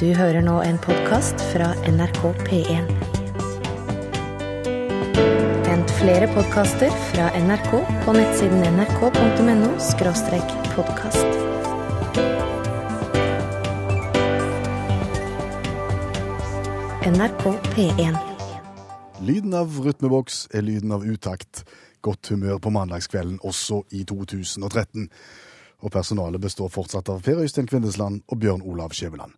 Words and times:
Du 0.00 0.06
hører 0.16 0.40
nå 0.40 0.54
en 0.64 0.78
podkast 0.80 1.42
fra 1.50 1.74
NRK 1.84 2.22
P1. 2.46 2.86
Vent 5.66 5.92
flere 5.98 6.30
podkaster 6.32 6.94
fra 7.10 7.26
NRK 7.36 7.68
på 8.06 8.14
nettsiden 8.16 8.64
nrk.no 8.78 9.74
podkast. 10.72 11.36
NRK 17.12 17.46
P1. 17.76 18.18
Lyden 19.20 19.52
av 19.52 19.80
rytmeboks 19.84 20.46
er 20.56 20.64
lyden 20.64 20.96
av 20.96 21.04
utakt. 21.04 21.66
Godt 22.00 22.32
humør 22.32 22.56
på 22.56 22.72
mandagskvelden 22.72 23.42
også 23.44 23.84
i 23.92 24.06
2013. 24.08 25.10
Og 25.84 25.92
personalet 25.92 26.40
består 26.40 26.72
fortsatt 26.72 27.12
av 27.12 27.20
Per 27.20 27.44
Øystein 27.44 27.68
Kvindesland 27.68 28.22
og 28.32 28.40
Bjørn 28.40 28.64
Olav 28.64 28.96
Skjæveland. 28.96 29.36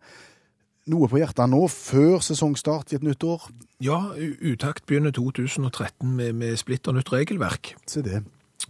Noe 0.91 1.07
på 1.07 1.21
hjertet 1.21 1.47
nå, 1.47 1.61
før 1.71 2.23
sesongstart 2.27 2.91
i 2.91 2.97
et 2.99 3.05
nytt 3.07 3.23
år? 3.23 3.45
Ja, 3.83 4.01
Utakt 4.43 4.87
begynner 4.91 5.15
2013 5.15 6.17
med, 6.17 6.33
med 6.35 6.57
splitter 6.59 6.95
nytt 6.97 7.13
regelverk. 7.13 7.77
Se 7.87 8.03
det. 8.03 8.25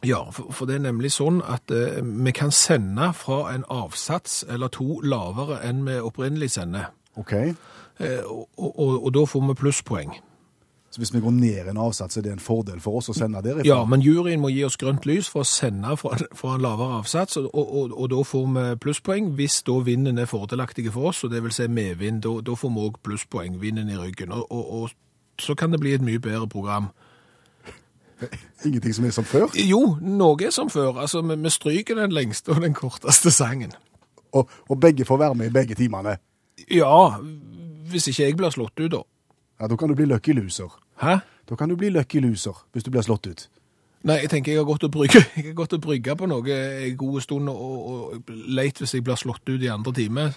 Ja, 0.04 0.30
for, 0.30 0.50
for 0.52 0.68
det 0.68 0.76
er 0.76 0.84
nemlig 0.88 1.12
sånn 1.14 1.40
at 1.46 1.72
eh, 1.72 2.02
vi 2.02 2.34
kan 2.36 2.52
sende 2.52 3.12
fra 3.16 3.46
en 3.54 3.64
avsats 3.70 4.42
eller 4.50 4.72
to 4.72 4.98
lavere 5.00 5.60
enn 5.64 5.84
vi 5.86 5.96
opprinnelig 6.02 6.52
sender. 6.58 6.90
OK. 7.20 7.32
Eh, 7.32 8.20
og, 8.26 8.48
og, 8.58 8.98
og 8.98 9.10
da 9.16 9.24
får 9.28 9.48
vi 9.48 9.58
plusspoeng. 9.62 10.14
Så 10.92 11.00
hvis 11.00 11.14
vi 11.14 11.20
går 11.24 11.32
ned 11.32 11.68
en 11.70 11.78
avsats, 11.80 12.16
er 12.16 12.24
det 12.26 12.32
en 12.34 12.42
fordel 12.42 12.80
for 12.84 12.98
oss 12.98 13.06
å 13.08 13.14
sende 13.16 13.40
derifra? 13.40 13.64
Ja, 13.64 13.78
men 13.88 14.02
juryen 14.04 14.42
må 14.42 14.50
gi 14.52 14.60
oss 14.66 14.76
grønt 14.76 15.06
lys 15.08 15.30
for 15.32 15.40
å 15.40 15.48
sende 15.48 15.94
fra, 15.96 16.18
fra 16.36 16.56
en 16.58 16.60
lavere 16.60 16.98
avsats, 16.98 17.38
og, 17.40 17.48
og, 17.48 17.94
og 17.96 18.10
da 18.12 18.18
får 18.28 18.50
vi 18.52 18.64
plusspoeng 18.84 19.30
hvis 19.38 19.62
da 19.64 19.78
vinden 19.86 20.20
er 20.20 20.28
fordelaktig 20.28 20.90
for 20.92 21.08
oss, 21.08 21.22
og 21.24 21.32
det 21.32 21.40
vil 21.46 21.54
si 21.56 21.64
medvind, 21.72 22.20
da, 22.26 22.34
da 22.44 22.56
får 22.60 22.74
vi 22.74 22.84
òg 22.84 22.98
plusspoeng, 23.08 23.56
vinden 23.62 23.88
i 23.88 23.96
ryggen. 23.96 24.34
Og, 24.36 24.44
og, 24.52 24.74
og 24.82 25.40
så 25.40 25.56
kan 25.56 25.72
det 25.72 25.80
bli 25.80 25.94
et 25.96 26.04
mye 26.04 26.20
bedre 26.20 26.50
program. 26.52 26.90
Ingenting 28.66 28.98
som 28.98 29.08
er 29.08 29.16
som 29.16 29.24
før? 29.24 29.48
Jo, 29.56 29.80
noe 30.04 30.36
er 30.44 30.52
som 30.52 30.68
før. 30.70 31.00
Altså, 31.06 31.24
vi, 31.24 31.40
vi 31.40 31.56
stryker 31.56 32.02
den 32.02 32.12
lengste 32.12 32.52
og 32.52 32.60
den 32.60 32.76
korteste 32.76 33.32
sangen. 33.32 33.72
Og, 34.36 34.52
og 34.68 34.76
begge 34.80 35.08
får 35.08 35.24
være 35.24 35.40
med 35.40 35.48
i 35.48 35.56
begge 35.56 35.80
timene? 35.80 36.18
Ja, 36.68 37.16
hvis 37.88 38.12
ikke 38.12 38.28
jeg 38.28 38.36
blir 38.36 38.52
slått 38.52 38.76
ut, 38.76 38.92
da. 38.92 39.02
Ja, 39.60 39.72
Da 39.72 39.76
kan 39.76 39.88
du 39.88 39.96
bli 39.96 40.04
lucky 40.10 40.36
loser. 40.36 40.81
Hæ? 41.02 41.18
Da 41.48 41.58
kan 41.58 41.68
du 41.68 41.76
bli 41.76 41.90
lucky 41.90 42.20
loser 42.22 42.56
hvis 42.72 42.86
du 42.86 42.90
blir 42.94 43.02
slått 43.02 43.26
ut. 43.26 43.48
Nei, 44.02 44.18
jeg 44.24 44.30
tenker 44.32 44.52
jeg 44.52 44.62
har 44.62 44.66
gått 44.66 44.84
og 44.86 44.92
brygge, 44.94 45.22
jeg 45.36 45.50
har 45.50 45.58
gått 45.58 45.74
og 45.76 45.82
brygge 45.82 46.16
på 46.18 46.26
noe 46.30 46.58
en 46.88 46.96
god 46.98 47.20
stund, 47.22 47.50
og, 47.50 47.74
og 47.92 48.32
leit 48.50 48.78
hvis 48.82 48.96
jeg 48.96 49.04
blir 49.06 49.18
slått 49.18 49.46
ut 49.50 49.62
i 49.62 49.70
andre 49.70 49.92
time. 49.94 50.28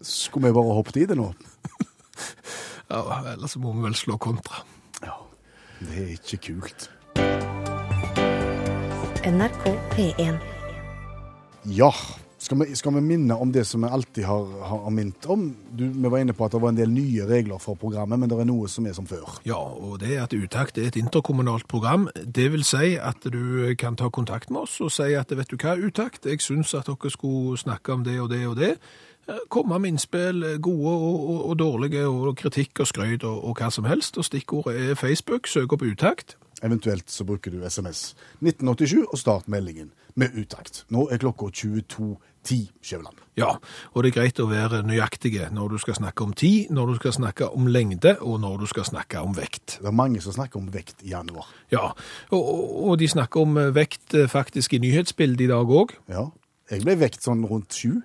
Skulle 0.00 0.48
vi 0.48 0.56
bare 0.56 0.76
hoppet 0.76 1.02
i 1.04 1.08
det 1.08 1.18
nå? 1.20 1.32
Ja, 2.92 3.22
ellers 3.30 3.54
må 3.56 3.70
vi 3.72 3.86
vel 3.86 3.94
slå 3.96 4.18
kontra. 4.20 4.58
Ja. 5.00 5.14
Det 5.80 5.94
er 5.96 6.10
ikke 6.12 6.38
kult. 6.44 6.90
NRK 9.24 9.64
P1. 9.94 10.36
Ja. 11.72 11.88
Skal 12.42 12.58
vi, 12.58 12.74
skal 12.74 12.94
vi 12.94 13.00
minne 13.00 13.36
om 13.38 13.52
det 13.54 13.62
som 13.66 13.84
vi 13.84 13.88
alltid 13.88 14.24
har, 14.24 14.48
har 14.66 14.90
minnet 14.90 15.26
om? 15.30 15.44
Du, 15.78 15.84
vi 15.86 16.08
var 16.10 16.18
inne 16.18 16.34
på 16.34 16.44
at 16.44 16.56
det 16.56 16.60
var 16.62 16.72
en 16.72 16.78
del 16.80 16.90
nye 16.90 17.26
regler 17.28 17.60
for 17.62 17.78
programmet, 17.78 18.18
men 18.18 18.30
det 18.30 18.40
er 18.42 18.48
noe 18.48 18.66
som 18.66 18.88
er 18.90 18.96
som 18.96 19.06
før. 19.06 19.36
Ja, 19.46 19.60
og 19.60 20.00
det 20.02 20.16
er 20.16 20.24
at 20.24 20.34
Utakt 20.34 20.80
er 20.80 20.88
et 20.90 20.98
interkommunalt 20.98 21.68
program. 21.70 22.08
Det 22.18 22.48
vil 22.50 22.66
si 22.66 22.96
at 22.98 23.22
du 23.30 23.70
kan 23.78 23.94
ta 23.94 24.10
kontakt 24.10 24.50
med 24.50 24.64
oss 24.64 24.80
og 24.82 24.90
si 24.90 25.12
at 25.14 25.30
vet 25.30 25.54
du 25.54 25.56
hva, 25.56 25.76
Utakt, 25.78 26.26
jeg 26.26 26.42
syns 26.42 26.74
at 26.74 26.90
dere 26.90 27.14
skulle 27.14 27.62
snakke 27.62 27.94
om 27.94 28.02
det 28.10 28.18
og 28.18 28.32
det 28.34 28.42
og 28.50 28.58
det. 28.58 28.74
Eh, 29.30 29.38
Komme 29.46 29.78
med 29.78 29.94
innspill, 29.94 30.42
gode 30.58 30.98
og, 30.98 31.30
og, 31.30 31.40
og 31.46 31.58
dårlige, 31.62 32.08
og 32.10 32.34
kritikk 32.42 32.82
og 32.82 32.90
skryt 32.90 33.22
og, 33.22 33.38
og 33.38 33.62
hva 33.62 33.70
som 33.70 33.86
helst. 33.86 34.18
Og 34.18 34.26
stikkordet 34.26 34.90
er 34.90 34.98
Facebook, 34.98 35.46
søk 35.46 35.78
opp 35.78 35.86
Utakt. 35.86 36.34
Eventuelt 36.62 37.10
så 37.10 37.24
bruker 37.26 37.50
du 37.50 37.62
SMS 37.62 38.16
1987 38.42 39.06
og 39.06 39.18
start 39.18 39.48
meldingen 39.50 39.92
med 40.14 40.34
utakt. 40.38 40.84
Nå 40.90 41.08
er 41.10 41.22
klokka 41.22 41.48
22.10, 42.42 42.72
Skjæveland. 42.82 43.16
Ja, 43.36 43.56
og 43.92 44.02
det 44.02 44.10
er 44.10 44.16
greit 44.20 44.40
å 44.42 44.48
være 44.50 44.82
nøyaktige 44.86 45.48
når 45.54 45.74
du 45.74 45.78
skal 45.78 45.94
snakke 45.94 46.24
om 46.24 46.32
tid, 46.36 46.70
når 46.74 46.86
du 46.92 46.94
skal 46.98 47.14
snakke 47.16 47.48
om 47.54 47.66
lengde, 47.70 48.16
og 48.20 48.40
når 48.40 48.58
du 48.62 48.66
skal 48.66 48.84
snakke 48.84 49.20
om 49.22 49.36
vekt. 49.36 49.78
Det 49.80 49.88
er 49.88 49.94
mange 49.94 50.20
som 50.20 50.34
snakker 50.34 50.60
om 50.60 50.68
vekt 50.74 51.02
i 51.06 51.12
januar. 51.12 51.48
Ja, 51.72 51.92
og, 52.30 52.42
og, 52.88 52.98
de 52.98 53.08
snakker 53.08 53.40
om 53.46 53.56
eh, 53.58 53.74
vekt 53.74 54.14
eh, 54.14 54.28
faktisk 54.28 54.74
i 54.74 54.82
nyhetsbildet 54.82 55.46
i 55.46 55.50
dag 55.52 55.70
òg. 55.70 55.94
Ja. 56.10 56.26
Jeg 56.70 56.84
ble 56.84 56.96
vekt 57.00 57.22
sånn 57.22 57.44
rundt 57.46 57.74
sju. 57.76 58.00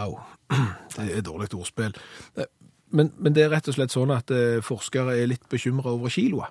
Au, 0.00 0.18
det 0.96 1.08
er 1.18 1.26
dårlig 1.26 1.52
ordspill. 1.54 1.96
Eh, 2.36 2.50
Men, 2.90 3.12
men 3.22 3.30
det 3.30 3.44
er 3.44 3.52
rett 3.52 3.68
og 3.70 3.74
slett 3.76 3.92
sånn 3.94 4.10
at 4.10 4.32
forskere 4.66 5.12
er 5.14 5.28
litt 5.30 5.44
bekymra 5.46 5.92
over 5.92 6.10
kiloet. 6.10 6.50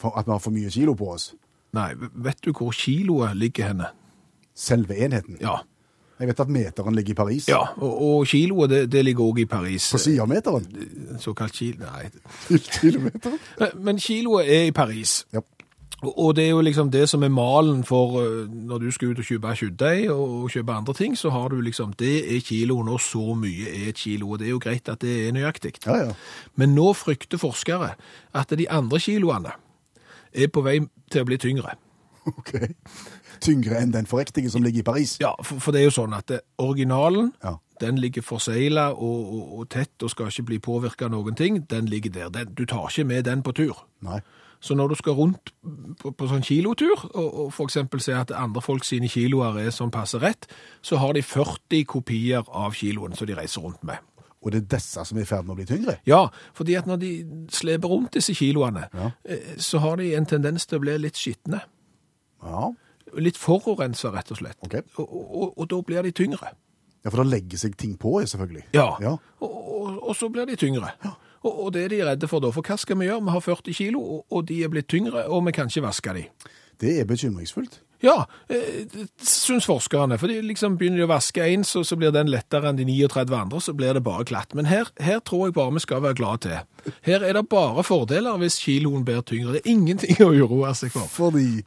For 0.00 0.16
at 0.16 0.24
vi 0.24 0.32
har 0.32 0.40
for 0.40 0.54
mye 0.54 0.70
kilo 0.72 0.94
på 0.96 1.10
oss. 1.12 1.34
Nei, 1.76 1.90
vet 2.24 2.40
du 2.40 2.54
hvor 2.56 2.72
kiloet 2.72 3.36
ligger 3.36 3.68
henne? 3.68 3.90
Selve 4.60 4.96
enheten. 5.06 5.38
Ja, 5.40 5.58
Jeg 6.20 6.28
vet 6.28 6.40
at 6.44 6.50
meteren 6.52 6.94
ligger 6.94 7.14
i 7.14 7.16
Paris. 7.16 7.46
ja 7.48 7.62
og, 7.80 8.02
og 8.04 8.26
kiloet 8.28 8.68
det, 8.70 8.80
det 8.92 9.04
ligger 9.06 9.24
òg 9.30 9.38
i 9.40 9.46
Paris. 9.48 9.86
På 9.94 9.98
siden 9.98 10.20
av 10.20 10.28
meteren. 10.28 10.66
Såkalt 11.18 11.52
kilo... 11.56 11.86
Nei. 11.86 12.10
Kilometer? 12.58 13.38
Men- 13.80 13.98
kiloet 13.98 14.50
er 14.52 14.66
i 14.68 14.70
Paris. 14.76 15.24
Ja. 15.32 15.40
Og 16.02 16.34
det 16.36 16.44
er 16.46 16.50
jo 16.54 16.60
liksom 16.64 16.88
det 16.92 17.06
som 17.10 17.22
er 17.24 17.28
malen 17.32 17.82
for 17.84 18.20
eh, 18.22 18.46
når 18.48 18.78
du 18.80 18.86
skal 18.90 19.10
ut 19.12 19.18
og 19.20 19.24
kjøpe 19.28 19.50
kjøttdeig 19.62 20.06
og 20.12 20.46
kjøpe 20.52 20.72
andre 20.76 20.94
ting, 20.96 21.16
så 21.18 21.28
har 21.30 21.48
du 21.52 21.58
liksom 21.60 21.92
Det 21.98 22.36
er 22.36 22.40
kiloen, 22.40 22.88
og 22.88 23.00
så 23.04 23.34
mye 23.36 23.68
er 23.68 23.88
et 23.90 23.96
kilo. 24.00 24.30
Og 24.32 24.38
det 24.40 24.46
er 24.46 24.54
jo 24.54 24.60
greit 24.64 24.88
at 24.88 25.00
det 25.04 25.26
er 25.28 25.32
nøyaktig. 25.36 25.74
Ja, 25.86 25.96
ja. 26.06 26.12
Men 26.56 26.72
nå 26.76 26.92
frykter 26.96 27.38
forskere 27.40 27.94
at 28.34 28.50
de 28.56 28.68
andre 28.70 28.98
kiloene 29.00 29.52
er 30.32 30.48
på 30.52 30.62
vei 30.64 30.78
til 31.10 31.22
å 31.24 31.28
bli 31.32 31.36
tyngre. 31.40 31.76
Ok. 32.30 32.52
Tyngre 33.40 33.78
enn 33.80 33.92
den 33.94 34.06
forriktige 34.06 34.50
som 34.50 34.62
ligger 34.62 34.80
i 34.80 34.88
Paris. 34.90 35.16
Ja, 35.20 35.32
for, 35.42 35.58
for 35.60 35.72
det 35.72 35.80
er 35.80 35.88
jo 35.88 35.94
sånn 35.96 36.14
at 36.16 36.26
det, 36.28 36.40
originalen, 36.58 37.32
Ja. 37.44 37.54
den 37.80 37.98
ligger 37.98 38.22
forsegla 38.22 38.90
og, 38.92 39.32
og, 39.32 39.58
og 39.60 39.68
tett 39.72 40.02
og 40.04 40.10
skal 40.12 40.28
ikke 40.28 40.42
bli 40.50 40.58
påvirka 40.58 41.06
av 41.08 41.10
noen 41.14 41.34
ting. 41.38 41.62
Den 41.70 41.86
ligger 41.88 42.10
der. 42.12 42.28
Den, 42.34 42.54
du 42.54 42.66
tar 42.66 42.88
ikke 42.90 43.04
med 43.08 43.24
den 43.24 43.42
på 43.42 43.52
tur. 43.56 43.86
Nei. 44.04 44.20
Så 44.60 44.74
når 44.76 44.88
du 44.88 44.94
skal 45.00 45.12
rundt 45.16 45.54
på, 46.02 46.10
på 46.12 46.26
sånn 46.28 46.42
kilotur, 46.44 47.06
og, 47.16 47.38
og 47.46 47.60
eksempel 47.64 48.00
se 48.04 48.12
at 48.12 48.30
andre 48.36 48.60
folk 48.60 48.84
sine 48.84 49.08
kiloer 49.08 49.56
er 49.62 49.70
sånn 49.72 49.88
passe 49.94 50.20
rett, 50.20 50.44
så 50.84 50.98
har 51.00 51.14
de 51.16 51.22
40 51.24 51.86
kopier 51.88 52.44
av 52.52 52.76
kiloen 52.76 53.16
som 53.16 53.26
de 53.30 53.38
reiser 53.38 53.64
rundt 53.64 53.80
med. 53.88 53.96
Og 54.44 54.52
det 54.52 54.60
er 54.62 54.68
disse 54.76 55.02
som 55.04 55.16
er 55.16 55.24
i 55.24 55.28
ferd 55.28 55.44
med 55.48 55.52
å 55.52 55.56
bli 55.62 55.66
tyngre. 55.68 55.94
Ja, 56.08 56.26
fordi 56.56 56.76
at 56.76 56.86
når 56.88 57.00
de 57.00 57.08
sleper 57.52 57.88
rundt 57.92 58.12
disse 58.16 58.32
kiloene, 58.36 58.86
Ja. 58.92 59.10
eh, 59.24 59.56
så 59.60 59.80
har 59.80 59.96
de 59.96 60.14
en 60.16 60.26
tendens 60.28 60.64
til 60.68 60.76
å 60.78 60.84
bli 60.84 60.98
litt 60.98 61.16
skitne. 61.16 61.60
Ja. 62.44 62.70
Litt 63.18 63.38
forurensa, 63.40 64.12
rett 64.14 64.30
og 64.30 64.38
slett. 64.42 64.58
Okay. 64.66 64.82
Og, 64.98 65.08
og, 65.08 65.58
og 65.58 65.70
da 65.70 65.80
blir 65.86 66.02
de 66.02 66.12
tyngre. 66.12 66.52
ja, 67.04 67.10
for 67.10 67.22
da 67.22 67.24
legger 67.24 67.58
seg 67.58 67.76
ting 67.76 67.96
på, 67.98 68.18
selvfølgelig. 68.26 68.66
Ja, 68.76 68.94
Ja. 69.00 69.16
Og, 69.40 70.08
og, 70.08 70.16
så 70.16 70.28
blir 70.28 70.44
de 70.44 70.56
tyngre. 70.56 70.90
Og, 71.42 71.64
og 71.64 71.72
det 71.72 71.84
er 71.84 71.88
de 71.88 72.04
redde 72.04 72.28
for 72.28 72.40
da, 72.44 72.50
for 72.52 72.62
hva 72.62 72.76
skal 72.76 72.98
vi 73.00 73.06
gjøre? 73.08 73.22
Vi 73.24 73.30
har 73.30 73.40
40 73.40 73.74
kilo, 73.74 74.00
og, 74.30 74.48
de 74.48 74.62
er 74.64 74.68
blitt 74.68 74.88
tyngre, 74.92 75.24
og 75.26 75.46
vi 75.46 75.52
kan 75.56 75.70
ikke 75.72 75.86
vaske 75.86 76.12
de. 76.14 76.26
Det 76.80 77.00
er 77.00 77.04
bekymringsfullt. 77.08 77.80
Ja, 78.02 78.24
eh, 78.48 78.86
syns 79.22 79.66
forskerne. 79.68 80.18
For 80.18 80.28
liksom 80.28 80.78
begynner 80.80 81.02
de 81.02 81.04
å 81.04 81.10
vaske 81.10 81.44
én, 81.44 81.64
så, 81.64 81.82
så 81.84 81.96
blir 82.00 82.12
den 82.12 82.30
lettere 82.32 82.70
enn 82.70 82.78
de 82.78 82.86
39 82.88 83.36
andre, 83.36 83.60
så 83.60 83.74
blir 83.76 83.96
det 83.96 84.04
bare 84.04 84.24
glatt. 84.24 84.54
Men 84.56 84.68
her, 84.68 84.88
her 85.00 85.20
tror 85.20 85.48
jeg 85.48 85.56
bare 85.56 85.74
vi 85.76 85.82
skal 85.84 86.00
være 86.04 86.16
glad 86.20 86.44
til. 86.46 86.94
Her 87.04 87.24
er 87.24 87.36
det 87.36 87.48
bare 87.52 87.84
fordeler 87.84 88.40
hvis 88.40 88.60
kiloen 88.64 89.04
blir 89.04 89.20
tyngre. 89.20 89.58
Det 89.58 89.62
er 89.64 89.72
ingenting 89.72 90.20
å 90.24 90.32
uroe 90.32 90.72
seg 90.76 90.92
for. 90.96 91.08
Fordi 91.12 91.62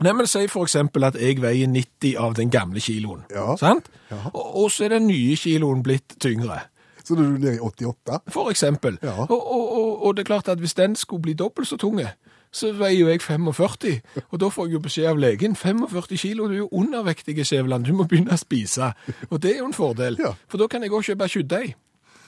Nei, 0.00 0.12
men 0.12 0.26
Si 0.28 0.46
for 0.52 0.66
eksempel 0.66 1.04
at 1.08 1.14
jeg 1.20 1.38
veier 1.40 1.66
90 1.72 2.16
av 2.20 2.34
den 2.36 2.50
gamle 2.50 2.80
kiloen. 2.80 3.22
Ja. 3.32 3.54
Sant? 3.56 3.86
Ja. 4.10 4.16
Og, 4.34 4.56
og 4.64 4.70
så 4.70 4.84
er 4.84 4.96
den 4.98 5.06
nye 5.06 5.36
kiloen 5.36 5.82
blitt 5.82 6.18
tyngre. 6.20 6.60
Så 7.06 7.14
nå 7.14 7.22
er 7.22 7.36
du 7.36 7.38
nede 7.38 7.54
i 7.56 7.62
88. 7.62 8.18
For 8.34 8.50
eksempel. 8.50 8.98
Ja. 9.02 9.14
Og, 9.28 9.30
og, 9.52 10.02
og, 10.06 10.16
det 10.16 10.24
er 10.26 10.30
klart 10.34 10.48
at 10.48 10.58
hvis 10.58 10.74
den 10.74 10.96
skulle 10.96 11.22
bli 11.22 11.32
dobbelt 11.38 11.68
så 11.68 11.76
tunge, 11.80 12.08
så 12.52 12.72
veier 12.72 12.98
jo 13.00 13.08
jeg 13.08 13.20
45, 13.22 14.00
og 14.30 14.40
da 14.40 14.48
får 14.48 14.66
jeg 14.66 14.72
jo 14.74 14.80
beskjed 14.84 15.06
av 15.10 15.18
legen 15.20 15.56
45 15.56 16.16
kilo, 16.18 16.46
du 16.48 16.52
er 16.54 16.58
jo 16.62 16.68
undervektig, 16.72 17.34
Skjæveland, 17.46 17.84
du 17.84 17.92
må 17.92 18.06
begynne 18.08 18.32
å 18.32 18.40
spise. 18.40 18.92
Og 19.30 19.42
det 19.42 19.54
er 19.54 19.58
jo 19.58 19.66
en 19.66 19.76
fordel, 19.76 20.16
Ja. 20.22 20.32
for 20.48 20.58
da 20.58 20.66
kan 20.66 20.82
jeg 20.82 20.92
også 20.92 21.12
kjøpe 21.14 21.28
kjøttdeig. 21.28 21.74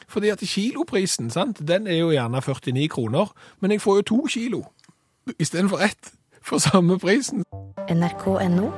Fordi 0.09 0.29
at 0.29 0.39
kiloprisen, 0.41 1.31
sant, 1.31 1.61
den 1.69 1.87
er 1.87 1.99
jo 1.99 2.11
gjerne 2.11 2.41
49 2.43 2.89
kroner, 2.89 3.33
men 3.61 3.71
jeg 3.71 3.81
får 3.81 3.97
jo 3.97 4.03
to 4.03 4.27
kilo 4.29 4.63
istedenfor 5.39 5.83
ett 5.85 6.13
for 6.43 6.59
samme 6.63 6.99
prisen. 6.99 7.45
NRK.no 7.89 8.71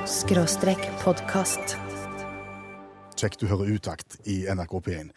podkast. 1.02 1.76
Kjekt 3.18 3.40
du 3.42 3.46
hører 3.50 3.72
Utakt 3.74 4.16
i 4.24 4.44
NRK 4.48 4.74
P1. 4.86 5.10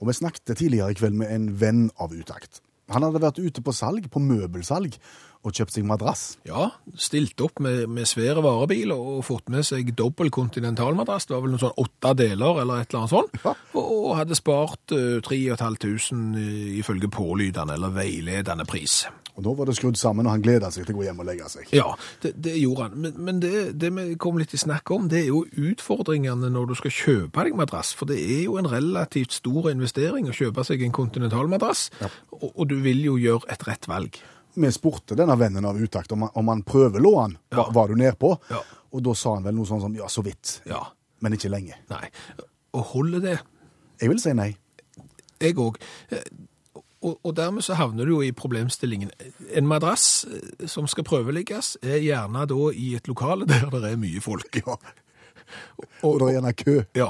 Og 0.00 0.08
vi 0.08 0.16
snakket 0.16 0.56
tidligere 0.56 0.92
i 0.94 0.98
kveld 0.98 1.18
med 1.20 1.32
en 1.34 1.48
venn 1.60 1.88
av 2.00 2.14
Utakt. 2.16 2.62
Han 2.90 3.04
hadde 3.06 3.22
vært 3.22 3.38
ute 3.38 3.62
på 3.62 3.74
salg, 3.76 4.08
på 4.10 4.22
møbelsalg, 4.22 4.96
og 5.40 5.56
kjøpt 5.56 5.76
seg 5.76 5.86
madrass. 5.88 6.24
Ja, 6.48 6.68
stilt 7.00 7.40
opp 7.44 7.62
med, 7.64 7.86
med 7.88 8.08
svære 8.08 8.42
varebil 8.44 8.92
og 8.92 9.22
fått 9.24 9.48
med 9.52 9.64
seg 9.66 9.94
dobbel 9.96 10.28
kontinentalmadrass. 10.34 11.28
Det 11.28 11.36
var 11.36 11.44
vel 11.46 11.54
noen 11.54 11.62
sånn 11.62 11.80
åtte 11.80 12.12
deler 12.20 12.60
eller 12.64 12.82
et 12.82 12.92
eller 12.92 13.04
annet 13.04 13.14
sånt. 13.14 13.40
Ja. 13.44 13.54
Og, 13.72 13.80
og 13.86 14.18
hadde 14.18 14.36
spart 14.36 14.96
uh, 14.96 15.16
3500 15.24 16.76
ifølge 16.82 17.08
pålydende 17.12 17.78
eller 17.78 17.96
veiledende 17.96 18.68
pris. 18.68 19.02
Og 19.40 19.44
da 19.46 19.52
var 19.56 19.68
det 19.70 19.76
skrudd 19.78 19.96
sammen, 19.96 20.26
og 20.26 20.34
han 20.34 20.42
gleda 20.44 20.68
seg 20.74 20.84
til 20.84 20.96
å 20.96 20.98
gå 20.98 21.04
hjem 21.06 21.22
og 21.22 21.28
legge 21.30 21.46
seg. 21.48 21.70
Ja, 21.72 21.86
det, 22.20 22.34
det 22.44 22.58
gjorde 22.58 22.88
han. 22.88 22.98
Men, 23.00 23.14
men 23.24 23.38
det, 23.40 23.52
det 23.80 23.88
vi 23.96 24.18
kom 24.20 24.36
litt 24.40 24.52
i 24.52 24.60
snakk 24.60 24.90
om, 24.92 25.06
det 25.08 25.22
er 25.22 25.30
jo 25.30 25.46
utfordringene 25.70 26.50
når 26.52 26.68
du 26.68 26.74
skal 26.76 26.92
kjøpe 26.92 27.46
deg 27.46 27.56
madrass. 27.56 27.94
For 27.96 28.10
det 28.10 28.18
er 28.20 28.42
jo 28.44 28.58
en 28.60 28.68
relativt 28.68 29.38
stor 29.38 29.70
investering 29.72 30.28
å 30.28 30.36
kjøpe 30.36 30.66
seg 30.68 30.84
en 30.84 30.92
kontinentalmadrass, 30.92 31.86
og, 32.36 32.50
og 32.50 32.68
du 32.68 32.76
vil 32.84 33.00
jo 33.06 33.16
gjøre 33.22 33.48
et 33.54 33.64
rett 33.70 33.88
valg. 33.88 34.20
Vi 34.54 34.70
spurte 34.74 35.14
denne 35.18 35.36
vennen 35.38 35.64
av 35.68 35.78
utakt 35.78 36.12
om 36.12 36.26
om 36.28 36.48
han 36.48 36.62
prøvelå 36.66 37.12
han. 37.20 37.36
Ja. 37.50 37.56
Var, 37.62 37.72
var 37.76 37.88
du 37.88 37.98
nedpå? 38.00 38.34
Ja. 38.50 38.62
Og 38.90 39.02
da 39.06 39.14
sa 39.14 39.36
han 39.36 39.44
vel 39.46 39.54
noe 39.54 39.68
sånn 39.68 39.82
som 39.84 39.94
ja, 39.94 40.08
så 40.10 40.24
vidt. 40.26 40.60
Ja, 40.66 40.82
Men 41.20 41.36
ikke 41.36 41.50
lenge. 41.52 41.76
nei. 41.90 42.06
Og 42.74 42.84
holder 42.94 43.20
det? 43.20 43.38
Jeg 44.00 44.08
vil 44.10 44.20
si 44.22 44.32
nei. 44.34 44.54
Jeg 45.40 45.56
òg. 45.58 45.76
Og, 47.00 47.16
og 47.24 47.32
dermed 47.36 47.64
så 47.64 47.74
havner 47.78 48.04
du 48.04 48.12
jo 48.12 48.22
i 48.22 48.32
problemstillingen. 48.36 49.10
En 49.56 49.68
madrass 49.68 50.24
eh, 50.28 50.66
som 50.68 50.88
skal 50.90 51.06
prøveligges, 51.08 51.78
er 51.82 52.02
gjerne 52.04 52.44
da 52.50 52.66
i 52.76 52.90
et 52.98 53.08
lokale 53.08 53.48
der 53.48 53.70
det 53.72 53.92
er 53.92 54.00
mye 54.00 54.20
folk. 54.24 54.60
Ja. 54.60 54.76
Og 56.06 56.20
det 56.20 56.28
er 56.28 56.34
gjerne 56.36 56.52
kø. 56.54 56.74
Ja, 56.94 57.08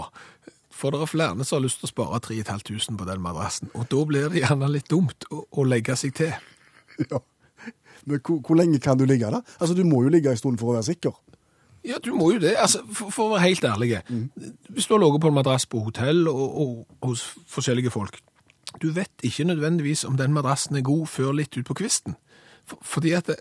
for 0.73 0.95
det 0.95 1.03
er 1.05 1.11
flere 1.11 1.45
som 1.45 1.59
har 1.59 1.65
lyst 1.67 1.83
til 1.83 1.91
å 1.91 1.93
spare 1.93 2.21
3500 2.25 2.97
på 2.97 3.09
den 3.11 3.21
madrassen, 3.21 3.69
og 3.77 3.85
da 3.93 4.05
blir 4.09 4.31
det 4.33 4.41
gjerne 4.47 4.71
litt 4.73 4.89
dumt 4.89 5.27
å, 5.29 5.43
å 5.51 5.67
legge 5.69 5.97
seg 6.01 6.15
til. 6.17 6.33
Ja. 7.11 7.21
Men 8.09 8.21
hvor, 8.25 8.39
hvor 8.47 8.57
lenge 8.57 8.79
kan 8.81 8.97
du 8.99 9.05
ligge 9.05 9.29
da? 9.31 9.43
Altså, 9.61 9.75
Du 9.77 9.85
må 9.85 10.03
jo 10.05 10.13
ligge 10.13 10.31
en 10.33 10.41
stund 10.41 10.59
for 10.61 10.73
å 10.73 10.79
være 10.79 10.89
sikker. 10.89 11.13
Ja, 11.85 11.97
du 12.05 12.13
må 12.17 12.31
jo 12.35 12.41
det. 12.41 12.55
Altså, 12.61 12.83
for, 12.93 13.13
for 13.13 13.29
å 13.29 13.35
være 13.35 13.47
helt 13.49 13.65
ærlig. 13.65 14.01
Hvis 14.69 14.89
du 14.89 14.95
har 14.95 15.03
ligget 15.03 15.23
på 15.25 15.31
en 15.33 15.37
madrass 15.37 15.67
på 15.69 15.81
hotell 15.85 16.27
og, 16.29 16.43
og 16.61 17.09
hos 17.09 17.25
forskjellige 17.49 17.93
folk, 17.93 18.19
du 18.81 18.91
vet 18.95 19.25
ikke 19.27 19.49
nødvendigvis 19.49 20.05
om 20.09 20.19
den 20.21 20.35
madrassen 20.37 20.77
er 20.79 20.85
god 20.87 21.09
før 21.11 21.33
litt 21.37 21.57
ut 21.57 21.67
på 21.67 21.79
kvisten. 21.81 22.17
For, 22.69 22.79
fordi 22.97 23.15
at 23.17 23.31
det, 23.33 23.41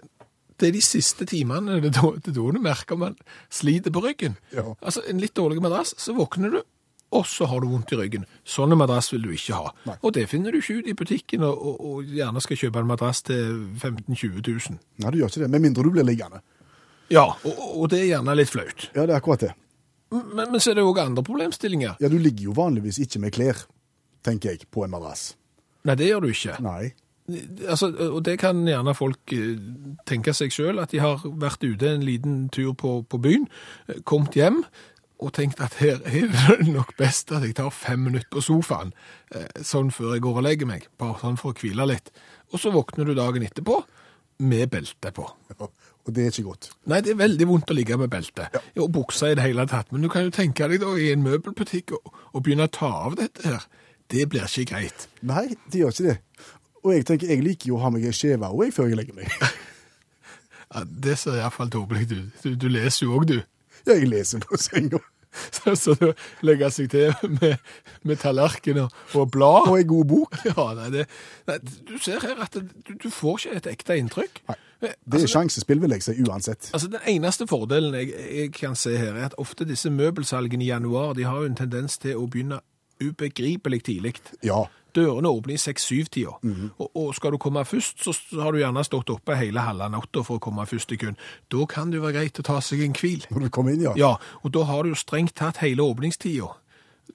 det 0.59 0.69
er 0.69 0.75
de 0.75 0.83
siste 0.83 1.27
timene 1.29 1.79
det 1.83 1.91
er 1.91 2.17
da 2.25 2.33
du 2.33 2.59
merker 2.59 2.99
man 2.99 3.17
sliter 3.53 3.93
på 3.95 4.03
ryggen. 4.07 4.39
Ja. 4.55 4.65
Altså, 4.81 5.03
en 5.07 5.21
litt 5.21 5.35
dårlig 5.37 5.61
madrass, 5.63 5.93
så 5.99 6.15
våkner 6.17 6.55
du, 6.55 6.61
og 7.15 7.25
så 7.25 7.47
har 7.49 7.61
du 7.63 7.69
vondt 7.71 7.91
i 7.95 7.97
ryggen. 7.97 8.25
Sånne 8.45 8.77
madrass 8.77 9.09
vil 9.13 9.23
du 9.25 9.31
ikke 9.33 9.57
ha. 9.57 9.71
Nei. 9.89 9.95
Og 10.05 10.13
det 10.13 10.27
finner 10.29 10.53
du 10.53 10.59
ikke 10.59 10.79
ut 10.79 10.89
i 10.91 10.95
butikken, 10.97 11.45
og, 11.47 11.57
og, 11.57 11.79
og 11.89 12.11
gjerne 12.13 12.43
skal 12.45 12.59
kjøpe 12.61 12.83
en 12.83 12.91
madrass 12.91 13.23
til 13.25 13.63
15 13.79 14.13
000-20 14.13 14.43
000. 14.45 14.77
Nei, 15.01 15.11
du 15.13 15.17
gjør 15.21 15.33
ikke 15.33 15.43
det. 15.45 15.49
Med 15.55 15.65
mindre 15.65 15.87
du 15.87 15.91
blir 15.95 16.05
liggende. 16.05 16.43
Ja, 17.09 17.25
og, 17.33 17.65
og 17.73 17.89
det 17.89 18.03
er 18.03 18.11
gjerne 18.11 18.37
litt 18.37 18.53
flaut. 18.53 18.89
Ja, 18.93 19.07
det 19.07 19.15
er 19.15 19.17
akkurat 19.17 19.47
det. 19.47 19.51
Men, 20.13 20.45
men 20.51 20.61
så 20.61 20.71
er 20.71 20.79
det 20.79 20.85
også 20.85 21.05
andre 21.05 21.25
problemstillinger. 21.25 21.97
Ja, 22.01 22.09
Du 22.09 22.17
ligger 22.21 22.49
jo 22.49 22.55
vanligvis 22.57 23.01
ikke 23.01 23.21
med 23.25 23.33
klær, 23.33 23.65
tenker 24.25 24.53
jeg, 24.53 24.69
på 24.69 24.85
en 24.85 24.93
madrass. 24.93 25.31
Nei, 25.87 25.95
det 25.97 26.09
gjør 26.11 26.25
du 26.25 26.33
ikke. 26.33 26.57
Nei. 26.65 26.91
Altså, 27.69 27.91
og 28.09 28.23
det 28.25 28.39
kan 28.41 28.63
gjerne 28.65 28.95
folk 28.97 29.33
eh, 29.37 29.57
tenke 30.09 30.33
seg 30.33 30.53
selv, 30.53 30.81
at 30.81 30.93
de 30.93 31.01
har 31.01 31.21
vært 31.25 31.61
ute 31.65 31.91
en 31.93 32.05
liten 32.05 32.39
tur 32.53 32.73
på, 32.77 32.99
på 33.05 33.19
byen, 33.21 33.45
eh, 33.87 34.01
kommet 34.09 34.37
hjem, 34.37 34.63
og 35.19 35.33
tenkte 35.35 35.65
at 35.67 35.75
her 35.81 35.99
er 36.07 36.29
det 36.61 36.71
nok 36.71 36.93
best 36.97 37.31
at 37.35 37.43
jeg 37.43 37.57
tar 37.57 37.71
fem 37.75 37.99
minutter 38.07 38.29
på 38.31 38.43
sofaen, 38.43 38.93
eh, 39.35 39.47
sånn 39.65 39.91
før 39.91 40.15
jeg 40.15 40.23
går 40.23 40.39
og 40.39 40.45
legger 40.45 40.69
meg, 40.69 40.87
bare 40.99 41.19
sånn 41.19 41.39
for 41.39 41.51
å 41.51 41.59
hvile 41.59 41.87
litt. 41.89 42.11
Og 42.53 42.61
så 42.61 42.71
våkner 42.73 43.09
du 43.09 43.15
dagen 43.17 43.43
etterpå 43.43 43.81
med 44.39 44.69
belte 44.71 45.11
på. 45.11 45.25
Ja, 45.51 45.67
og 45.67 46.13
det 46.15 46.23
er 46.23 46.31
ikke 46.31 46.47
godt. 46.47 46.69
Nei, 46.87 47.01
det 47.03 47.11
er 47.13 47.19
veldig 47.19 47.47
vondt 47.49 47.73
å 47.73 47.75
ligge 47.75 47.97
med 47.99 48.11
belte, 48.13 48.47
og 48.79 48.91
buksa 48.95 49.33
i 49.33 49.35
det 49.35 49.43
hele 49.43 49.67
tatt. 49.69 49.91
Men 49.91 50.05
du 50.05 50.09
kan 50.09 50.23
jo 50.25 50.33
tenke 50.33 50.69
deg 50.71 50.79
da 50.81 50.95
i 50.95 51.11
en 51.11 51.25
møbelbutikk 51.25 51.97
og, 51.99 52.13
og 52.31 52.45
begynne 52.45 52.69
å 52.69 52.73
ta 52.79 52.89
av 53.09 53.19
dette 53.19 53.43
her. 53.45 53.67
Det 54.09 54.23
blir 54.31 54.47
ikke 54.47 54.71
greit. 54.71 55.09
Nei, 55.21 55.49
det 55.69 55.83
gjør 55.83 55.93
ikke 55.93 56.07
det. 56.07 56.17
Og 56.79 56.93
jeg 56.95 57.05
tenker, 57.05 57.29
jeg 57.35 57.43
liker 57.43 57.73
jo 57.73 57.77
å 57.77 57.83
ha 57.83 57.91
meg 57.93 58.07
ei 58.07 58.15
skjeve 58.15 58.47
òg, 58.55 58.71
før 58.73 58.89
jeg 58.89 59.01
legger 59.01 59.19
meg. 59.19 59.33
Ja, 60.69 60.83
det 60.85 61.15
ser 61.17 61.39
iallfall 61.39 61.71
tåpelig 61.73 62.03
ut. 62.11 62.33
Du, 62.43 62.51
du 62.53 62.67
leser 62.69 63.07
jo 63.07 63.15
òg, 63.17 63.23
du. 63.25 63.39
Ja, 63.87 63.93
jeg 63.95 64.09
leser 64.11 64.43
på 64.43 64.57
senga. 64.59 64.99
Så, 65.53 65.75
så 65.77 65.93
du 65.93 66.07
legger 66.41 66.71
seg 66.73 66.87
til 66.89 67.11
med, 67.35 67.59
med 68.01 68.17
tallerken 68.17 68.79
og, 68.81 68.95
og 69.13 69.27
blad. 69.29 69.67
Og 69.69 69.75
ei 69.77 69.83
god 69.85 70.07
bok. 70.09 70.39
Ja, 70.49 70.63
nei, 70.73 70.87
det, 70.95 71.03
nei, 71.45 71.57
du 71.85 71.91
ser 72.01 72.23
her 72.25 72.41
at 72.41 72.57
det, 72.57 72.63
du, 72.87 72.95
du 73.03 73.11
får 73.13 73.37
ikke 73.43 73.59
et 73.59 73.69
ekte 73.75 73.97
inntrykk. 74.01 74.41
Nei. 74.49 74.55
Eh, 74.81 74.95
Det 75.05 75.19
er 75.19 75.19
altså, 75.19 75.29
sjansespill, 75.35 75.83
vil 75.83 75.93
jeg 75.93 76.01
si, 76.07 76.15
uansett. 76.25 76.71
altså, 76.73 76.89
Den 76.95 77.05
eneste 77.13 77.45
fordelen 77.47 77.93
jeg, 77.99 78.09
jeg 78.39 78.51
kan 78.57 78.73
se 78.79 78.95
her, 78.97 79.13
er 79.13 79.29
at 79.29 79.37
ofte 79.37 79.69
disse 79.69 79.93
møbelsalgene 79.93 80.65
i 80.65 80.71
januar 80.71 81.13
de 81.13 81.27
har 81.29 81.43
jo 81.45 81.51
en 81.51 81.59
tendens 81.61 81.99
til 82.01 82.17
å 82.17 82.25
begynne 82.25 82.57
ubegripelig 82.99 83.83
tidlig. 83.85 84.15
Ja. 84.43 84.63
Dørene 84.99 85.31
åpner 85.31 85.55
i 85.55 85.61
6-7-tida, 85.61 86.35
og, 86.43 86.87
og 86.91 87.09
skal 87.17 87.33
du 87.33 87.39
komme 87.41 87.63
først, 87.65 88.03
så 88.03 88.13
har 88.43 88.53
du 88.53 88.59
gjerne 88.61 88.83
stått 88.85 89.09
oppe 89.15 89.37
hele 89.39 89.63
halve 89.63 89.87
natta 89.93 90.23
for 90.27 90.37
å 90.37 90.43
komme 90.43 90.67
først 90.69 90.91
i 90.95 90.99
køen. 91.01 91.17
Da 91.49 91.65
kan 91.71 91.89
det 91.89 92.01
jo 92.01 92.05
være 92.05 92.19
greit 92.19 92.41
å 92.43 92.47
ta 92.49 92.59
seg 92.65 92.83
en 92.85 92.95
hvil. 92.97 93.23
Når 93.31 93.47
du 93.47 93.49
kommer 93.55 93.75
inn, 93.75 93.85
ja. 93.87 93.95
Ja, 93.99 94.13
og 94.43 94.53
da 94.55 94.65
har 94.69 94.83
du 94.83 94.93
jo 94.93 94.99
strengt 94.99 95.37
tatt 95.39 95.63
hele 95.63 95.87
åpningstida, 95.87 96.51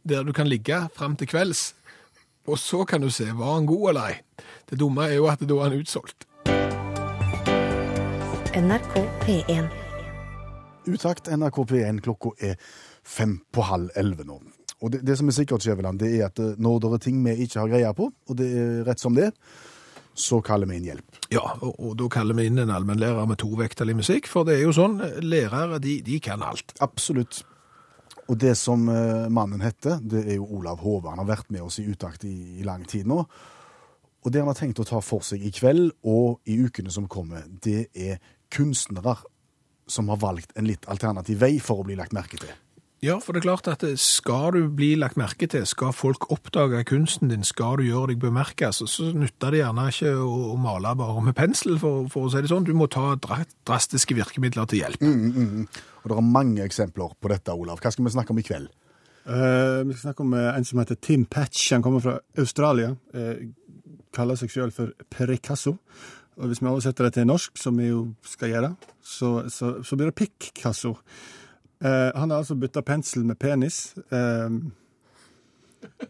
der 0.02 0.24
du 0.24 0.32
kan 0.36 0.48
ligge 0.50 0.86
fram 0.96 1.16
til 1.20 1.30
kvelds. 1.30 1.72
Og 2.46 2.58
så 2.60 2.82
kan 2.84 3.00
du 3.00 3.08
se, 3.10 3.30
var 3.32 3.54
han 3.54 3.66
god 3.66 3.88
eller 3.92 4.10
ei? 4.12 4.16
Det 4.68 4.76
dumme 4.80 5.06
er 5.08 5.16
jo 5.16 5.28
at 5.32 5.40
da 5.40 5.54
er 5.54 5.70
han 5.70 5.78
utsolgt. 5.80 6.26
NRK 8.54 8.98
P1. 9.24 9.70
Utakt 10.86 11.30
NRK 11.32 11.64
P1, 11.70 12.02
klokka 12.04 12.34
er 12.38 12.58
fem 13.02 13.38
på 13.52 13.64
halv 13.64 13.90
elleve 13.96 14.26
nå. 14.28 14.36
Og 14.84 14.92
det, 14.92 15.00
det 15.06 15.16
som 15.16 15.30
er 15.30 15.36
sikkert, 15.36 15.64
Skjæveland, 15.64 16.02
det 16.02 16.10
er 16.18 16.26
at 16.28 16.42
eh, 16.42 16.58
når 16.60 16.82
det 16.82 16.90
er 16.98 17.04
ting 17.06 17.22
vi 17.24 17.38
ikke 17.46 17.62
har 17.62 17.72
greie 17.72 17.94
på, 17.96 18.10
og 18.12 18.36
det 18.38 18.50
er 18.50 18.84
rett 18.88 19.00
som 19.00 19.16
det, 19.16 19.30
så 20.14 20.38
kaller 20.44 20.68
vi 20.70 20.78
inn 20.78 20.90
hjelp. 20.92 21.18
Ja, 21.34 21.42
og, 21.56 21.72
og 21.74 21.96
da 21.98 22.06
kaller 22.12 22.36
vi 22.38 22.46
inn 22.46 22.60
en 22.62 22.70
allmennlærer 22.70 23.26
med 23.26 23.40
tovektig 23.42 23.96
musikk, 23.96 24.28
for 24.30 24.46
det 24.46 24.58
er 24.58 24.68
jo 24.68 24.76
sånn, 24.76 25.00
lærere 25.24 25.80
de, 25.82 25.98
de 26.06 26.20
kan 26.22 26.44
alt. 26.46 26.76
Absolutt. 26.84 27.42
Og 28.30 28.38
det 28.40 28.54
som 28.60 28.86
eh, 28.88 29.26
mannen 29.32 29.64
heter, 29.64 29.98
det 30.00 30.24
er 30.28 30.38
jo 30.38 30.48
Olav 30.60 30.80
Hove. 30.84 31.10
Han 31.10 31.20
har 31.24 31.32
vært 31.34 31.50
med 31.52 31.64
oss 31.66 31.80
i 31.82 31.88
utakt 31.88 32.24
i, 32.28 32.60
i 32.60 32.66
lang 32.66 32.86
tid 32.88 33.08
nå. 33.10 33.24
Og 34.24 34.32
det 34.32 34.40
han 34.40 34.48
har 34.48 34.56
tenkt 34.56 34.80
å 34.80 34.88
ta 34.88 35.02
for 35.04 35.24
seg 35.26 35.42
i 35.44 35.52
kveld 35.52 35.90
og 36.08 36.40
i 36.48 36.56
ukene 36.64 36.92
som 36.92 37.08
kommer, 37.10 37.44
det 37.44 37.90
er 37.92 38.22
kunstnere 38.54 39.18
som 39.90 40.08
har 40.08 40.22
valgt 40.22 40.54
en 40.56 40.64
litt 40.64 40.86
alternativ 40.88 41.42
vei 41.42 41.58
for 41.60 41.82
å 41.82 41.84
bli 41.84 41.98
lagt 41.98 42.14
merke 42.16 42.40
til. 42.40 42.54
Ja, 43.04 43.18
for 43.20 43.36
det 43.36 43.42
er 43.42 43.50
klart 43.50 43.66
at 43.68 43.82
skal 44.00 44.54
du 44.54 44.70
bli 44.72 44.94
lagt 44.96 45.18
merke 45.20 45.44
til, 45.50 45.66
skal 45.68 45.92
folk 45.92 46.24
oppdage 46.32 46.78
kunsten 46.88 47.28
din, 47.28 47.42
skal 47.44 47.76
du 47.76 47.84
gjøre 47.84 48.14
deg 48.14 48.22
bemerket, 48.22 48.72
så, 48.72 48.86
så 48.88 49.10
nytter 49.12 49.52
det 49.52 49.60
gjerne 49.60 49.84
ikke 49.92 50.12
å, 50.22 50.38
å 50.54 50.56
male 50.56 50.94
bare 50.96 51.24
med 51.26 51.36
pensel, 51.36 51.76
for, 51.82 52.06
for 52.12 52.30
å 52.30 52.32
si 52.32 52.40
det 52.40 52.48
sånn. 52.48 52.64
Du 52.64 52.72
må 52.72 52.88
ta 52.88 53.10
drastiske 53.20 54.16
virkemidler 54.16 54.70
til 54.70 54.80
hjelp. 54.80 55.04
Og 55.04 56.08
det 56.08 56.16
er 56.16 56.32
mange 56.38 56.64
eksempler 56.64 57.12
på 57.20 57.34
dette, 57.34 57.52
Olav. 57.52 57.82
Hva 57.84 57.92
skal 57.92 58.08
vi 58.08 58.14
snakke 58.16 58.32
om 58.32 58.40
i 58.40 58.46
kveld? 58.46 58.72
Uh, 59.28 59.84
vi 59.84 59.92
skal 59.92 60.08
snakke 60.08 60.24
om 60.24 60.34
eh, 60.36 60.50
en 60.54 60.66
som 60.68 60.80
heter 60.80 61.00
Tim 61.00 61.28
Patch. 61.28 61.68
Han 61.76 61.84
kommer 61.84 62.00
fra 62.04 62.18
Australia. 62.40 62.94
Uh, 63.12 63.46
kaller 64.16 64.40
seg 64.40 64.52
sjøl 64.52 64.72
for 64.72 64.96
Picasso. 65.12 65.76
Og 66.40 66.48
hvis 66.48 66.64
vi 66.64 66.72
oversetter 66.72 67.08
det 67.08 67.18
til 67.18 67.28
norsk, 67.28 67.56
som 67.60 67.76
vi 67.80 67.92
jo 67.92 68.04
skal 68.26 68.56
gjøre, 68.56 68.74
så, 69.04 69.36
så, 69.52 69.76
så 69.84 69.96
blir 69.96 70.08
det 70.08 70.16
Picasso. 70.24 70.96
Eh, 71.84 72.10
han 72.14 72.30
har 72.30 72.40
altså 72.40 72.56
bytta 72.56 72.82
pensel 72.82 73.24
med 73.24 73.38
penis. 73.38 73.94
eh, 74.10 74.50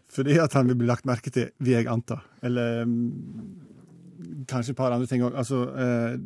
fordi 0.07 0.37
at 0.39 0.53
han 0.53 0.67
vil 0.67 0.77
bli 0.79 0.87
lagt 0.87 1.05
merke 1.05 1.29
til, 1.29 1.49
vil 1.59 1.75
jeg 1.75 1.87
anta. 1.91 2.21
Eller 2.43 2.85
mm, 2.85 4.45
kanskje 4.47 4.71
et 4.71 4.77
par 4.77 4.91
andre 4.95 5.07
ting 5.07 5.23
òg. 5.23 5.35
Altså 5.35 5.65
eh, 5.75 6.19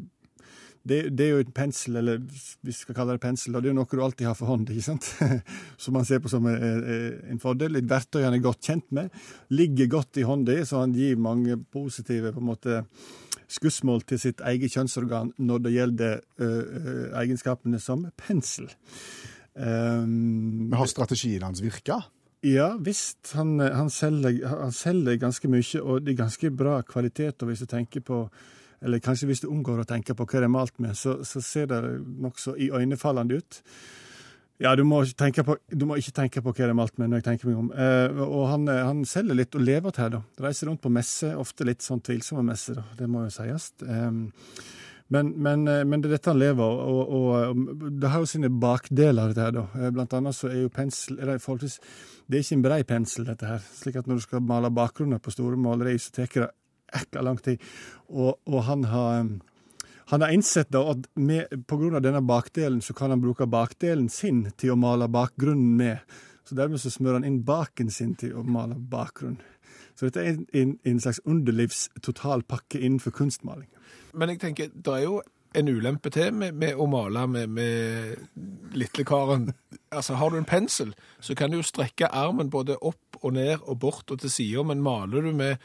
det, 0.89 0.99
det 1.17 1.25
er 1.25 1.29
jo 1.29 1.41
et 1.43 1.53
pensel, 1.53 1.97
eller 1.97 2.21
vi 2.63 2.71
skal 2.71 2.95
kalle 2.95 3.15
det 3.17 3.21
pensel, 3.21 3.55
og 3.55 3.61
det 3.63 3.69
er 3.69 3.73
jo 3.73 3.79
noe 3.79 3.89
du 3.89 4.03
alltid 4.03 4.29
har 4.29 4.37
for 4.37 4.51
hånd, 4.51 4.69
ikke 4.69 4.85
sant? 4.85 5.09
Som 5.81 5.97
man 5.97 6.05
ser 6.05 6.21
på 6.23 6.29
som 6.29 6.45
en, 6.47 6.85
en 7.33 7.41
fordel. 7.41 7.75
Et 7.75 7.89
verktøy 7.89 8.21
han 8.23 8.37
er 8.37 8.45
godt 8.45 8.69
kjent 8.69 8.85
med. 8.95 9.09
Ligger 9.49 9.89
godt 9.97 10.21
i 10.21 10.27
hånda, 10.29 10.59
så 10.65 10.85
han 10.85 10.93
gir 10.93 11.17
mange 11.17 11.57
positive 11.73 12.31
på 12.33 12.39
en 12.39 12.51
måte 12.51 12.83
skussmål 13.49 14.05
til 14.05 14.21
sitt 14.21 14.41
eget 14.45 14.73
kjønnsorgan 14.75 15.33
når 15.41 15.63
det 15.65 15.73
gjelder 15.73 16.19
ø, 16.37 16.49
egenskapene 17.17 17.81
som 17.81 18.05
pensel. 18.19 18.69
Um, 19.59 20.69
Vi 20.71 20.79
har 20.79 20.87
strategien 20.87 21.43
hans 21.43 21.61
virka. 21.61 22.03
ja 22.41 22.77
visst. 22.79 23.33
Han, 23.35 23.59
han, 23.59 23.89
selger, 23.89 24.47
han 24.47 24.71
selger 24.71 25.19
ganske 25.19 25.51
mye, 25.51 25.81
og 25.81 26.05
det 26.05 26.13
er 26.13 26.23
ganske 26.23 26.51
bra 26.51 26.81
kvalitet. 26.81 27.41
Og 27.43 27.51
hvis 27.51 27.65
du 27.65 27.65
tenker 27.67 28.01
på 28.01 28.23
eller 28.79 29.01
kanskje 29.03 29.27
hvis 29.27 29.41
du 29.43 29.49
unngår 29.51 29.81
å 29.81 29.87
tenke 29.87 30.15
på 30.15 30.23
hva 30.23 30.39
det 30.39 30.47
er 30.47 30.53
malt 30.53 30.77
med, 30.79 30.95
så, 30.95 31.17
så 31.27 31.41
ser 31.43 31.67
det 31.67 31.81
nokså 31.99 32.55
iøynefallende 32.55 33.39
ut. 33.41 33.59
Ja, 34.59 34.73
du 34.75 34.83
må, 34.83 35.01
på, 35.03 35.55
du 35.71 35.85
må 35.87 35.95
ikke 35.99 36.15
tenke 36.15 36.41
på 36.43 36.51
hva 36.51 36.65
det 36.65 36.73
er 36.73 36.75
malt 36.75 36.97
med 36.99 37.11
når 37.11 37.21
jeg 37.21 37.27
tenker 37.29 37.47
meg 37.47 37.59
om. 37.61 37.69
Eh, 37.71 38.23
og 38.25 38.43
han, 38.51 38.67
eh, 38.67 38.81
han 38.83 39.05
selger 39.07 39.37
litt 39.39 39.55
og 39.55 39.63
lever 39.63 39.95
til 39.95 40.03
her, 40.03 40.13
da. 40.17 40.21
Reiser 40.43 40.67
rundt 40.67 40.83
på 40.83 40.91
messer, 40.91 41.37
ofte 41.39 41.67
litt 41.67 41.85
sånn 41.85 42.03
tvilsomme 42.03 42.43
messer, 42.49 42.81
da. 42.81 42.83
Det 42.99 43.07
må 43.07 43.23
jo 43.23 43.31
sies. 43.31 43.69
Eh, 43.87 44.09
Men, 45.09 45.31
men, 45.41 45.67
eh, 45.67 45.83
men 45.89 46.01
det 46.01 46.11
er 46.11 46.17
dette 46.17 46.29
han 46.29 46.41
lever 46.41 46.63
og, 46.63 47.13
og, 47.17 47.59
og 47.65 47.83
det 48.01 48.11
har 48.13 48.21
jo 48.21 48.29
sine 48.29 48.51
bakdeler, 48.61 49.31
dette 49.31 49.47
her, 49.47 49.55
da. 49.55 49.65
Eh, 49.79 49.91
Blant 49.95 50.13
annet 50.17 50.37
så 50.37 50.51
er 50.51 50.63
jo 50.63 50.73
pensel 50.73 51.17
er 51.17 51.33
det, 51.33 51.41
forholdsvis, 51.43 51.79
det 52.29 52.37
er 52.37 52.45
ikke 52.45 52.57
en 52.59 52.65
brei 52.67 52.79
pensel, 52.87 53.25
dette 53.29 53.49
her. 53.49 53.63
Slik 53.79 53.97
at 53.99 54.09
når 54.09 54.21
du 54.21 54.25
skal 54.27 54.45
male 54.45 54.69
bakgrunner 54.73 55.21
på 55.23 55.33
store 55.33 55.57
maleri, 55.57 55.97
så 55.97 56.13
tar 56.13 56.29
det 56.35 56.49
ekka 57.01 57.23
lang 57.25 57.41
tid. 57.41 57.61
Og, 58.09 58.37
og 58.49 58.65
han 58.69 58.85
har 58.89 59.23
han 60.09 60.23
har 60.25 60.31
innsett 60.33 60.71
da 60.73 60.81
at 60.89 61.03
med, 61.21 61.51
på 61.69 61.77
grunn 61.77 61.93
av 61.93 62.01
denne 62.01 62.23
bakdelen 62.25 62.79
så 62.81 62.95
kan 62.97 63.11
han 63.13 63.21
bruke 63.21 63.45
bakdelen 63.45 64.07
sin 64.09 64.47
til 64.57 64.73
å 64.73 64.79
male 64.81 65.05
bakgrunnen 65.05 65.75
med. 65.77 66.01
Så 66.49 66.57
dermed 66.57 66.81
så 66.81 66.89
smører 66.89 67.19
han 67.19 67.27
inn 67.29 67.43
baken 67.45 67.91
sin 67.93 68.15
til 68.17 68.33
å 68.33 68.41
male 68.41 68.73
bakgrunn. 68.73 69.37
Så 69.99 70.07
dette 70.07 70.21
er 70.23 70.29
en, 70.31 70.45
en, 70.55 70.77
en 70.87 70.99
slags 71.03 71.19
underlivstotalpakke 71.27 72.79
innenfor 72.79 73.11
kunstmaling. 73.11 73.67
Men 74.15 74.31
jeg 74.31 74.39
tenker, 74.39 74.69
det 74.71 74.93
er 74.95 75.03
jo 75.03 75.17
en 75.59 75.67
ulempe 75.67 76.11
til 76.13 76.31
med, 76.33 76.55
med 76.55 76.79
å 76.79 76.85
male 76.87 77.25
med, 77.27 77.51
med 77.51 78.77
litlekaren. 78.79 79.49
Altså, 79.91 80.15
har 80.15 80.31
du 80.31 80.37
en 80.39 80.47
pensel, 80.47 80.93
så 81.19 81.35
kan 81.35 81.51
du 81.51 81.59
jo 81.59 81.65
strekke 81.67 82.07
armen 82.15 82.51
både 82.53 82.77
opp 82.79 83.19
og 83.19 83.33
ned 83.35 83.57
og 83.65 83.79
bort 83.81 84.13
og 84.13 84.21
til 84.21 84.31
sida, 84.31 84.63
men 84.63 84.85
maler 84.85 85.25
du 85.25 85.33
med, 85.35 85.57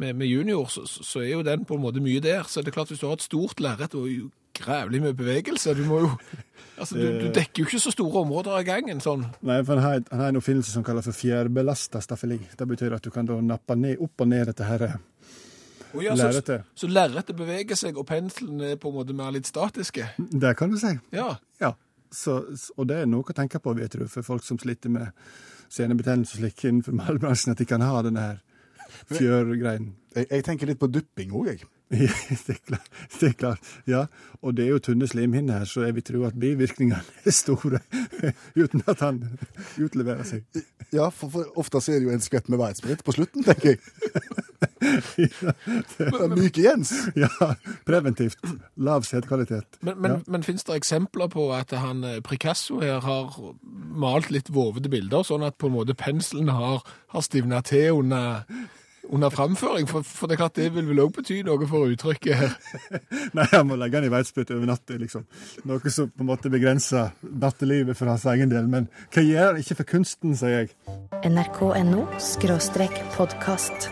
med, 0.00 0.24
junior, 0.26 0.70
så, 0.72 0.86
så 0.86 1.20
er 1.20 1.34
jo 1.34 1.44
den 1.44 1.66
på 1.68 1.76
en 1.76 1.84
måte 1.84 2.00
mye 2.00 2.22
der. 2.24 2.48
Så 2.48 2.62
det 2.62 2.72
er 2.72 2.78
klart, 2.78 2.94
hvis 2.94 3.04
du 3.04 3.08
har 3.10 3.18
et 3.18 3.26
stort 3.26 3.60
lerret 3.60 3.98
og 3.98 4.08
grævlig 4.54 5.02
med 5.02 5.16
bevegelse, 5.18 5.74
du 5.74 5.84
må 5.88 6.04
jo 6.06 6.12
Altså, 6.74 6.96
du, 6.98 7.06
du 7.22 7.28
dekker 7.30 7.62
jo 7.62 7.68
ikke 7.68 7.78
så 7.78 7.92
store 7.94 8.24
områder 8.24 8.56
av 8.58 8.64
gangen 8.66 8.98
sånn. 9.02 9.28
Nei, 9.46 9.60
for 9.62 9.78
han 9.78 9.84
har, 9.84 10.00
han 10.10 10.22
har 10.24 10.32
en 10.32 10.40
oppfinnelse 10.40 10.72
som 10.74 10.82
kalles 10.82 11.06
for 11.06 11.14
fjærbelasta 11.14 12.00
staffeli. 12.02 12.40
Det 12.58 12.66
betyr 12.66 12.96
at 12.96 13.04
du 13.04 13.12
kan 13.14 13.28
da 13.28 13.36
nappe 13.38 13.76
ned, 13.78 14.00
opp 14.02 14.24
og 14.24 14.30
ned 14.32 14.48
dette 14.50 14.66
her 14.66 14.82
oh, 14.88 16.02
ja, 16.02 16.16
så, 16.16 16.24
lerretet. 16.24 16.66
så 16.74 16.90
lerretet 16.90 17.38
beveger 17.38 17.78
seg, 17.78 17.98
og 18.00 18.08
penselen 18.08 18.58
er 18.66 18.80
på 18.80 18.90
en 18.90 18.98
måte 18.98 19.14
mer 19.14 19.30
litt 19.36 19.46
statiske. 19.46 20.08
Det 20.18 20.54
kan 20.58 20.74
du 20.74 20.78
si. 20.82 20.96
Ja. 21.14 21.36
Ja. 21.62 21.76
Så, 22.14 22.40
og 22.74 22.90
det 22.90 23.04
er 23.04 23.10
noe 23.10 23.26
å 23.26 23.36
tenke 23.36 23.62
på, 23.62 23.74
vet 23.78 23.94
du, 23.94 24.08
for 24.10 24.26
folk 24.26 24.42
som 24.46 24.58
sliter 24.58 24.90
med 24.90 25.14
senebetennelse 25.74 26.36
og 26.36 26.42
slikt 26.42 26.66
innenfor 26.66 26.98
malbransjen, 27.04 27.54
at 27.54 27.62
de 27.62 27.68
kan 27.70 27.86
ha 27.86 28.02
denne 28.06 28.26
her 28.32 28.42
fjørgreien. 29.14 29.92
Jeg, 30.14 30.26
jeg 30.30 30.46
tenker 30.46 30.70
litt 30.70 30.82
på 30.82 30.90
dupping 30.90 31.34
òg, 31.34 31.54
jeg. 31.54 31.70
det, 32.46 32.56
er 32.56 32.60
klart, 32.66 32.88
det 33.20 33.28
er 33.28 33.36
klart. 33.38 33.72
Ja, 33.90 34.04
og 34.42 34.56
det 34.58 34.66
er 34.66 34.74
jo 34.74 34.80
tynne 34.84 35.08
slimhinner 35.08 35.62
her, 35.62 35.68
så 35.70 35.86
jeg 35.86 35.96
vil 35.98 36.06
tro 36.06 36.24
at 36.28 36.38
bivirkningene 36.40 37.00
er 37.24 37.34
store, 37.34 37.80
uten 38.62 38.84
at 38.90 39.00
han 39.04 39.22
utleverer 39.80 40.24
seg. 40.28 40.44
Ja, 40.94 41.08
for, 41.10 41.32
for 41.32 41.60
ofte 41.60 41.80
så 41.80 41.94
er 41.94 42.02
det 42.02 42.08
jo 42.10 42.14
en 42.16 42.24
skvett 42.24 42.48
med 42.52 42.60
veitsprit 42.60 43.04
på 43.06 43.16
slutten, 43.16 43.44
tenker 43.46 43.74
jeg. 43.74 43.82
Det 44.84 46.06
er 46.12 46.28
Myke 46.28 46.60
Jens. 46.60 46.90
Ja, 47.16 47.30
preventivt. 47.88 48.36
Lav 48.76 49.02
sædkvalitet. 49.08 49.78
Men, 49.80 49.96
men, 50.02 50.10
Ja. 50.10 50.18
men 50.28 50.42
finnes 50.44 50.64
det 50.68 50.76
eksempler 50.76 51.30
på 51.32 51.46
at 51.56 51.72
han 51.72 52.02
Pricasso 52.24 52.44
Picasso 52.44 52.80
her 52.80 53.00
har 53.00 53.54
malt 53.94 54.30
litt 54.30 54.50
vovede 54.52 54.90
bilder, 54.92 55.22
sånn 55.24 55.44
at 55.46 55.56
på 55.58 55.66
en 55.70 55.74
måte 55.76 55.94
penselen 55.96 56.50
har, 56.52 56.82
har 57.14 57.24
stivna 57.24 57.60
til 57.64 58.00
under, 58.02 58.44
under 59.10 59.30
framføring? 59.30 59.88
For, 59.90 60.06
for 60.06 60.30
det 60.30 60.36
er 60.36 60.42
klart 60.44 60.58
det 60.58 60.70
vil 60.74 60.88
vel 60.88 61.02
òg 61.04 61.12
bety 61.18 61.40
noe 61.46 61.68
for 61.70 61.90
uttrykket 61.92 62.38
her. 62.40 62.54
Nei, 63.36 63.46
han 63.52 63.68
må 63.68 63.78
legge 63.80 64.00
den 64.00 64.08
i 64.08 64.12
veitspytt 64.14 64.52
over 64.54 64.68
natta, 64.70 64.98
liksom. 65.00 65.26
Noe 65.68 65.92
som 65.92 66.10
på 66.10 66.24
en 66.24 66.30
måte 66.30 66.52
begrenser 66.52 67.12
nattelivet 67.22 67.98
for 67.98 68.10
hans 68.12 68.26
egen 68.34 68.52
del. 68.52 68.68
Men 68.70 68.88
hva 69.14 69.24
gjør 69.24 69.52
han 69.52 69.62
ikke 69.62 69.78
for 69.82 69.92
kunsten, 69.96 70.36
sier 70.38 70.64
jeg. 70.64 70.74
nrk.no 71.24 72.06
podkast. 73.14 73.90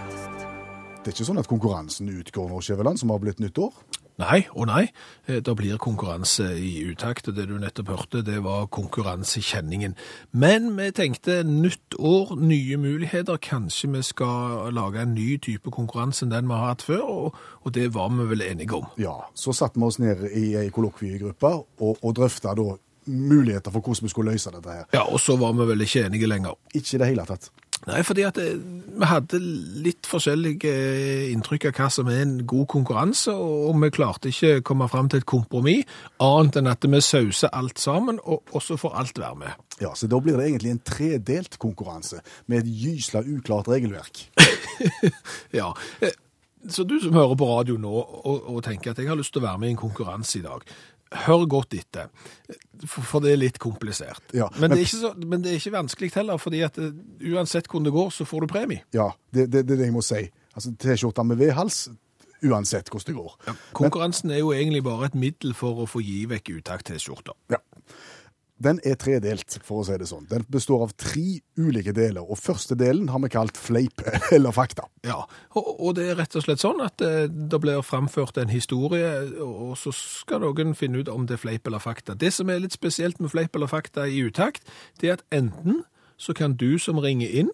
Det 1.02 1.10
er 1.10 1.16
ikke 1.16 1.26
sånn 1.26 1.40
at 1.42 1.50
konkurransen 1.50 2.12
utgår 2.14 2.46
nå, 2.50 2.60
Skjæveland, 2.62 3.00
som 3.02 3.10
har 3.10 3.22
blitt 3.22 3.40
nyttår. 3.42 3.74
Nei 4.20 4.42
og 4.52 4.66
nei. 4.68 4.88
Eh, 5.28 5.40
Det 5.40 5.54
blir 5.56 5.78
konkurranse 5.80 6.50
i 6.58 6.84
utakt, 6.90 7.28
og 7.28 7.34
det 7.36 7.48
du 7.48 7.54
nettopp 7.58 7.88
hørte, 7.88 8.22
det 8.22 8.42
var 8.44 8.66
konkurransekjenningen. 8.66 9.94
Men 10.32 10.76
vi 10.76 10.90
tenkte 10.90 11.42
nytt 11.44 11.96
år, 11.98 12.36
nye 12.36 12.76
muligheter. 12.76 13.36
Kanskje 13.42 13.90
vi 13.92 14.02
skal 14.02 14.72
lage 14.72 15.00
en 15.02 15.14
ny 15.14 15.38
type 15.38 15.70
konkurranse 15.70 16.24
enn 16.26 16.30
den 16.34 16.46
vi 16.48 16.54
har 16.54 16.74
hatt 16.74 16.82
før, 16.86 17.02
og, 17.02 17.36
og 17.64 17.74
det 17.74 17.94
var 17.94 18.08
vi 18.10 18.28
vel 18.34 18.42
enige 18.42 18.74
om. 18.76 18.86
Ja, 18.98 19.16
så 19.34 19.52
satte 19.56 19.80
vi 19.80 19.86
oss 19.88 19.98
ned 19.98 20.24
i 20.30 20.54
ei 20.60 20.68
kollokviegruppe 20.70 21.52
og, 21.80 21.96
og 22.02 22.14
drøfta 22.16 22.54
da 22.58 22.76
muligheter 23.06 23.72
for 23.74 23.80
hvordan 23.82 24.06
vi 24.06 24.12
skulle 24.12 24.32
løse 24.36 24.50
dette 24.54 24.70
her. 24.70 24.84
Ja, 24.94 25.02
og 25.08 25.18
så 25.20 25.36
var 25.40 25.52
vi 25.58 25.66
vel 25.72 25.80
ikke 25.82 26.04
enige 26.06 26.28
lenger. 26.30 26.54
Ikke 26.74 26.94
i 26.94 26.98
det 27.02 27.08
hele 27.14 27.26
tatt. 27.26 27.50
Nei, 27.88 28.02
fordi 28.06 28.22
at 28.22 28.38
eh, 28.38 28.60
vi 28.92 29.08
hadde 29.10 29.40
litt 29.82 30.06
forskjellige 30.06 30.70
eh, 30.70 31.32
inntrykk 31.32 31.70
av 31.70 31.78
hva 31.80 31.88
som 31.90 32.10
er 32.12 32.20
en 32.22 32.36
god 32.46 32.68
konkurranse, 32.70 33.34
og 33.34 33.74
vi 33.82 33.90
klarte 33.94 34.30
ikke 34.30 34.60
å 34.60 34.64
komme 34.70 34.88
fram 34.92 35.10
til 35.10 35.22
et 35.22 35.28
kompromiss, 35.28 35.98
annet 36.22 36.60
enn 36.60 36.70
at 36.70 36.86
vi 36.86 37.02
sauser 37.02 37.50
alt 37.50 37.82
sammen, 37.82 38.20
og 38.22 38.58
så 38.62 38.78
får 38.78 38.98
alt 39.02 39.22
være 39.22 39.40
med. 39.42 39.68
Ja, 39.82 39.94
Så 39.98 40.06
da 40.06 40.20
blir 40.22 40.38
det 40.38 40.46
egentlig 40.46 40.76
en 40.76 40.84
tredelt 40.86 41.58
konkurranse 41.58 42.22
med 42.46 42.62
et 42.62 42.74
gysla 42.84 43.24
uklart 43.26 43.72
regelverk. 43.72 44.28
Ja, 45.54 45.68
eh, 46.02 46.14
så 46.70 46.84
du 46.86 46.94
som 47.02 47.14
hører 47.14 47.34
på 47.38 47.46
radio 47.46 47.76
nå 47.80 47.90
og, 47.90 48.44
og 48.50 48.62
tenker 48.62 48.92
at 48.92 48.98
jeg 48.98 49.10
har 49.10 49.18
lyst 49.18 49.34
til 49.34 49.42
å 49.42 49.48
være 49.48 49.58
med 49.58 49.72
i 49.72 49.74
en 49.74 49.80
konkurranse 49.80 50.38
i 50.38 50.44
dag, 50.44 50.62
hør 51.26 51.44
godt 51.50 51.74
etter, 51.78 52.08
for, 52.88 53.20
det 53.22 53.32
er 53.34 53.40
litt 53.40 53.58
komplisert. 53.62 54.22
Ja, 54.34 54.48
men, 54.56 54.60
men- 54.60 54.70
det 54.74 54.78
er 54.80 54.86
ikke 54.88 55.00
så, 55.02 55.12
men 55.18 55.42
det 55.44 55.52
er 55.52 55.58
ikke 55.60 55.74
vanskelig 55.76 56.12
heller, 56.16 56.40
fordi 56.42 56.62
at 56.66 56.78
eh, 56.82 56.92
uansett 57.34 57.68
hvordan 57.70 57.84
det 57.90 57.92
går, 57.96 58.10
så 58.16 58.26
får 58.28 58.40
du 58.46 58.52
premie. 58.52 58.84
Ja, 58.96 59.10
det, 59.34 59.50
det, 59.52 59.66
det 59.68 59.76
er 59.76 59.82
det 59.84 59.90
jeg 59.90 59.96
må 59.96 60.02
si. 60.06 60.22
Altså 60.52 60.72
T-skjorta 60.82 61.24
med 61.24 61.40
V-hals, 61.40 61.84
uansett 62.42 62.88
hvordan 62.90 63.06
det 63.12 63.18
går. 63.20 63.58
Konkurransen 63.78 64.32
er 64.34 64.40
jo 64.42 64.50
egentlig 64.52 64.82
bare 64.84 65.06
et 65.10 65.14
middel 65.18 65.54
for 65.54 65.84
å 65.84 65.86
få 65.88 66.02
gi 66.02 66.24
vekk 66.30 66.56
utakt-T-skjorter. 66.58 67.36
Ja. 67.54 67.60
Den 68.62 68.78
er 68.86 68.96
tredelt, 69.00 69.56
for 69.66 69.82
å 69.82 69.86
si 69.86 69.96
det 69.98 70.06
sånn. 70.10 70.26
Den 70.30 70.44
består 70.52 70.84
av 70.86 70.92
tre 71.00 71.40
ulike 71.58 71.94
deler, 71.96 72.22
og 72.22 72.38
første 72.40 72.76
delen 72.78 73.08
har 73.10 73.22
vi 73.24 73.30
kalt 73.32 73.58
fleip 73.58 74.04
eller 74.36 74.54
fakta. 74.54 74.86
Ja, 75.06 75.24
og, 75.58 75.94
det 75.98 76.08
er 76.10 76.20
rett 76.20 76.36
og 76.38 76.46
slett 76.46 76.62
sånn 76.62 76.82
at 76.84 77.02
eh, 77.04 77.26
det 77.26 77.60
blir 77.62 77.82
framført 77.86 78.38
en 78.38 78.52
historie, 78.52 79.10
og 79.42 79.74
så 79.80 79.94
skal 79.96 80.44
noen 80.44 80.76
finne 80.78 81.02
ut 81.02 81.10
om 81.12 81.26
det 81.26 81.38
er 81.38 81.44
fleip 81.44 81.66
eller 81.66 81.82
fakta. 81.82 82.14
Det 82.18 82.30
som 82.34 82.50
er 82.52 82.62
litt 82.62 82.76
spesielt 82.76 83.18
med 83.22 83.32
fleip 83.34 83.56
eller 83.58 83.70
fakta 83.70 84.06
i 84.06 84.22
utakt, 84.26 84.68
det 85.00 85.10
er 85.10 85.18
at 85.18 85.26
enten 85.34 85.82
så 86.20 86.34
kan 86.36 86.54
du 86.54 86.76
som 86.78 87.00
ringer 87.02 87.30
inn, 87.42 87.50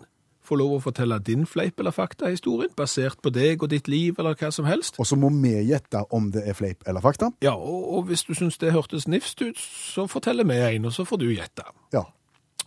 få 0.48 0.58
lov 0.60 0.74
å 0.78 0.82
fortelle 0.88 1.18
din 1.24 1.44
fleip 1.46 1.78
eller 1.80 1.92
fakta-historien, 1.94 2.72
basert 2.76 3.20
på 3.22 3.30
deg 3.34 3.62
og 3.62 3.70
ditt 3.74 3.88
liv 3.92 4.18
eller 4.18 4.34
hva 4.40 4.50
som 4.54 4.64
helst. 4.68 4.96
Og 4.98 5.06
så 5.08 5.16
må 5.20 5.28
vi 5.36 5.54
gjette 5.68 6.02
om 6.16 6.30
det 6.34 6.46
er 6.48 6.56
fleip 6.58 6.82
eller 6.88 7.04
fakta. 7.04 7.30
Ja, 7.44 7.54
og, 7.54 7.88
og 7.98 8.06
hvis 8.10 8.24
du 8.28 8.32
syns 8.38 8.58
det 8.58 8.72
hørtes 8.74 9.06
nifst 9.08 9.42
ut, 9.44 9.58
så 9.60 10.08
forteller 10.10 10.48
vi 10.48 10.56
en, 10.72 10.88
og 10.88 10.96
så 10.96 11.04
får 11.08 11.20
du 11.22 11.28
gjette. 11.34 11.68
Ja. 11.94 12.06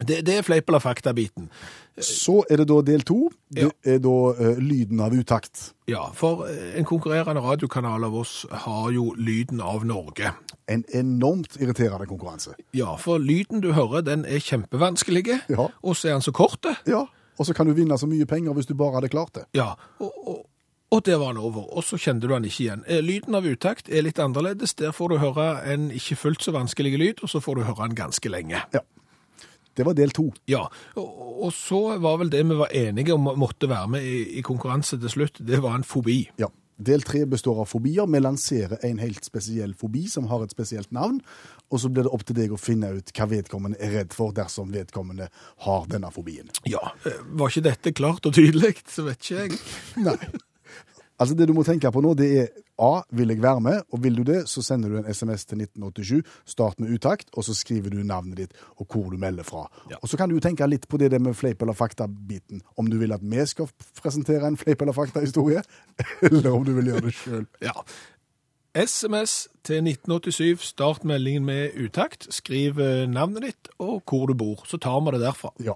Det, 0.02 0.24
det 0.26 0.34
er 0.40 0.42
fleip 0.42 0.70
eller 0.72 0.82
fakta-biten. 0.82 1.50
Så 2.02 2.40
er 2.50 2.58
det 2.58 2.66
da 2.72 2.80
del 2.82 3.04
to. 3.06 3.28
Det 3.54 3.68
Ja. 3.68 3.70
er 3.86 4.00
da 4.02 4.14
uh, 4.34 4.58
lyden 4.58 4.98
av 5.06 5.14
utakt. 5.14 5.74
Ja, 5.92 6.08
for 6.18 6.48
eh, 6.50 6.72
en 6.80 6.88
konkurrerende 6.90 7.44
radiokanal 7.44 8.08
av 8.08 8.16
oss 8.18 8.46
har 8.64 8.88
jo 8.96 9.12
lyden 9.14 9.62
av 9.62 9.84
Norge. 9.86 10.32
En 10.72 10.82
enormt 10.98 11.60
irriterende 11.62 12.08
konkurranse. 12.10 12.56
Ja, 12.74 12.96
for 12.98 13.20
lyden 13.22 13.62
du 13.62 13.74
hører, 13.78 14.02
den 14.02 14.26
er 14.26 14.40
kjempevanskelig, 14.42 15.28
Ja. 15.54 15.68
og 15.84 15.94
så 16.00 16.08
er 16.10 16.18
den 16.18 16.26
så 16.26 16.32
kort. 16.34 16.66
Ja, 16.90 17.04
og 17.40 17.48
så 17.48 17.56
kan 17.58 17.68
du 17.68 17.76
vinne 17.78 17.98
så 17.98 18.10
mye 18.10 18.28
penger 18.30 18.56
hvis 18.58 18.70
du 18.70 18.76
bare 18.78 19.00
hadde 19.00 19.12
klart 19.14 19.36
det. 19.38 19.46
Ja, 19.58 19.74
og, 20.00 20.12
og, 20.28 20.40
og 20.92 21.04
der 21.08 21.20
var 21.22 21.32
han 21.32 21.40
over, 21.40 21.68
og 21.72 21.86
så 21.88 22.00
kjente 22.02 22.28
du 22.28 22.34
han 22.36 22.46
ikke 22.46 22.66
igjen. 22.66 22.86
Lyden 23.06 23.38
av 23.38 23.48
utakt 23.48 23.90
er 23.90 24.04
litt 24.04 24.20
annerledes. 24.20 24.76
Der 24.82 24.92
får 24.96 25.14
du 25.14 25.22
høre 25.22 25.46
en 25.72 25.90
ikke 25.96 26.20
fullt 26.20 26.44
så 26.44 26.54
vanskelig 26.56 26.98
lyd, 27.00 27.24
og 27.24 27.32
så 27.32 27.40
får 27.44 27.62
du 27.62 27.68
høre 27.70 27.86
han 27.86 27.96
ganske 27.96 28.32
lenge. 28.32 28.60
Ja. 28.76 28.84
Det 29.78 29.86
var 29.88 29.96
del 29.96 30.12
to. 30.12 30.26
Ja, 30.52 30.66
og, 31.00 31.12
og 31.48 31.54
så 31.56 31.96
var 32.04 32.18
vel 32.20 32.32
det 32.34 32.44
vi 32.50 32.58
var 32.60 32.74
enige 32.76 33.16
om 33.16 33.30
måtte 33.40 33.70
være 33.72 33.88
med 33.94 34.04
i, 34.04 34.18
i 34.40 34.44
konkurranse 34.44 35.00
til 35.00 35.14
slutt, 35.14 35.40
det 35.48 35.62
var 35.64 35.80
en 35.80 35.88
fobi. 35.88 36.26
Ja. 36.42 36.52
Del 36.82 37.04
tre 37.06 37.26
består 37.30 37.62
av 37.62 37.70
fobier. 37.70 38.08
Vi 38.10 38.20
lanserer 38.20 38.82
en 38.88 39.02
helt 39.02 39.26
spesiell 39.28 39.76
fobi 39.78 40.08
som 40.10 40.28
har 40.32 40.44
et 40.44 40.54
spesielt 40.54 40.92
navn, 40.96 41.20
og 41.70 41.82
så 41.84 41.92
blir 41.94 42.08
det 42.08 42.14
opp 42.16 42.26
til 42.26 42.40
deg 42.40 42.54
å 42.56 42.60
finne 42.60 42.90
ut 42.98 43.14
hva 43.16 43.28
vedkommende 43.30 43.78
er 43.80 43.94
redd 44.00 44.16
for 44.18 44.34
dersom 44.36 44.74
vedkommende 44.74 45.30
har 45.66 45.90
denne 45.92 46.10
fobien. 46.14 46.50
Ja, 46.66 46.82
eh, 47.06 47.22
var 47.38 47.54
ikke 47.54 47.68
dette 47.70 47.94
klart 47.94 48.26
og 48.26 48.34
tydelig, 48.38 48.80
så 48.90 49.06
vet 49.08 49.22
ikke 49.22 49.44
jeg. 49.44 49.62
Nei. 50.02 50.18
Altså 51.22 51.36
Det 51.38 51.46
du 51.46 51.54
må 51.54 51.63
tenke 51.63 51.90
på 51.94 52.01
nå, 52.01 52.16
det 52.18 52.28
er 52.42 52.48
A. 52.82 53.04
Vil 53.13 53.30
jeg 53.30 53.42
være 53.44 53.62
med? 53.62 53.84
Og 53.94 54.01
vil 54.01 54.16
du 54.18 54.24
det, 54.25 54.40
så 54.50 54.63
sender 54.66 54.90
du 54.90 54.98
en 54.98 55.10
SMS 55.13 55.46
til 55.46 55.62
1987. 55.62 56.24
Start 56.50 56.80
med 56.82 56.90
utakt, 56.96 57.30
og 57.38 57.46
så 57.46 57.54
skriver 57.54 57.94
du 57.94 58.00
navnet 58.01 58.40
ditt 58.40 58.63
og 58.82 58.88
hvor 58.90 59.12
du 59.12 59.20
melder 59.22 59.46
fra. 59.46 59.68
Ja. 59.92 60.00
Og 60.01 60.10
Så 60.10 60.18
kan 60.18 60.30
du 60.30 60.36
jo 60.36 60.42
tenke 60.42 60.66
litt 60.66 60.88
på 60.90 60.98
det 60.98 61.12
der 61.13 61.22
med 61.22 61.38
fleip 61.38 61.62
eller 61.62 61.78
fakta-biten. 61.78 62.63
Om 62.78 62.90
du 62.90 62.98
vil 62.98 63.13
at 63.13 63.22
vi 63.22 63.46
skal 63.46 63.70
presentere 64.01 64.48
en 64.48 64.58
fleip 64.58 64.82
eller 64.82 64.98
fakta-historie, 64.98 65.62
eller 66.25 66.50
om 66.50 66.66
du 66.66 66.74
vil 66.80 66.90
gjøre 66.94 67.06
det 67.06 67.13
sjøl. 67.13 67.46
Ja. 67.70 67.78
SMS 68.74 69.50
til 69.68 69.84
1987, 69.84 70.63
start 70.63 71.04
meldingen 71.04 71.46
med 71.46 71.75
utakt, 71.75 72.30
skriv 72.34 72.80
eh, 72.80 73.04
navnet 73.06 73.44
ditt 73.44 73.72
og 73.84 74.00
hvor 74.08 74.32
du 74.32 74.34
bor, 74.34 74.63
så 74.66 74.80
tar 74.80 75.04
vi 75.04 75.12
det 75.12 75.25
derfra. 75.25 75.51
Ja. 75.60 75.75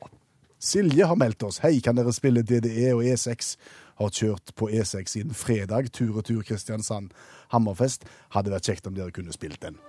Silje 0.66 1.06
har 1.06 1.18
meldt 1.20 1.44
oss. 1.44 1.60
Hei, 1.62 1.78
kan 1.84 1.98
dere 2.00 2.14
spille 2.16 2.42
DDE 2.42 2.94
og 2.96 3.04
E6? 3.04 3.58
Har 4.00 4.10
kjørt 4.10 4.56
på 4.56 4.70
E6 4.70 5.16
siden 5.18 5.34
fredag, 5.34 5.92
tur 5.92 6.18
og 6.18 6.26
tur 6.26 6.42
Kristiansand-Hammerfest. 6.48 8.08
Hadde 8.36 8.52
vært 8.54 8.72
kjekt 8.72 8.88
om 8.88 8.98
dere 8.98 9.16
kunne 9.16 9.36
spilt 9.36 9.62
den. 9.64 9.80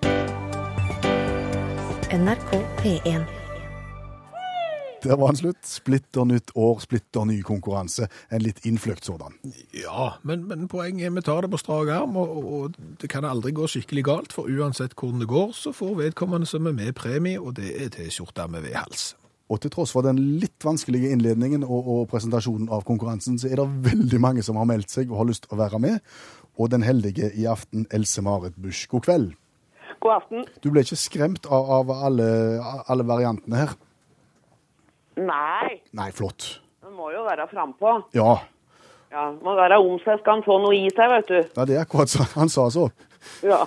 NRK 2.15 2.53
P1. 2.79 3.27
Der 5.03 5.17
var 5.17 5.27
den 5.27 5.37
slutt. 5.37 5.67
Splitter 5.67 6.25
nytt 6.25 6.51
år, 6.55 6.79
splitter 6.79 7.25
ny 7.25 7.41
konkurranse. 7.43 8.09
En 8.33 8.43
litt 8.43 8.65
innfløkt 8.67 9.05
sådan. 9.07 9.37
Ja, 9.75 10.17
men, 10.23 10.47
men 10.49 10.69
poenget 10.69 11.07
er 11.07 11.15
vi 11.15 11.23
tar 11.27 11.45
det 11.45 11.51
på 11.53 11.61
strak 11.61 11.91
arm, 11.95 12.17
og, 12.17 12.37
og, 12.37 12.49
og 12.55 12.97
det 13.03 13.11
kan 13.13 13.25
aldri 13.25 13.53
gå 13.55 13.69
skikkelig 13.71 14.07
galt, 14.07 14.35
for 14.35 14.51
uansett 14.51 14.97
hvordan 14.99 15.23
det 15.23 15.31
går, 15.31 15.53
så 15.55 15.75
får 15.77 15.95
vedkommende 16.01 16.47
som 16.47 16.67
er 16.67 16.75
med 16.75 16.95
premie, 16.99 17.41
og 17.41 17.57
det 17.61 17.75
er 17.77 17.93
T-skjorta 17.95 18.49
med 18.51 18.67
V-hals. 18.67 19.15
Og 19.47 19.61
til 19.63 19.71
tross 19.71 19.93
for 19.95 20.03
den 20.03 20.19
litt 20.43 20.65
vanskelige 20.67 21.13
innledningen 21.15 21.63
og, 21.63 21.87
og 21.87 22.01
presentasjonen 22.11 22.67
av 22.75 22.83
konkurransen, 22.89 23.37
så 23.39 23.47
er 23.51 23.61
det 23.61 23.67
veldig 23.93 24.19
mange 24.23 24.43
som 24.43 24.59
har 24.59 24.67
meldt 24.67 24.91
seg 24.91 25.11
og 25.13 25.21
har 25.21 25.29
lyst 25.31 25.45
til 25.47 25.55
å 25.55 25.61
være 25.61 25.79
med. 25.83 26.01
Og 26.59 26.71
den 26.73 26.83
heldige 26.83 27.29
i 27.39 27.47
aften, 27.47 27.85
Else 27.95 28.25
Marit 28.27 28.57
Busch, 28.59 28.89
god 28.91 29.05
kveld. 29.07 29.29
God 30.03 30.17
aften. 30.17 30.43
Du 30.65 30.71
ble 30.75 30.83
ikke 30.83 30.99
skremt 30.99 31.47
av, 31.47 31.71
av 31.79 31.93
alle, 32.09 32.27
alle 32.91 33.07
variantene 33.07 33.63
her? 33.63 33.77
Nei, 35.17 35.79
Nei, 35.97 36.11
flott. 36.13 36.59
Man 36.85 36.97
må 36.99 37.13
jo 37.15 37.23
være 37.25 37.47
frampå. 37.49 37.95
Ja. 38.17 38.35
Ja, 39.15 39.29
må 39.41 39.55
være 39.57 39.79
om 39.81 39.95
seg, 40.03 40.19
skal 40.21 40.41
han 40.41 40.45
få 40.45 40.59
noe 40.61 40.75
i 40.77 40.91
seg, 40.91 41.09
vet 41.13 41.31
du. 41.31 41.39
ja, 41.57 41.65
det 41.71 41.77
er 41.79 41.85
akkurat 41.87 42.11
som 42.11 42.27
han 42.35 42.51
sa 42.53 42.67
så. 42.75 42.89
Ja. 43.47 43.63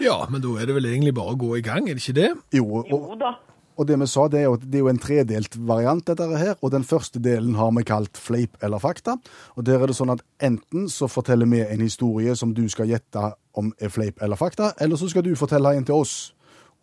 Ja, 0.00 0.14
men 0.30 0.40
da 0.42 0.54
er 0.58 0.70
det 0.70 0.76
vel 0.78 0.86
egentlig 0.88 1.12
bare 1.18 1.34
å 1.34 1.38
gå 1.38 1.52
i 1.58 1.64
gang, 1.66 1.88
er 1.90 1.98
det 1.98 2.04
ikke 2.04 2.16
det? 2.20 2.30
Jo, 2.56 2.64
og, 2.80 2.88
Jo 2.90 3.18
da. 3.20 3.34
Og 3.78 3.86
det 3.86 3.96
vi 4.00 4.06
sa, 4.10 4.24
det 4.28 4.40
er, 4.40 4.48
jo, 4.48 4.56
det 4.58 4.74
er 4.74 4.82
jo 4.82 4.90
en 4.90 4.98
tredelt 4.98 5.54
variant, 5.68 6.02
dette 6.06 6.26
her. 6.40 6.56
Og 6.62 6.72
den 6.74 6.84
første 6.84 7.20
delen 7.22 7.54
har 7.54 7.70
vi 7.76 7.84
kalt 7.86 8.18
fleip 8.18 8.58
eller 8.66 8.82
fakta. 8.82 9.14
Og 9.56 9.64
der 9.68 9.78
er 9.78 9.86
det 9.92 9.96
sånn 9.96 10.10
at 10.16 10.24
enten 10.42 10.88
så 10.90 11.06
forteller 11.08 11.46
vi 11.46 11.60
en 11.62 11.84
historie 11.86 12.34
som 12.36 12.52
du 12.56 12.64
skal 12.68 12.90
gjette 12.90 13.22
om 13.58 13.70
er 13.78 13.88
fleip 13.94 14.18
eller 14.22 14.38
fakta, 14.38 14.72
eller 14.82 14.98
så 14.98 15.08
skal 15.10 15.22
du 15.26 15.32
fortelle 15.38 15.76
en 15.78 15.86
til 15.86 15.94
oss. 16.02 16.16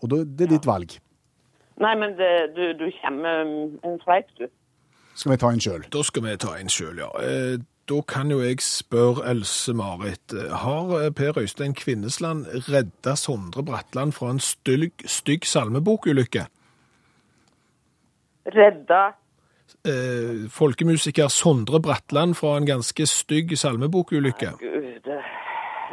Og 0.04 0.10
det, 0.12 0.24
det 0.40 0.48
er 0.48 0.56
ditt 0.56 0.66
valg. 0.68 0.96
Nei, 1.84 1.94
men 2.00 2.16
det, 2.16 2.32
du, 2.56 2.64
du 2.80 2.88
kommer 3.02 3.44
med 3.44 3.80
en 3.84 4.00
fleip, 4.04 4.32
du. 4.40 4.48
Skal 5.16 5.32
vi 5.36 5.38
ta 5.44 5.52
en 5.52 5.62
sjøl? 5.64 5.84
Da 5.92 6.02
skal 6.04 6.24
vi 6.25 6.36
ta 6.40 6.56
en 6.60 6.72
sjøl, 6.72 7.00
ja. 7.04 7.12
Eh, 7.24 7.58
Da 7.86 8.00
kan 8.10 8.32
jo 8.34 8.40
jeg 8.42 8.64
spørre 8.66 9.28
Else-Marit. 9.30 10.34
eh, 10.34 10.50
Har 10.64 10.90
eh, 11.04 11.12
Per 11.14 11.38
Øystein 11.38 11.75
Kvinnesland 11.78 12.48
redda 12.72 13.14
Sondre 13.16 13.62
Bratland 13.64 14.16
fra 14.18 14.32
en 14.34 14.40
stygg, 14.42 15.04
stygg 15.06 15.46
salmebokulykke? 15.46 16.48
Redda 18.46 19.04
Eh, 19.86 20.46
folkemusiker 20.54 21.28
Sondre 21.34 21.80
Bratland 21.82 22.36
fra 22.38 22.52
en 22.58 22.68
ganske 22.70 23.06
stygg 23.10 23.58
salmebokulykke. 23.58 24.52
Gud 24.62 25.10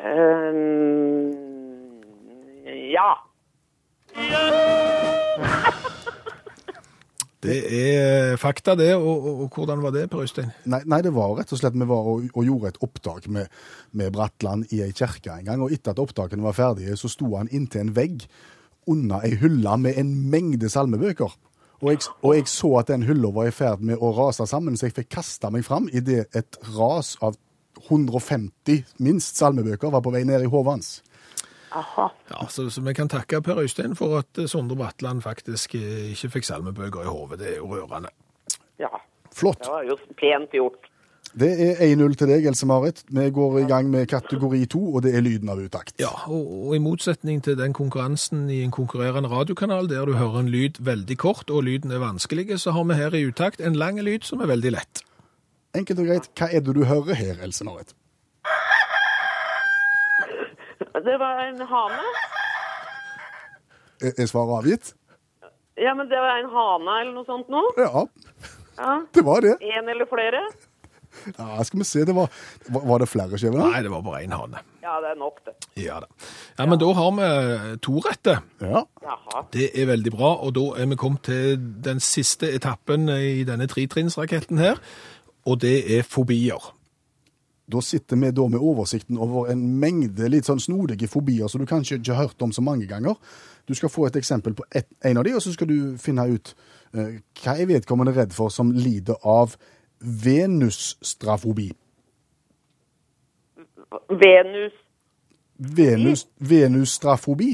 Ehm, 0.02 1.32
Ja. 2.92 3.14
Det 7.42 7.59
er 7.75 8.37
fakta, 8.38 8.76
det. 8.78 8.94
Og, 8.94 9.25
og, 9.26 9.40
og 9.42 9.49
hvordan 9.54 9.80
var 9.82 9.90
det, 9.90 10.04
Per 10.11 10.21
Øystein? 10.23 10.52
Nei, 10.71 10.78
nei, 10.87 11.00
det 11.02 11.11
var 11.14 11.32
rett 11.35 11.50
og 11.50 11.59
slett 11.59 11.75
vi 11.75 11.88
var 11.90 12.06
og, 12.06 12.28
og 12.38 12.44
gjorde 12.47 12.71
et 12.71 12.78
opptak 12.87 13.26
med, 13.26 13.50
med 13.99 14.12
Bratland 14.14 14.71
i 14.71 14.78
ei 14.85 14.92
kirke 14.94 15.32
en 15.35 15.49
gang. 15.49 15.64
Og 15.64 15.75
etter 15.75 15.90
at 15.90 15.99
opptakene 15.99 16.44
var 16.47 16.54
ferdige, 16.54 16.94
så 16.97 17.11
sto 17.11 17.32
han 17.35 17.50
inntil 17.50 17.80
en 17.82 17.97
vegg 17.97 18.28
under 18.87 19.26
ei 19.26 19.35
hylle 19.42 19.75
med 19.82 19.99
en 19.99 20.12
mengde 20.30 20.71
salmebøker. 20.71 21.35
Og 21.82 21.88
jeg, 21.90 22.04
og 22.22 22.36
jeg 22.36 22.46
så 22.46 22.68
at 22.78 22.90
den 22.92 23.02
hylla 23.02 23.32
var 23.34 23.48
i 23.50 23.54
ferd 23.54 23.80
med 23.82 23.98
å 23.98 24.12
rase 24.14 24.46
sammen, 24.46 24.76
så 24.78 24.86
jeg 24.86 24.94
fikk 25.00 25.08
kasta 25.16 25.50
meg 25.50 25.64
fram 25.66 25.88
idet 25.90 26.28
et 26.38 26.58
ras 26.76 27.16
av 27.20 27.34
150 27.88 28.84
minst 29.02 29.40
salmebøker 29.40 29.90
var 29.90 30.04
på 30.04 30.12
vei 30.14 30.22
ned 30.28 30.44
i 30.46 30.50
hodet 30.50 30.76
hans. 30.76 30.92
Aha. 31.72 32.06
Ja, 32.28 32.46
så, 32.52 32.68
så 32.70 32.84
vi 32.84 32.94
kan 32.94 33.08
takke 33.10 33.40
Per 33.42 33.62
Øystein 33.64 33.96
for 33.98 34.20
at 34.20 34.38
eh, 34.38 34.46
Sondre 34.50 34.76
Bratland 34.76 35.24
faktisk 35.24 35.74
eh, 35.78 36.12
ikke 36.12 36.34
fikk 36.36 36.48
salmebøker 36.50 37.02
i 37.06 37.10
hodet. 37.10 37.40
Det 37.40 37.48
er 37.54 37.58
jo 37.62 37.70
rørende. 37.72 38.12
Ja. 38.78 38.92
Flott. 39.32 39.64
Det 39.64 39.72
var 39.72 39.86
jo 39.88 39.96
pent 40.20 40.52
gjort. 40.54 40.91
Det 41.32 41.48
er 41.64 41.78
1-0 41.96 42.12
til 42.20 42.28
deg, 42.28 42.44
Else-Marit. 42.50 42.98
Vi 43.08 43.22
går 43.32 43.54
i 43.62 43.68
gang 43.68 43.86
med 43.90 44.06
kategori 44.10 44.66
to, 44.68 44.80
og 44.95 45.02
det 45.06 45.14
er 45.16 45.23
lyden 45.25 45.49
av 45.49 45.62
utakt. 45.64 45.95
Ja, 46.02 46.10
og, 46.28 46.50
og 46.68 46.75
i 46.76 46.80
motsetning 46.84 47.38
til 47.45 47.56
den 47.56 47.73
konkurransen 47.73 48.50
i 48.52 48.58
en 48.66 48.71
konkurrerende 48.75 49.30
radiokanal, 49.32 49.88
der 49.88 50.04
du 50.04 50.12
hører 50.18 50.42
en 50.42 50.50
lyd 50.52 50.76
veldig 50.84 51.16
kort, 51.23 51.49
og 51.50 51.64
lyden 51.64 51.90
er 51.97 52.02
vanskelig, 52.04 52.50
så 52.60 52.75
har 52.76 52.84
vi 52.84 52.99
her 52.99 53.16
i 53.16 53.23
utakt 53.30 53.64
en 53.64 53.78
lang 53.80 53.97
lyd 54.04 54.28
som 54.28 54.45
er 54.45 54.50
veldig 54.52 54.75
lett. 54.76 55.00
Enkelt 55.75 56.02
og 56.04 56.10
greit, 56.10 56.28
hva 56.36 56.50
er 56.52 56.60
det 56.66 56.75
du 56.76 56.82
hører 56.84 57.16
her, 57.16 57.40
Else-Marit? 57.47 57.95
Det 61.02 61.14
var 61.18 61.40
en 61.49 61.62
hane. 61.66 62.02
Er 64.04 64.12
er 64.21 64.28
svaret 64.28 64.58
avgitt? 64.60 64.92
Ja, 65.80 65.95
men 65.97 66.10
det 66.12 66.21
var 66.21 66.42
en 66.42 66.50
hane 66.52 66.99
eller 67.00 67.14
noe 67.16 67.25
sånt 67.25 67.49
nå. 67.49 67.62
Ja, 67.80 68.04
Ja. 68.76 68.92
det 69.14 69.25
var 69.25 69.40
det. 69.40 69.56
En 69.62 69.88
eller 69.88 70.04
flere. 70.12 70.45
Ja, 71.38 71.62
skal 71.64 71.82
vi 71.82 71.86
se, 71.88 72.04
det 72.08 72.14
var, 72.16 72.28
var 72.72 73.02
det 73.02 73.08
flere 73.10 73.38
skiver? 73.38 73.60
Nei, 73.60 73.82
det 73.84 73.92
var 73.92 74.04
bare 74.06 74.22
én 74.25 74.34
hane. 74.36 74.62
Ja, 74.82 74.98
det 75.04 75.12
er 75.12 75.18
nok, 75.20 75.40
det. 75.46 75.54
Ja 75.78 76.00
da. 76.02 76.10
Ja, 76.58 76.66
men 76.66 76.80
da 76.82 76.90
har 76.98 77.14
vi 77.16 77.30
to 77.84 77.96
rette. 78.04 78.36
Ja. 78.60 78.84
Jaha. 79.04 79.46
Det 79.54 79.70
er 79.78 79.88
veldig 79.92 80.12
bra, 80.14 80.34
og 80.44 80.54
da 80.58 80.66
er 80.82 80.90
vi 80.90 81.00
kommet 81.00 81.25
til 81.28 81.56
den 81.84 82.02
siste 82.02 82.50
etappen 82.52 83.08
i 83.12 83.42
denne 83.48 83.68
tretrinnsraketten 83.70 84.60
her, 84.62 84.80
og 85.48 85.60
det 85.64 85.76
er 85.98 86.06
fobier. 86.06 86.72
Da 87.72 87.80
sitter 87.80 88.18
vi 88.18 88.30
da 88.34 88.48
med 88.50 88.60
oversikten 88.60 89.18
over 89.22 89.50
en 89.52 89.62
mengde 89.80 90.28
litt 90.30 90.48
sånn 90.48 90.60
snodige 90.60 91.08
fobier 91.10 91.48
som 91.48 91.62
du 91.62 91.68
kanskje 91.70 92.00
ikke 92.00 92.16
har 92.16 92.26
hørt 92.26 92.44
om 92.44 92.52
så 92.52 92.64
mange 92.64 92.88
ganger. 92.90 93.16
Du 93.68 93.75
skal 93.78 93.92
få 93.92 94.08
et 94.08 94.18
eksempel 94.18 94.56
på 94.58 94.66
et, 94.75 94.88
en 95.06 95.20
av 95.20 95.26
de, 95.26 95.36
og 95.38 95.44
så 95.44 95.54
skal 95.54 95.70
du 95.70 95.94
finne 96.02 96.26
ut 96.34 96.52
eh, 96.92 97.20
hva 97.42 97.54
er 97.54 97.70
vedkommende 97.70 98.14
redd 98.16 98.34
for 98.34 98.52
som 98.52 98.75
lider 98.75 99.22
av 99.22 99.54
venusstrafobi. 100.02 101.71
Venus. 104.08 104.73
Venus, 105.76 106.26
venusstrafobi. 106.38 107.52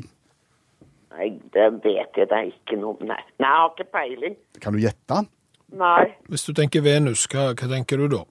Nei, 1.19 1.33
det 1.53 1.67
vet 1.83 2.17
jeg 2.17 2.29
da 2.31 2.41
ikke 2.47 2.79
noe 2.79 2.95
om. 2.95 3.09
Nei. 3.11 3.19
Nei, 3.43 3.51
jeg 3.51 3.61
har 3.61 3.73
ikke 3.75 3.89
peiling. 3.93 4.37
Kan 4.63 4.77
du 4.77 4.83
gjette? 4.83 5.23
Nei. 5.79 6.05
Hvis 6.31 6.47
du 6.47 6.55
tenker 6.57 6.85
Venus, 6.85 7.27
hva, 7.33 7.51
hva 7.53 7.69
tenker 7.69 8.01
du 8.01 8.07
da? 8.13 8.23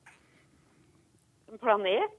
En 1.52 1.60
planet? 1.62 2.16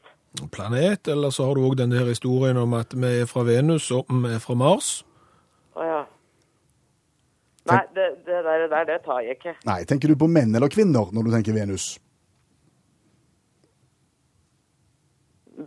Planet, 0.53 1.09
eller 1.09 1.33
så 1.35 1.49
har 1.49 1.57
du 1.57 1.65
òg 1.67 1.79
den 1.81 1.91
der 1.91 2.07
historien 2.07 2.61
om 2.61 2.77
at 2.79 2.93
vi 2.95 3.15
er 3.23 3.27
fra 3.27 3.43
Venus 3.49 3.89
og 3.95 4.07
vi 4.13 4.35
er 4.37 4.43
fra 4.45 4.55
Mars. 4.61 4.91
Å 5.75 5.89
ja. 5.89 6.03
Nei, 7.69 7.81
det, 7.95 8.09
det 8.27 8.43
der, 8.45 8.61
det 8.65 8.69
der, 8.73 8.85
det 8.89 8.99
tar 9.05 9.25
jeg 9.25 9.39
ikke. 9.39 9.55
Nei, 9.69 9.81
tenker 9.89 10.13
du 10.13 10.19
på 10.21 10.29
menn 10.31 10.55
eller 10.57 10.73
kvinner 10.73 11.11
når 11.13 11.27
du 11.27 11.35
tenker 11.35 11.57
Venus? 11.57 11.91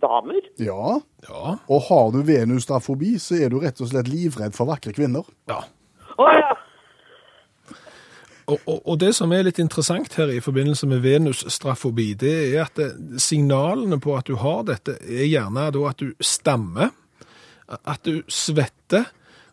Damer? 0.02 0.42
Ja. 0.62 1.02
Ja. 1.28 1.58
Og 1.68 1.86
har 1.90 2.12
du 2.16 2.22
Venus 2.26 2.66
da 2.70 2.80
forbi, 2.84 3.18
så 3.20 3.38
er 3.44 3.52
du 3.52 3.60
rett 3.62 3.82
og 3.84 3.92
slett 3.92 4.10
livredd 4.12 4.56
for 4.58 4.72
vakre 4.72 4.96
kvinner. 4.96 5.28
ja. 5.52 5.64
Oh, 6.20 6.28
ja. 6.28 6.52
Og, 8.52 8.60
og, 8.66 8.80
og 8.90 8.98
det 9.00 9.14
som 9.16 9.32
er 9.32 9.46
litt 9.46 9.62
interessant 9.62 10.16
her 10.20 10.32
i 10.34 10.42
forbindelse 10.44 10.88
med 10.90 11.04
Venus-strafobi, 11.06 12.10
det 12.20 12.34
er 12.50 12.66
at 12.66 12.76
det, 12.76 12.90
signalene 13.22 14.00
på 14.02 14.16
at 14.18 14.28
du 14.28 14.36
har 14.42 14.66
dette, 14.68 14.98
er 15.06 15.30
gjerne 15.30 15.70
da 15.72 15.86
at 15.88 16.02
du 16.02 16.12
stammer, 16.20 16.92
at 17.70 18.02
du 18.04 18.26
svetter, 18.28 19.08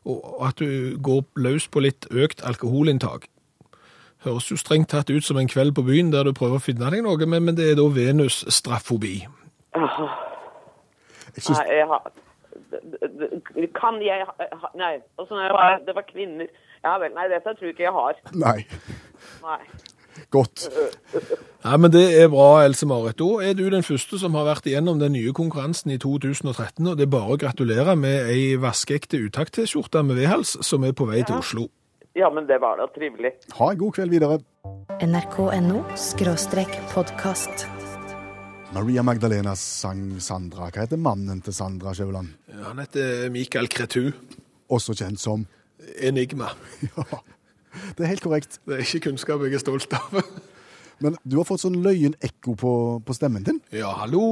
og 0.09 0.47
at 0.49 0.59
du 0.59 0.97
går 1.03 1.25
løs 1.37 1.69
på 1.69 1.81
litt 1.85 2.07
økt 2.11 2.43
alkoholinntak. 2.49 3.29
Høres 4.25 4.49
jo 4.51 4.57
strengt 4.59 4.89
tatt 4.91 5.11
ut 5.11 5.23
som 5.25 5.39
en 5.39 5.49
kveld 5.49 5.75
på 5.77 5.85
byen 5.87 6.11
der 6.13 6.25
du 6.27 6.33
prøver 6.35 6.59
å 6.59 6.65
finne 6.65 6.91
deg 6.91 7.05
noe, 7.07 7.27
men, 7.27 7.45
men 7.45 7.57
det 7.57 7.71
er 7.71 7.77
da 7.79 7.85
Venus-straffobi. 7.95 9.27
Jeg 11.37 11.43
synes, 11.45 11.59
Nei, 11.61 11.77
jeg 11.77 11.87
har 11.87 12.11
det- 12.71 13.21
det- 13.21 13.75
Kan 13.75 14.01
jeg 14.03 14.27
ha 14.27 14.69
Nei, 14.75 14.95
er 14.97 15.77
det 15.79 15.87
det 15.87 15.95
var 15.95 16.03
kvinner. 16.13 16.47
Ja 16.85 16.99
vel. 16.99 17.13
Nei, 17.15 17.29
dette 17.29 17.45
tror 17.55 17.67
jeg 17.67 17.75
ikke 17.75 17.83
jeg 17.83 17.93
har. 17.93 18.15
nei, 18.35 18.67
Nei. 19.43 19.61
Godt. 20.35 20.69
Ja, 21.65 21.77
men 21.77 21.91
det 21.91 22.05
er 22.15 22.29
bra, 22.33 22.63
Else 22.65 22.87
Marit. 22.87 23.19
Da 23.19 23.43
er 23.45 23.57
du 23.59 23.65
den 23.73 23.83
første 23.87 24.21
som 24.21 24.37
har 24.39 24.47
vært 24.47 24.69
igjennom 24.71 25.01
den 25.01 25.13
nye 25.17 25.33
konkurransen 25.37 25.91
i 25.95 25.99
2013, 25.99 26.87
og 26.87 26.95
det 26.99 27.09
er 27.09 27.13
bare 27.13 27.35
å 27.35 27.41
gratulere 27.41 27.97
med 27.99 28.31
ei 28.31 28.55
vaskeekte 28.61 29.21
utakt-T-skjorte 29.27 30.05
med 30.07 30.21
V-hals 30.21 30.57
som 30.67 30.87
er 30.87 30.95
på 30.97 31.09
vei 31.11 31.25
til 31.27 31.41
Oslo. 31.41 31.67
Ja, 32.19 32.31
men 32.35 32.49
det 32.49 32.61
var 32.63 32.81
da 32.81 32.89
trivelig. 32.95 33.35
Ha 33.59 33.73
en 33.73 33.79
god 33.79 33.99
kveld 33.99 34.15
videre. 34.15 34.41
nrk.no 35.03 35.85
podkast. 36.95 37.67
Maria 38.75 39.03
Magdalena 39.03 39.55
sang 39.57 40.19
Sandra. 40.21 40.69
Hva 40.69 40.85
heter 40.85 41.01
mannen 41.01 41.41
til 41.45 41.55
Sandra 41.57 41.95
Skjæveland? 41.97 42.35
Han 42.67 42.83
heter 42.83 43.31
Michael 43.33 43.71
Kretu. 43.73 44.11
Også 44.69 44.97
kjent 44.99 45.21
som 45.23 45.47
Enigma. 46.01 46.51
Ja, 46.85 47.23
det 47.97 48.05
er 48.05 48.13
helt 48.13 48.25
korrekt. 48.25 48.61
Det 48.67 48.79
er 48.79 48.85
ikke 48.85 49.09
kunnskap 49.09 49.43
jeg 49.47 49.59
er 49.59 49.63
stolt 49.63 49.99
av. 49.99 50.21
Men 51.03 51.19
du 51.23 51.39
har 51.39 51.47
fått 51.47 51.63
sånn 51.63 51.79
løyen 51.85 52.17
ekko 52.25 52.57
på, 52.59 52.73
på 53.07 53.17
stemmen 53.17 53.45
din. 53.47 53.61
Ja, 53.75 53.93
hallo! 54.01 54.25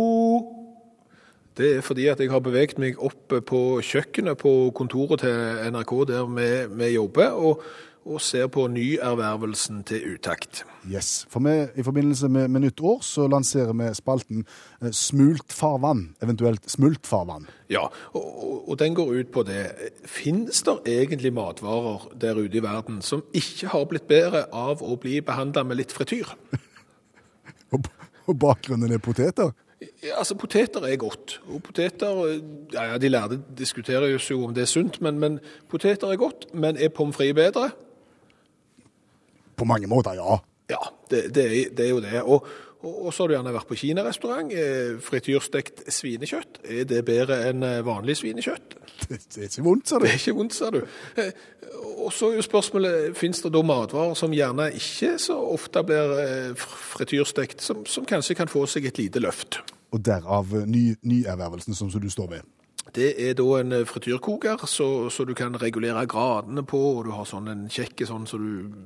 Det 1.56 1.68
er 1.78 1.84
fordi 1.84 2.04
at 2.12 2.20
jeg 2.20 2.28
har 2.28 2.42
beveget 2.44 2.76
meg 2.82 2.98
opp 3.00 3.32
på 3.48 3.60
kjøkkenet 3.80 4.36
på 4.42 4.50
kontoret 4.76 5.22
til 5.24 5.70
NRK 5.72 5.92
der 6.10 6.26
vi, 6.28 6.48
vi 6.82 6.90
jobber, 6.92 7.32
og, 7.32 7.62
og 8.06 8.20
ser 8.22 8.46
på 8.52 8.66
nyervervelsen 8.70 9.82
til 9.88 10.14
utakt. 10.14 10.62
Yes, 10.86 11.26
for 11.30 11.42
vi, 11.42 11.54
I 11.74 11.82
forbindelse 11.82 12.28
med, 12.28 12.48
med 12.48 12.60
nytt 12.60 12.80
år 12.80 13.00
så 13.02 13.26
lanserer 13.28 13.74
vi 13.74 13.88
spalten 13.94 14.44
eh, 14.82 14.92
Smult 14.94 15.52
farvann, 15.52 16.14
eventuelt 16.22 16.70
Smult 16.70 17.06
farvann. 17.06 17.48
Ja, 17.70 17.88
og, 18.14 18.68
og 18.70 18.78
den 18.78 18.94
går 18.94 19.12
ut 19.12 19.32
på 19.34 19.42
det. 19.42 19.66
Finnes 20.06 20.62
det 20.62 20.78
egentlig 20.86 21.34
matvarer 21.34 22.06
der 22.14 22.38
ute 22.38 22.60
i 22.60 22.62
verden 22.62 23.02
som 23.02 23.24
ikke 23.34 23.74
har 23.74 23.84
blitt 23.90 24.06
bedre 24.08 24.46
av 24.54 24.82
å 24.82 24.96
bli 25.02 25.18
behandla 25.20 25.66
med 25.66 25.82
litt 25.82 25.94
frityr? 25.94 26.34
Og, 27.74 27.82
og 28.30 28.36
bakgrunnen 28.38 28.92
er 28.94 29.00
poteter. 29.02 29.48
Ja, 29.82 30.20
altså, 30.20 30.36
Poteter 30.38 30.86
er 30.86 30.96
godt. 30.96 31.40
Og 31.50 31.64
poteter 31.66 32.06
ja, 32.72 32.84
ja, 32.92 32.98
De 32.98 33.08
lærde 33.08 33.40
diskuterer 33.58 34.06
jo 34.06 34.44
om 34.44 34.54
det 34.54 34.62
er 34.62 34.70
sunt, 34.70 35.00
men, 35.02 35.18
men 35.18 35.40
poteter 35.68 36.06
er 36.06 36.16
godt. 36.16 36.46
Men 36.54 36.76
er 36.76 36.88
pommes 36.88 37.16
frites 37.16 37.34
bedre? 37.34 37.70
På 39.56 39.66
mange 39.68 39.88
måter, 39.90 40.18
ja. 40.18 40.38
Ja, 40.70 40.82
det, 41.10 41.34
det, 41.34 41.44
det 41.78 41.84
er 41.84 41.92
jo 41.92 42.00
det. 42.02 42.22
Og, 42.22 42.46
og, 42.82 43.12
så 43.14 43.22
har 43.22 43.30
du 43.30 43.34
gjerne 43.36 43.52
vært 43.54 43.68
på 43.70 43.78
kinarestaurant. 43.78 44.50
Eh, 44.52 44.96
frityrstekt 45.02 45.84
svinekjøtt, 45.94 46.60
er 46.66 46.88
det 46.90 47.04
bedre 47.06 47.38
enn 47.50 47.62
eh, 47.66 47.82
vanlig 47.86 48.18
svinekjøtt? 48.22 48.76
Det, 49.06 49.18
er 49.36 49.44
ikke 49.46 49.62
vondt, 49.62 49.90
sa 49.90 49.98
du. 50.00 50.06
Det 50.06 50.10
er 50.14 50.18
ikke 50.18 50.34
vondt, 50.38 50.54
sa 50.56 50.70
du. 50.74 50.80
Eh, 51.20 51.30
Og 52.02 52.12
så 52.14 52.30
er 52.30 52.38
jo 52.38 52.44
spørsmålet, 52.46 53.12
finnes 53.18 53.42
det 53.44 53.52
da 53.54 53.62
matvarer 53.66 54.16
som 54.18 54.34
gjerne 54.34 54.70
ikke 54.74 55.16
så 55.22 55.36
ofte 55.52 55.82
blir 55.86 56.56
frityrstekt, 56.58 57.62
som, 57.62 57.84
som 57.86 58.06
kanskje 58.08 58.38
kan 58.38 58.50
få 58.50 58.64
seg 58.70 58.88
et 58.88 58.98
lite 58.98 59.22
løft? 59.22 59.60
Og 59.94 60.02
derav 60.02 60.50
ny, 60.66 60.96
nyervervelsen 61.06 61.76
som 61.76 61.90
du 61.92 62.08
står 62.10 62.30
ved. 62.38 62.48
Det 62.94 63.08
er 63.18 63.34
da 63.36 63.44
en 63.58 63.74
eh, 63.74 63.84
frityrkoker, 63.88 64.62
så, 64.70 64.86
så 65.10 65.24
du 65.26 65.32
kan 65.36 65.56
regulere 65.58 66.04
gradene 66.08 66.62
på, 66.66 66.78
og 66.98 67.08
du 67.08 67.10
har 67.16 67.26
sånn 67.28 67.50
en 67.50 67.64
kjekke 67.72 68.06
sånn 68.06 68.28
som 68.30 68.44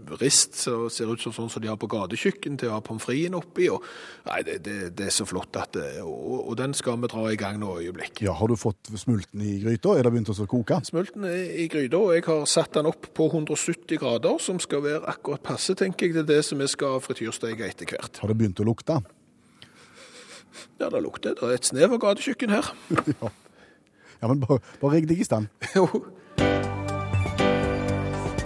du 0.08 0.14
rist, 0.20 0.56
så 0.56 0.88
ser 0.92 1.12
ut 1.12 1.20
som 1.20 1.34
sånn 1.36 1.50
som 1.52 1.62
de 1.62 1.68
har 1.68 1.76
på 1.80 1.88
gatekjøkken 1.90 2.56
til 2.60 2.70
å 2.70 2.78
ha 2.78 2.84
pommes 2.84 3.04
fritesen 3.04 3.36
oppi. 3.36 3.68
Og, 3.72 3.84
nei, 4.30 4.40
det, 4.46 4.56
det, 4.64 4.78
det 4.96 5.10
er 5.10 5.14
så 5.14 5.26
flott 5.28 5.58
at 5.60 5.74
det, 5.76 5.90
og, 6.02 6.38
og 6.40 6.56
den 6.60 6.74
skal 6.76 6.96
vi 7.02 7.10
dra 7.12 7.26
i 7.28 7.38
gang 7.40 7.60
nå 7.60 7.76
øyeblikk. 7.82 8.22
Ja, 8.24 8.34
Har 8.40 8.50
du 8.50 8.56
fått 8.60 8.90
smulten 9.00 9.44
i 9.44 9.58
gryta? 9.62 9.94
Er 9.98 10.08
det 10.08 10.14
begynt 10.16 10.32
å 10.32 10.48
koke? 10.48 10.80
Smulten 10.88 11.28
er 11.28 11.54
i 11.60 11.68
gryta, 11.70 12.00
og 12.00 12.16
jeg 12.16 12.26
har 12.30 12.48
satt 12.50 12.80
den 12.80 12.88
opp 12.90 13.10
på 13.16 13.28
170 13.28 14.00
grader, 14.00 14.40
som 14.42 14.62
skal 14.62 14.84
være 14.86 15.04
akkurat 15.12 15.44
passe, 15.52 15.76
tenker 15.78 16.08
jeg, 16.08 16.18
til 16.20 16.28
det 16.30 16.40
som 16.46 16.62
vi 16.62 16.70
skal 16.70 17.02
frityrsteke 17.04 17.68
etter 17.68 17.92
hvert. 17.92 18.22
Har 18.22 18.32
det 18.32 18.38
begynt 18.40 18.64
å 18.64 18.66
lukte? 18.66 19.02
Ja, 20.80 20.88
det 20.88 21.04
lukter. 21.04 21.36
Det 21.36 21.46
er 21.46 21.60
et 21.60 21.68
snev 21.68 21.94
av 21.94 22.02
gatekjøkken 22.08 22.56
her. 22.56 22.74
Ja, 23.20 23.30
men 24.28 24.40
bare, 24.40 24.60
bare 24.80 24.92
rigg 24.96 25.08
deg 25.08 25.20
i 25.20 25.24
stand. 25.24 25.48
Jo. 25.76 25.86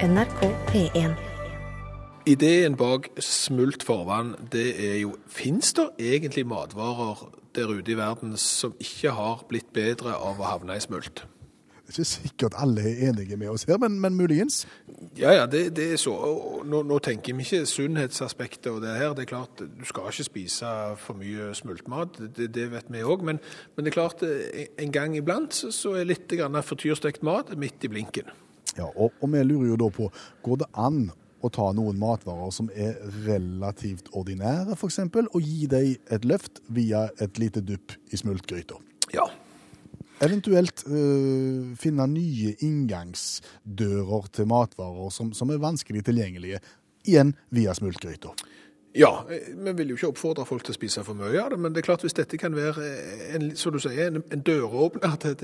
NRK 0.05 0.41
P1. 0.69 1.15
Ideen 2.29 2.77
bak 2.77 3.11
smult 3.21 3.85
forvann, 3.85 4.35
det 4.53 4.69
er 4.81 4.99
jo 5.03 5.15
Fins 5.29 5.73
det 5.77 5.91
egentlig 6.01 6.47
matvarer 6.49 7.27
der 7.55 7.71
ute 7.71 7.93
i 7.93 7.97
verden 7.97 8.37
som 8.41 8.75
ikke 8.81 9.13
har 9.15 9.45
blitt 9.49 9.73
bedre 9.77 10.17
av 10.17 10.41
å 10.41 10.49
havne 10.49 10.77
i 10.77 10.83
smult? 10.83 11.27
Det 11.85 11.93
er 11.93 11.99
ikke 12.01 12.09
sikkert 12.09 12.55
alle 12.57 12.81
er 12.81 13.11
enige 13.11 13.37
med 13.37 13.51
oss 13.53 13.67
her, 13.69 13.77
men, 13.79 13.99
men 14.01 14.15
muligens. 14.17 14.63
Ja, 15.21 15.35
ja, 15.37 15.43
det, 15.47 15.67
det 15.77 15.85
er 15.93 15.99
så. 16.01 16.15
Nå, 16.65 16.79
nå 16.89 16.97
tenker 17.05 17.37
vi 17.37 17.45
ikke 17.45 17.67
sunnhetsaspektet 17.69 18.71
og 18.73 18.79
det 18.83 18.95
her. 18.97 19.13
Det 19.15 19.27
er 19.27 19.31
klart, 19.35 19.61
Du 19.61 19.85
skal 19.85 20.09
ikke 20.09 20.25
spise 20.31 20.71
for 21.03 21.19
mye 21.21 21.51
smultmat, 21.55 22.17
det, 22.39 22.49
det 22.57 22.71
vet 22.73 22.89
vi 22.89 23.03
òg. 23.05 23.27
Men, 23.29 23.41
men 23.77 23.85
det 23.85 23.93
er 23.93 23.99
klart, 23.99 24.25
en- 24.25 24.73
en 24.87 24.93
gang 24.97 25.17
iblant 25.21 25.53
så, 25.55 25.69
så 25.71 25.93
er 26.01 26.09
litt 26.09 26.33
frityrstekt 26.65 27.23
mat 27.23 27.53
midt 27.61 27.85
i 27.85 27.93
blinken. 27.93 28.33
Ja, 28.79 28.89
og, 28.97 29.13
og 29.21 29.31
vi 29.37 29.43
lurer 29.45 29.69
jo 29.75 29.77
da 29.85 29.91
på, 29.93 30.09
går 30.43 30.63
det 30.65 30.71
an 30.81 31.11
å 31.45 31.51
ta 31.53 31.69
noen 31.77 31.99
matvarer 32.01 32.49
som 32.57 32.71
er 32.73 32.97
relativt 33.27 34.09
ordinære, 34.17 34.73
f.eks., 34.73 34.99
og 35.05 35.41
gi 35.45 35.67
dem 35.69 35.93
et 36.11 36.25
løft 36.25 36.63
via 36.73 37.11
et 37.21 37.37
lite 37.39 37.61
dupp 37.61 37.93
i 38.11 38.17
smultgryta? 38.17 38.81
Ja. 39.13 39.29
Eventuelt 40.23 40.85
øh, 40.87 41.75
finne 41.81 42.07
nye 42.07 42.55
inngangsdører 42.63 44.29
til 44.33 44.47
matvarer 44.47 45.11
som, 45.11 45.33
som 45.35 45.51
er 45.51 45.63
vanskelig 45.63 46.05
tilgjengelige, 46.07 46.61
igjen 47.05 47.35
via 47.51 47.75
smultgryta. 47.75 48.31
Ja, 48.95 49.11
vi 49.27 49.73
vil 49.75 49.89
jo 49.91 49.97
ikke 49.99 50.09
oppfordre 50.13 50.45
folk 50.47 50.63
til 50.63 50.71
å 50.71 50.77
spise 50.77 51.03
for 51.03 51.19
mye 51.19 51.35
av 51.43 51.51
det, 51.51 51.57
men 51.59 51.75
det 51.75 51.81
er 51.83 51.87
klart 51.89 52.05
hvis 52.07 52.15
dette 52.15 52.39
kan 52.39 52.55
være 52.55 52.85
en, 53.35 53.49
som 53.59 53.75
du 53.75 53.81
sier, 53.83 54.07
en, 54.07 54.23
en 54.31 54.45
døråpner 54.47 55.17
til, 55.25 55.35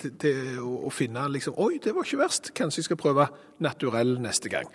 til, 0.00 0.14
til 0.18 0.56
å, 0.58 0.72
å 0.88 0.90
finne 0.90 1.28
liksom, 1.30 1.54
oi, 1.62 1.76
det 1.82 1.94
var 1.94 2.08
ikke 2.08 2.18
verst, 2.24 2.50
kanskje 2.58 2.82
jeg 2.82 2.88
skal 2.88 2.98
prøve 2.98 3.28
naturell 3.62 4.16
neste 4.24 4.50
gang. 4.50 4.66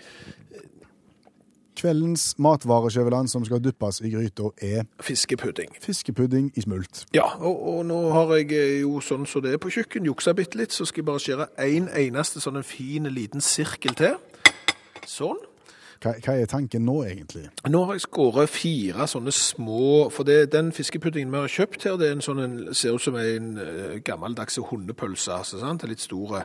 Kveldens 1.81 2.27
matvarekjøveland 2.37 3.31
som 3.31 3.45
skal 3.47 3.61
duppes 3.63 4.01
i 4.05 4.11
gryta, 4.13 4.51
er 4.61 4.85
Fiskepudding. 5.01 5.73
fiskepudding 5.81 6.51
i 6.55 6.61
smult. 6.61 7.05
Ja, 7.17 7.25
og, 7.39 7.61
og 7.73 7.85
nå 7.89 7.99
har 8.13 8.35
jeg 8.37 8.51
eh, 8.53 8.79
jo 8.83 8.99
sånn 9.01 9.25
som 9.29 9.41
det 9.41 9.55
er 9.55 9.61
på 9.61 9.71
kjøkken, 9.73 10.05
juksa 10.05 10.35
bitte 10.37 10.59
litt, 10.61 10.75
så 10.75 10.85
skal 10.85 11.01
jeg 11.01 11.09
bare 11.09 11.23
skjære 11.25 11.47
en 11.65 11.89
eneste 11.89 12.43
sånn 12.43 12.61
en 12.61 12.67
fin 12.67 13.09
liten 13.09 13.41
sirkel 13.41 13.97
til. 13.97 14.19
Sånn. 15.09 15.41
Hva, 16.01 16.15
hva 16.17 16.33
er 16.33 16.47
tanken 16.49 16.81
nå, 16.87 16.95
egentlig? 17.05 17.43
Nå 17.69 17.83
har 17.85 17.97
jeg 17.97 18.07
skåret 18.07 18.49
fire 18.49 19.05
sånne 19.09 19.33
små, 19.35 20.09
for 20.09 20.25
det, 20.25 20.47
den 20.55 20.71
fiskepuddingen 20.73 21.29
vi 21.29 21.43
har 21.43 21.53
kjøpt 21.53 21.85
her, 21.85 21.97
det 22.01 22.09
en 22.15 22.23
sånn, 22.25 22.41
en, 22.41 22.55
ser 22.73 22.97
ut 22.97 23.05
som 23.05 23.19
en 23.21 23.51
eh, 23.61 23.99
gammeldags 24.05 24.57
hundepølse, 24.71 25.35
altså, 25.35 25.61
sant? 25.61 25.85
En 25.85 25.93
litt 25.93 26.01
stor 26.01 26.41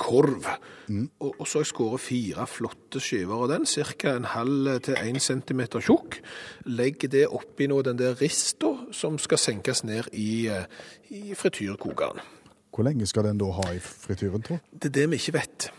korv. 0.00 0.48
Og, 0.90 1.30
og 1.30 1.46
så 1.46 1.60
har 1.60 1.64
jeg 1.64 1.70
skåret 1.70 2.02
fire 2.02 2.46
flotte 2.50 3.02
skiver 3.02 3.44
av 3.44 3.52
den, 3.52 3.66
cirka 3.70 4.16
en 4.18 4.28
halv 4.34 4.80
til 4.86 4.98
en 4.98 5.22
centimeter 5.22 5.86
tjukk. 5.86 6.18
Legger 6.66 7.14
det 7.14 7.26
oppi 7.30 7.70
nå 7.70 7.80
den 7.86 8.00
der 8.00 8.18
rista 8.20 8.74
som 8.96 9.22
skal 9.22 9.40
senkes 9.40 9.84
ned 9.86 10.10
i, 10.12 10.48
eh, 10.50 10.66
i 11.14 11.38
frityrkokeren. 11.38 12.18
Hvor 12.70 12.86
lenge 12.86 13.06
skal 13.06 13.26
den 13.26 13.38
da 13.38 13.50
ha 13.54 13.70
i 13.74 13.78
frityren, 13.82 14.42
tro? 14.46 14.58
Det 14.70 14.90
er 14.90 14.98
det 14.98 15.10
vi 15.14 15.22
ikke 15.22 15.38
vet. 15.38 15.70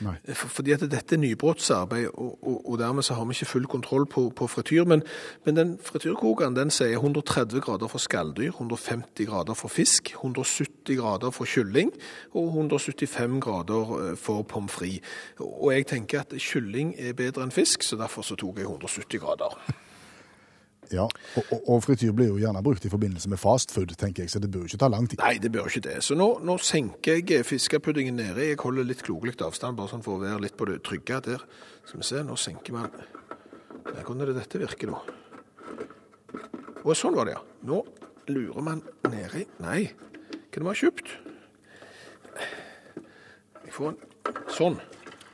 Nei. 0.00 0.14
For, 0.32 0.48
fordi 0.48 0.72
at 0.72 0.84
dette 0.84 1.16
er 1.16 1.20
nybrottsarbeid, 1.20 2.06
og, 2.14 2.38
og, 2.42 2.70
og 2.72 2.78
dermed 2.80 3.04
så 3.06 3.14
har 3.14 3.26
vi 3.28 3.36
ikke 3.36 3.50
full 3.50 3.66
kontroll 3.70 4.06
på, 4.06 4.28
på 4.36 4.46
frityr. 4.46 4.84
Men, 4.88 5.02
men 5.44 5.56
den 5.56 5.74
frityrkokeren 5.84 6.56
den 6.56 6.72
sier 6.74 6.96
130 6.98 7.60
grader 7.64 7.90
for 7.90 8.02
skalldyr, 8.02 8.52
150 8.54 9.28
grader 9.28 9.58
for 9.58 9.72
fisk, 9.72 10.14
170 10.16 10.96
grader 11.00 11.34
for 11.34 11.48
kylling 11.48 11.92
og 12.32 12.48
175 12.54 13.40
grader 13.44 13.94
eh, 13.98 14.16
for 14.16 14.42
pommes 14.42 14.72
frites. 14.72 15.04
Og 15.40 15.74
jeg 15.74 15.86
tenker 15.90 16.24
at 16.24 16.34
kylling 16.38 16.94
er 16.98 17.16
bedre 17.18 17.44
enn 17.44 17.54
fisk, 17.54 17.84
så 17.84 17.98
derfor 18.00 18.26
så 18.26 18.38
tok 18.40 18.58
jeg 18.62 18.70
170 18.70 19.20
grader. 19.20 19.60
Ja, 20.90 21.04
og, 21.06 21.44
og, 21.54 21.60
og 21.70 21.82
frityr 21.84 22.14
blir 22.16 22.32
jo 22.32 22.40
gjerne 22.40 22.62
brukt 22.66 22.84
i 22.84 22.90
forbindelse 22.90 23.30
med 23.30 23.38
fast 23.38 23.70
food, 23.74 23.92
tenker 23.98 24.24
jeg, 24.24 24.32
så 24.32 24.42
det 24.42 24.50
bør 24.50 24.66
ikke 24.66 24.80
ta 24.82 24.88
lang 24.90 25.06
tid. 25.10 25.20
Nei, 25.22 25.36
det 25.42 25.52
bør 25.54 25.70
ikke 25.70 25.84
det. 25.86 25.96
Så 26.06 26.16
nå, 26.18 26.28
nå 26.46 26.56
senker 26.64 27.20
jeg 27.20 27.46
fiskepuddingen 27.46 28.18
nede. 28.18 28.48
Jeg 28.48 28.58
holder 28.62 28.88
litt 28.88 29.04
klokelig 29.06 29.36
avstand, 29.46 29.78
bare 29.78 29.92
sånn 29.92 30.04
for 30.06 30.18
å 30.18 30.24
være 30.24 30.42
litt 30.46 30.58
på 30.58 30.66
det 30.70 30.80
trygge 30.86 31.22
der. 31.28 31.46
Skal 31.86 32.02
vi 32.02 32.08
se, 32.10 32.24
nå 32.26 32.36
senker 32.40 32.76
man 32.76 32.90
den. 32.96 33.16
Hvordan 33.90 34.22
er 34.24 34.30
det 34.32 34.38
dette 34.42 34.60
virker, 34.62 34.94
da? 34.94 35.00
Og 36.80 36.94
sånn 36.96 37.16
var 37.16 37.28
det, 37.28 37.38
ja. 37.38 37.42
Nå 37.68 37.82
lurer 38.30 38.62
man 38.64 38.82
nedi 39.10 39.44
Nei, 39.60 39.80
hva 39.90 40.54
det 40.54 40.62
vi 40.62 40.70
har 40.70 40.80
kjøpt? 40.84 41.16
Jeg 43.66 43.74
får 43.74 43.92
en 43.92 44.00
Sånn. 44.50 44.76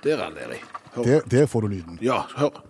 Der 0.05 0.21
er 0.21 0.31
den 0.31 0.37
nedi. 0.39 0.59
Der, 0.97 1.25
der 1.29 1.47
får 1.51 1.65
du 1.65 1.73
lyden. 1.73 1.99
Ja, 2.05 2.23
hør. 2.37 2.63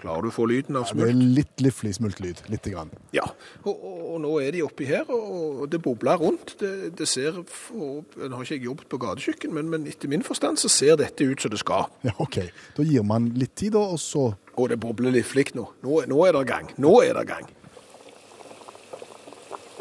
Klarer 0.00 0.22
du 0.24 0.28
å 0.30 0.32
få 0.32 0.46
lyden 0.48 0.76
av 0.80 0.86
smult? 0.88 1.02
Ja, 1.04 1.12
Det 1.12 1.12
er 1.12 1.34
litt 1.36 1.60
liflig 1.60 1.90
smultlyd, 1.98 2.38
lite 2.48 2.70
grann. 2.72 2.88
Ja, 3.12 3.26
og, 3.64 3.74
og, 3.74 3.98
og 4.14 4.20
nå 4.24 4.30
er 4.40 4.54
de 4.56 4.62
oppi 4.64 4.86
her, 4.88 5.04
og 5.12 5.66
det 5.72 5.82
bobler 5.84 6.16
rundt. 6.22 6.54
Det, 6.60 6.70
det 6.96 7.08
ser, 7.10 7.36
for, 7.44 8.00
Nå 8.16 8.30
har 8.32 8.46
ikke 8.46 8.56
jeg 8.56 8.64
jobbet 8.64 8.88
på 8.88 9.00
gatekjøkken, 9.02 9.52
men, 9.58 9.68
men 9.68 9.84
etter 9.90 10.08
min 10.08 10.24
forstand 10.24 10.56
så 10.62 10.70
ser 10.72 10.96
dette 11.02 11.26
ut 11.28 11.44
som 11.44 11.52
det 11.52 11.60
skal. 11.60 11.90
Ja, 12.08 12.14
ok. 12.24 12.40
Da 12.78 12.86
gir 12.88 13.04
man 13.04 13.28
litt 13.36 13.52
tid, 13.60 13.74
da, 13.76 13.84
og 13.92 14.00
så 14.00 14.30
Og 14.56 14.68
det 14.72 14.80
bobler 14.80 15.12
liflig 15.14 15.50
nå. 15.54 15.66
nå. 15.84 16.00
Nå 16.08 16.22
er 16.26 16.32
det 16.38 16.46
gang. 16.48 16.72
Nå 16.80 16.94
er 17.04 17.14
det 17.20 17.26
gang. 17.28 17.44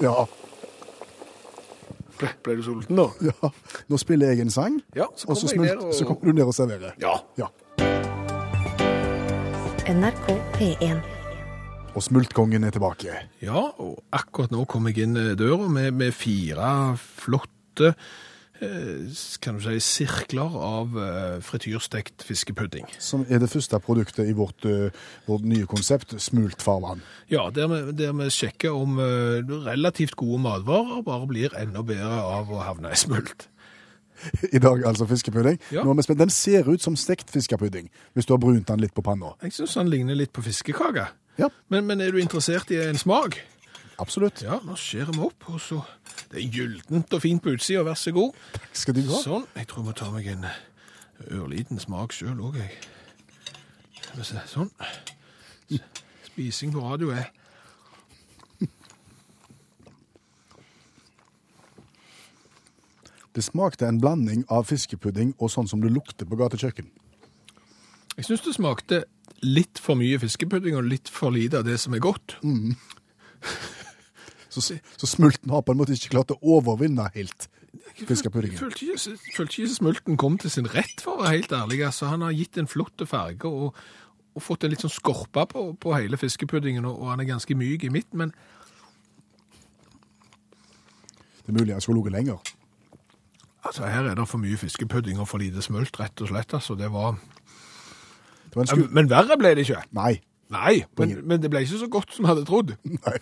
Ja. 0.04 0.26
Ble, 2.20 2.30
ble 2.44 2.58
du 2.60 2.64
sulten 2.66 2.98
nå? 3.00 3.06
ja. 3.24 3.50
Nå 3.88 3.98
spiller 4.00 4.34
jeg 4.34 4.44
en 4.44 4.52
sang, 4.52 4.82
Ja, 4.96 5.08
så 5.16 5.30
og 5.32 5.38
så, 5.40 5.48
og- 5.56 5.94
så 5.96 6.06
kommer 6.08 6.28
du 6.28 6.34
ned 6.36 6.44
og 6.52 6.56
serverer. 6.56 6.92
Ja. 7.00 7.16
ja. 7.40 7.48
NRK 9.90 10.36
P1. 10.54 11.00
Og 11.98 12.04
smultkongen 12.06 12.66
er 12.68 12.74
tilbake. 12.76 13.16
Ja, 13.42 13.72
og 13.82 14.04
akkurat 14.14 14.52
nå 14.54 14.62
kom 14.70 14.86
jeg 14.86 15.08
inn 15.08 15.18
eh, 15.18 15.32
døra 15.40 15.66
med, 15.66 15.96
med 15.98 16.14
fire 16.14 16.94
flotte 17.00 17.96
eh, 18.62 19.10
kan 19.42 19.58
du 19.58 19.66
si, 19.66 19.80
sirkler 19.82 20.54
av 20.62 20.94
eh, 20.94 21.40
frityrstekt 21.42 22.22
fiskepudding. 22.28 22.86
Som 23.02 23.26
er 23.26 23.42
det 23.42 23.50
første 23.50 23.82
produktet 23.82 24.30
i 24.30 24.38
vårt, 24.38 24.68
vårt 25.26 25.48
nye 25.50 25.66
konsept, 25.72 26.14
smult 26.22 26.62
farvann. 26.62 27.02
Ja, 27.34 27.48
der 27.50 27.72
vi, 27.74 27.82
der 27.98 28.14
vi 28.20 28.30
sjekker 28.36 28.78
om 28.78 29.02
relativt 29.66 30.20
gode 30.22 30.44
matvarer 30.46 31.02
bare 31.08 31.32
blir 31.34 31.58
enda 31.58 31.82
bedre 31.82 32.22
av 32.38 32.54
å 32.54 32.62
havne 32.62 32.94
i 32.94 33.06
smult. 33.08 33.50
I 34.56 34.60
dag 34.60 34.84
altså 34.88 35.06
fiskepudding. 35.10 35.60
Ja. 35.72 35.84
Nå 35.88 35.94
vi 35.98 36.04
spent. 36.06 36.20
Den 36.20 36.30
ser 36.34 36.68
ut 36.70 36.82
som 36.84 36.96
stekt 37.00 37.32
fiskepudding, 37.34 37.90
hvis 38.14 38.26
du 38.30 38.34
har 38.36 38.42
brunt 38.44 38.68
den 38.68 38.80
litt 38.84 38.94
på 38.98 39.04
panna. 39.06 39.34
Jeg 39.44 39.54
syns 39.56 39.78
den 39.80 39.90
ligner 39.92 40.16
litt 40.20 40.34
på 40.36 40.44
fiskekake. 40.46 41.08
Ja, 41.40 41.48
Men, 41.72 41.86
men 41.88 42.02
er 42.04 42.12
du 42.12 42.20
interessert 42.20 42.72
i 42.76 42.82
en 42.84 42.98
smak? 43.00 43.40
absolutt. 44.00 44.42
Ja, 44.44 44.62
nå 44.64 44.76
skjærer 44.80 45.12
vi 45.12 45.20
opp, 45.26 45.44
og 45.52 45.60
så 45.60 45.82
Det 46.32 46.40
er 46.40 46.50
gyllent 46.56 47.14
og 47.14 47.22
fint 47.24 47.42
på 47.44 47.52
utsida, 47.56 47.82
vær 47.84 47.98
så 48.00 48.12
god. 48.16 48.36
Skal 48.72 48.96
du 48.96 49.02
ha? 49.10 49.18
Sånn. 49.24 49.44
Jeg 49.58 49.68
tror 49.68 49.82
jeg 49.82 49.88
må 49.90 49.96
ta 49.98 50.08
meg 50.14 50.28
en 50.32 50.46
ørliten 51.36 51.80
smak 51.84 52.14
sjøl 52.16 52.40
òg, 52.40 52.60
jeg. 52.62 52.72
Sånn. 54.48 54.70
Spising 56.30 56.72
på 56.74 56.84
radio 56.84 57.12
er 57.16 57.28
Det 63.40 63.46
smakte 63.46 63.88
en 63.88 64.02
blanding 64.04 64.42
av 64.52 64.66
fiskepudding 64.68 65.30
og 65.40 65.48
sånn 65.54 65.68
som 65.72 65.80
det 65.80 65.94
lukter 65.96 66.28
på 66.28 66.36
gatekjøkken. 66.42 66.90
Jeg 68.18 68.26
syns 68.28 68.42
det 68.44 68.56
smakte 68.58 68.98
litt 69.48 69.80
for 69.80 69.96
mye 69.96 70.18
fiskepudding 70.20 70.76
og 70.76 70.90
litt 70.92 71.08
for 71.08 71.32
lite 71.32 71.62
av 71.62 71.64
det 71.64 71.78
som 71.80 71.96
er 71.96 72.04
godt. 72.04 72.36
Så, 74.50 74.64
så 74.98 75.06
smulten 75.06 75.52
har 75.54 75.62
på 75.62 75.72
en 75.72 75.78
måte 75.78 75.94
ikke 75.94 76.10
klart 76.10 76.32
å 76.34 76.40
overvinne 76.58 77.04
helt 77.14 77.46
Jeg 78.00 78.08
fiskepuddingen. 78.10 78.58
følte 78.58 78.88
ikke, 78.88 79.14
følte 79.36 79.62
ikke 79.62 79.76
smulten 79.76 80.18
kom 80.18 80.40
til 80.42 80.50
sin 80.50 80.66
rett, 80.74 81.04
for 81.06 81.14
å 81.14 81.22
være 81.22 81.36
helt 81.36 81.54
ærlig. 81.54 81.84
Altså, 81.86 82.10
han 82.10 82.26
har 82.26 82.34
gitt 82.34 82.58
en 82.58 82.68
flott 82.68 83.06
farge 83.08 83.46
og, 83.46 83.78
og 84.34 84.42
fått 84.44 84.66
en 84.66 84.74
litt 84.74 84.82
sånn 84.82 84.96
skorpe 84.96 85.46
på, 85.54 85.68
på 85.78 85.94
hele 85.94 86.18
fiskepuddingen, 86.18 86.90
og, 86.90 86.98
og 86.98 87.14
han 87.14 87.22
er 87.22 87.30
ganske 87.30 87.56
myk 87.62 87.86
i 87.86 87.94
midten, 87.94 88.26
men 88.26 88.34
Det 91.46 91.54
er 91.54 91.60
mulig 91.62 91.76
jeg 91.76 91.86
skulle 91.86 92.02
ligget 92.02 92.18
lenger. 92.18 92.58
Altså, 93.70 93.86
her 93.86 94.10
er 94.10 94.18
det 94.18 94.28
for 94.30 94.42
mye 94.42 94.58
fiskepudding 94.58 95.20
og 95.22 95.28
for 95.30 95.42
lite 95.42 95.62
smult, 95.66 96.00
rett 96.02 96.22
og 96.22 96.32
slett. 96.32 96.54
Altså, 96.58 96.76
det 96.76 96.90
var... 96.94 97.18
Det 98.50 98.58
var 98.58 98.70
sku... 98.70 98.88
Men 98.96 99.10
verre 99.12 99.38
ble 99.38 99.54
det 99.58 99.68
ikke. 99.68 99.84
Nei. 99.98 100.20
Nei, 100.50 100.80
men, 100.98 101.20
men 101.30 101.42
det 101.42 101.52
ble 101.54 101.62
ikke 101.62 101.84
så 101.84 101.90
godt 101.94 102.16
som 102.16 102.26
jeg 102.26 102.34
hadde 102.34 102.48
trodd. 102.50 102.74
Nei. 103.06 103.20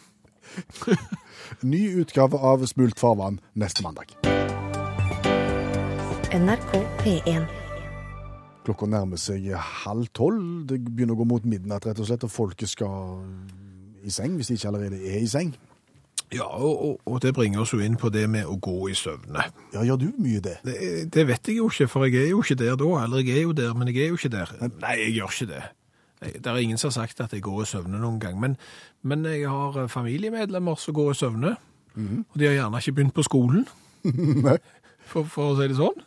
Ny 1.72 1.82
utgave 2.00 2.40
av 2.40 2.64
Smult 2.72 3.00
farvann 3.00 3.42
neste 3.60 3.84
mandag. 3.84 4.16
NRK 6.32 6.74
P1. 7.02 7.48
Klokka 8.68 8.88
nærmer 8.92 9.20
seg 9.20 9.50
halv 9.84 10.08
tolv. 10.16 10.64
Det 10.68 10.80
begynner 10.88 11.16
å 11.16 11.22
gå 11.22 11.28
mot 11.28 11.46
midnatt, 11.48 11.88
rett 11.88 12.00
og 12.04 12.08
slett, 12.08 12.24
og 12.28 12.32
folket 12.32 12.72
skal 12.72 13.20
i 14.08 14.12
seng, 14.12 14.36
hvis 14.40 14.52
de 14.52 14.58
ikke 14.60 14.72
allerede 14.72 15.00
er 15.04 15.20
i 15.24 15.30
seng. 15.32 15.54
Ja, 16.36 16.44
og, 16.44 17.00
og, 17.06 17.22
det 17.24 17.32
bringer 17.36 17.62
oss 17.64 17.72
jo 17.72 17.80
inn 17.80 17.96
på 18.00 18.10
det 18.12 18.26
med 18.30 18.50
å 18.50 18.58
gå 18.60 18.90
i 18.92 18.96
søvne. 18.98 19.46
Ja, 19.72 19.84
gjør 19.88 20.02
du 20.02 20.08
mye 20.20 20.42
det? 20.44 20.58
Det, 20.68 20.78
det 21.16 21.24
vet 21.30 21.48
jeg 21.48 21.62
jo 21.62 21.70
ikke, 21.72 21.88
for 21.92 22.08
jeg 22.08 22.26
er 22.26 22.34
jo 22.34 22.42
ikke 22.44 22.58
der 22.60 22.76
da. 22.80 22.90
Eller 23.06 23.24
jeg 23.24 23.38
er 23.38 23.46
jo 23.46 23.56
der, 23.56 23.72
men 23.78 23.92
jeg 23.94 24.04
er 24.04 24.12
jo 24.12 24.20
ikke 24.20 24.34
der. 24.36 24.52
Nei, 24.82 24.98
jeg 25.06 25.14
gjør 25.20 25.36
ikke 25.38 25.50
det. 25.54 25.64
Det 26.18 26.50
er 26.50 26.60
ingen 26.60 26.82
som 26.82 26.90
har 26.90 26.98
sagt 26.98 27.22
at 27.24 27.34
jeg 27.36 27.46
går 27.46 27.62
i 27.64 27.70
søvne 27.70 28.02
noen 28.02 28.20
gang. 28.20 28.36
Men, 28.42 28.58
men 29.08 29.24
jeg 29.30 29.48
har 29.48 29.78
eh, 29.84 29.90
familiemedlemmer 29.92 30.76
som 30.82 30.98
går 30.98 31.14
i 31.14 31.20
søvne. 31.22 31.56
Og 31.98 32.36
de 32.38 32.46
har 32.46 32.54
gjerne 32.54 32.78
ikke 32.82 32.94
begynt 32.94 33.16
på 33.16 33.26
skolen, 33.26 33.64
for, 35.10 35.24
for 35.26 35.54
å 35.54 35.56
si 35.58 35.66
det 35.72 35.78
sånn. 35.80 36.04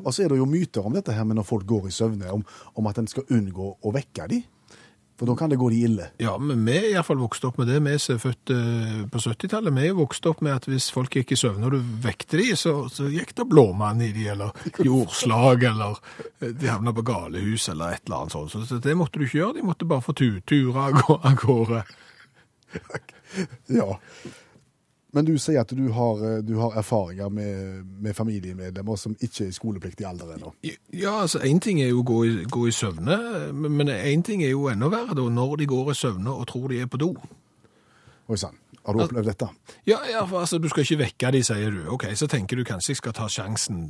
Og 0.00 0.12
så 0.14 0.24
er 0.24 0.32
det 0.32 0.38
jo 0.38 0.46
myter 0.48 0.86
om 0.86 0.94
dette 0.94 1.12
her 1.12 1.26
med 1.28 1.36
når 1.36 1.48
folk 1.48 1.66
går 1.68 1.88
i 1.90 1.94
søvne, 1.94 2.30
om, 2.32 2.44
om 2.78 2.88
at 2.88 3.00
en 3.02 3.10
skal 3.10 3.26
unngå 3.34 3.72
å 3.82 3.92
vekke 3.92 4.28
de. 4.30 4.40
For 5.16 5.24
da 5.30 5.32
kan 5.38 5.48
det 5.48 5.56
gå 5.56 5.70
de 5.72 5.78
ille. 5.86 6.06
Ja, 6.20 6.34
men 6.36 6.60
vi 6.66 6.74
er 6.76 6.90
iallfall 6.90 7.16
vokst 7.22 7.44
opp 7.48 7.56
med 7.56 7.70
det. 7.70 7.78
Vi 7.86 7.94
som 8.04 8.18
er 8.18 8.20
født 8.20 8.50
eh, 8.52 8.98
på 9.08 9.20
70-tallet, 9.22 9.72
vi 9.72 9.84
er 9.86 9.88
jo 9.94 9.98
vokst 10.02 10.26
opp 10.28 10.42
med 10.44 10.52
at 10.58 10.66
hvis 10.68 10.90
folk 10.92 11.16
gikk 11.16 11.32
i 11.32 11.38
søvne 11.40 11.64
og 11.70 11.72
du 11.72 11.78
vekte 12.04 12.36
de, 12.36 12.50
så, 12.60 12.74
så 12.92 13.08
gikk 13.08 13.32
det 13.38 13.46
blåmann 13.48 14.02
i 14.04 14.10
de, 14.12 14.26
eller 14.34 14.52
jordslag, 14.84 15.64
eller 15.70 15.96
eh, 16.42 16.52
de 16.52 16.68
havna 16.68 16.92
på 16.92 17.06
galehus, 17.08 17.68
eller 17.72 17.96
et 17.96 18.04
eller 18.04 18.26
annet 18.26 18.36
sånt. 18.36 18.52
Så- 18.68 18.82
det 18.84 18.96
måtte 19.00 19.16
du 19.16 19.24
ikke 19.24 19.40
gjøre, 19.40 19.56
de 19.56 19.64
måtte 19.70 19.88
bare 19.88 20.04
få 20.04 20.12
tu 20.20 20.28
ture 20.44 20.90
av 20.90 21.32
gårde. 21.46 21.82
Ja. 23.72 23.98
Men 25.16 25.24
du 25.24 25.32
sier 25.40 25.62
at 25.62 25.72
du 25.72 25.86
har, 25.96 26.18
eh, 26.28 26.42
du 26.44 26.58
har 26.60 26.76
erfaringer 26.76 27.30
med, 27.32 27.86
med 28.04 28.16
familiemedlemmer 28.16 28.98
som 29.00 29.14
ikke 29.16 29.46
er 29.46 29.48
i 29.48 29.56
skolepliktig 29.56 30.04
alder 30.04 30.34
ennå. 30.34 30.52
Ja, 30.92 31.22
altså, 31.22 31.40
én 31.40 31.60
ting 31.64 31.80
er 31.80 31.88
jo 31.88 32.02
å 32.02 32.06
gå 32.06 32.18
i, 32.28 32.34
gå 32.44 32.66
i 32.68 32.74
søvne, 32.76 33.16
men 33.56 33.88
én 33.88 34.24
ting 34.26 34.44
er 34.44 34.52
jo 34.52 34.68
enda 34.68 34.92
verre 34.92 35.16
da, 35.16 35.24
når 35.32 35.56
de 35.62 35.70
går 35.72 35.94
i 35.94 35.96
søvne 35.96 36.36
og 36.36 36.44
tror 36.52 36.68
de 36.68 36.82
er 36.84 36.92
på 36.92 37.00
do. 37.00 37.14
Oi 38.26 38.36
sann, 38.42 38.58
har 38.82 38.92
du 38.92 39.00
opplevd 39.06 39.30
dette? 39.30 39.48
Ja, 39.88 40.02
ja, 40.10 40.20
for 40.26 40.42
altså, 40.42 40.58
du 40.60 40.68
skal 40.68 40.84
ikke 40.84 41.00
vekke 41.04 41.32
de, 41.38 41.42
sier 41.46 41.72
du. 41.72 41.80
Ok, 41.94 42.04
så 42.18 42.28
tenker 42.28 42.60
du 42.60 42.66
kanskje 42.66 42.92
jeg 42.92 43.00
skal 43.00 43.16
ta 43.16 43.30
sjansen. 43.32 43.82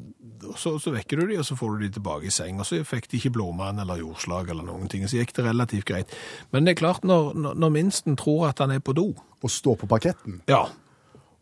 Så, 0.55 0.77
så 0.79 0.95
vekker 0.95 1.19
du 1.21 1.27
de, 1.33 1.41
og 1.43 1.49
så 1.49 1.59
får 1.59 1.75
du 1.75 1.87
de 1.87 1.93
tilbake 1.99 2.31
i 2.31 2.33
seng. 2.33 2.61
Og 2.62 2.69
så 2.69 2.83
fikk 2.87 3.11
de 3.11 3.19
ikke 3.19 3.35
blåmann 3.35 3.83
eller 3.83 4.05
jordslag 4.05 4.53
eller 4.53 4.69
noen 4.69 4.93
ting. 4.93 5.09
Så 5.09 5.19
gikk 5.19 5.35
det 5.37 5.49
relativt 5.49 5.89
greit. 5.89 6.17
Men 6.53 6.69
det 6.69 6.77
er 6.77 6.83
klart, 6.85 7.05
når, 7.09 7.33
når, 7.35 7.61
når 7.65 7.77
minsten 7.81 8.21
tror 8.21 8.51
at 8.53 8.62
han 8.62 8.77
er 8.77 8.85
på 8.85 8.95
do 8.97 9.11
Og 9.43 9.51
står 9.51 9.81
på 9.83 9.89
parketten 9.91 10.43
Ja, 10.49 10.67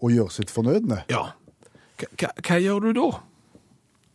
og 0.05 0.13
gjør 0.15 0.31
sitt 0.35 0.53
fornødne? 0.53 1.05
ja. 1.13 1.31
Hva, 1.95 2.29
hva, 2.43 2.57
gjør 2.59 2.81
du 2.83 2.89
da? 2.97 3.05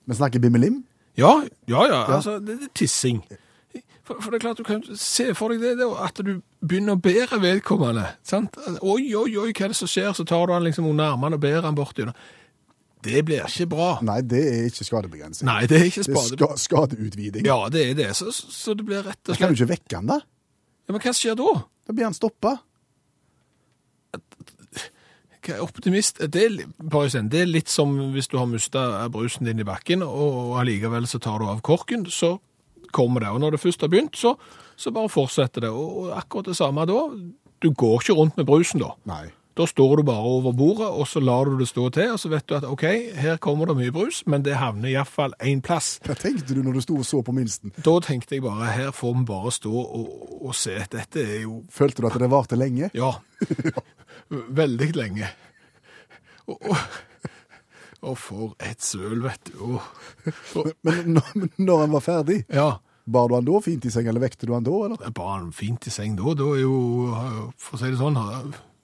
Vi 0.09 0.15
snakker 0.17 0.41
bimmelim? 0.43 0.81
Ja, 1.17 1.31
ja, 1.67 1.85
ja, 1.87 2.01
altså, 2.15 2.37
det, 2.43 2.57
det 2.59 2.67
er 2.67 2.73
tissing. 2.75 3.21
For, 4.03 4.17
for 4.19 4.33
det 4.33 4.39
er 4.39 4.43
klart, 4.43 4.59
du 4.59 4.65
kan 4.65 4.83
se 4.97 5.29
for 5.37 5.53
deg 5.53 5.61
det, 5.63 5.75
det 5.79 5.87
at 6.01 6.19
du 6.25 6.39
begynner 6.65 6.97
å 6.97 7.01
bære 7.01 7.39
vedkommende, 7.43 8.07
sant? 8.25 8.57
Oi, 8.81 9.13
oi, 9.13 9.29
oi, 9.37 9.51
hva 9.53 9.67
er 9.67 9.73
det 9.73 9.77
som 9.77 9.89
skjer? 9.89 10.11
Så 10.17 10.25
tar 10.27 10.49
du 10.49 10.55
han 10.55 10.65
liksom 10.65 10.87
under 10.89 11.13
armene 11.13 11.37
og 11.37 11.43
bærer 11.43 11.67
han 11.67 11.77
borti. 11.77 12.07
Det 13.05 13.21
blir 13.27 13.45
ikke 13.45 13.69
bra. 13.71 13.89
Nei, 14.03 14.19
det 14.27 14.41
er 14.43 14.65
ikke 14.67 14.87
skadebegrensning. 14.87 15.47
Nei, 15.47 15.67
det 15.71 15.77
er 15.77 15.85
ikke 15.91 16.03
Det 16.07 16.15
er 16.17 16.25
ska 16.33 16.49
skadeutviding. 16.65 17.45
Ja, 17.47 17.59
det 17.71 17.85
er 17.91 17.93
det. 17.99 18.09
Så, 18.17 18.33
så 18.33 18.75
det 18.75 18.87
blir 18.87 19.05
rett 19.05 19.29
og 19.29 19.39
Kan 19.39 19.53
du 19.53 19.61
ikke 19.61 19.75
vekke 19.75 20.01
han 20.01 20.09
da? 20.09 20.19
ja, 20.19 20.95
Men 20.95 21.05
hva 21.05 21.13
skjer 21.15 21.37
da? 21.39 21.53
Da 21.87 21.95
blir 21.95 22.09
han 22.09 22.17
stoppa. 22.17 22.57
Optimist? 25.63 26.19
Det 26.31 26.43
er, 26.43 26.49
li- 26.49 26.67
det 27.29 27.41
er 27.41 27.49
litt 27.49 27.69
som 27.71 27.95
hvis 28.13 28.27
du 28.27 28.37
har 28.37 28.45
mista 28.51 29.07
brusen 29.09 29.45
din 29.47 29.59
i 29.59 29.67
bakken, 29.67 30.03
og 30.03 30.57
allikevel 30.61 31.07
så 31.07 31.19
tar 31.23 31.39
du 31.39 31.47
av 31.47 31.61
korken, 31.61 32.05
så 32.11 32.35
kommer 32.91 33.21
det. 33.21 33.29
Og 33.33 33.39
når 33.43 33.51
det 33.55 33.63
først 33.63 33.81
har 33.81 33.89
begynt, 33.93 34.15
så, 34.17 34.35
så 34.75 34.91
bare 34.91 35.09
fortsetter 35.09 35.61
det. 35.67 35.69
Og 35.73 36.11
akkurat 36.17 36.49
det 36.51 36.57
samme 36.59 36.85
da. 36.89 37.01
Du 37.61 37.71
går 37.71 37.99
ikke 38.01 38.15
rundt 38.15 38.37
med 38.39 38.45
brusen 38.47 38.79
da. 38.83 38.93
Nei. 39.09 39.27
Da 39.59 39.65
står 39.67 39.97
du 39.99 40.03
bare 40.07 40.23
over 40.23 40.53
bordet, 40.55 40.87
og 40.87 41.03
så 41.09 41.19
lar 41.19 41.49
du 41.49 41.57
det 41.59 41.65
stå 41.67 41.89
til, 41.91 42.13
og 42.13 42.19
så 42.21 42.29
vet 42.31 42.45
du 42.47 42.53
at 42.55 42.63
ok, 42.63 42.83
her 43.19 43.35
kommer 43.43 43.67
det 43.67 43.75
mye 43.75 43.91
brus, 43.91 44.21
men 44.31 44.45
det 44.45 44.53
havner 44.55 44.87
iallfall 44.93 45.33
én 45.43 45.59
plass. 45.65 45.97
Hva 46.05 46.15
tenkte 46.15 46.55
du 46.55 46.61
når 46.63 46.77
du 46.77 46.81
sto 46.85 46.95
og 47.01 47.03
så 47.09 47.19
på 47.27 47.33
minsten? 47.35 47.73
Da 47.83 47.97
tenkte 48.05 48.37
jeg 48.37 48.45
bare 48.45 48.69
her 48.71 48.93
får 48.95 49.17
vi 49.17 49.25
bare 49.27 49.51
stå 49.51 49.73
og, 49.73 50.13
og 50.47 50.55
se. 50.55 50.77
Dette 50.93 51.25
er 51.25 51.41
jo 51.43 51.57
Følte 51.75 52.05
du 52.05 52.07
at 52.07 52.15
det 52.23 52.31
varte 52.31 52.55
lenge? 52.55 52.87
Ja. 52.95 53.11
Veldig 54.29 54.89
lenge. 54.97 55.29
Og, 56.49 56.61
og, 56.69 56.77
og 58.11 58.15
for 58.17 58.53
et 58.63 58.81
søl, 58.85 59.19
vet 59.25 59.51
du. 59.51 59.57
Og, 59.73 60.69
Men 60.85 61.17
men 61.17 61.51
når 61.57 61.83
han 61.85 61.97
var 61.97 62.05
ferdig, 62.05 62.39
ja. 62.53 62.69
bar 63.09 63.29
du 63.29 63.35
han 63.37 63.47
da 63.49 63.59
fint 63.65 63.85
i 63.85 63.91
seng, 63.93 64.07
eller 64.07 64.23
vekte 64.23 64.47
du 64.47 64.53
han 64.53 64.65
da, 64.65 64.75
eller? 64.85 65.03
Jeg 65.07 65.15
bar 65.17 65.35
han 65.39 65.51
fint 65.55 65.89
i 65.89 65.93
seng 65.93 66.17
da. 66.19 66.33
Da 66.37 66.49
er 66.55 66.63
jo, 66.63 66.79
for 67.57 67.77
å 67.77 67.81
si 67.81 67.91
det 67.91 67.99
sånn, 68.01 68.19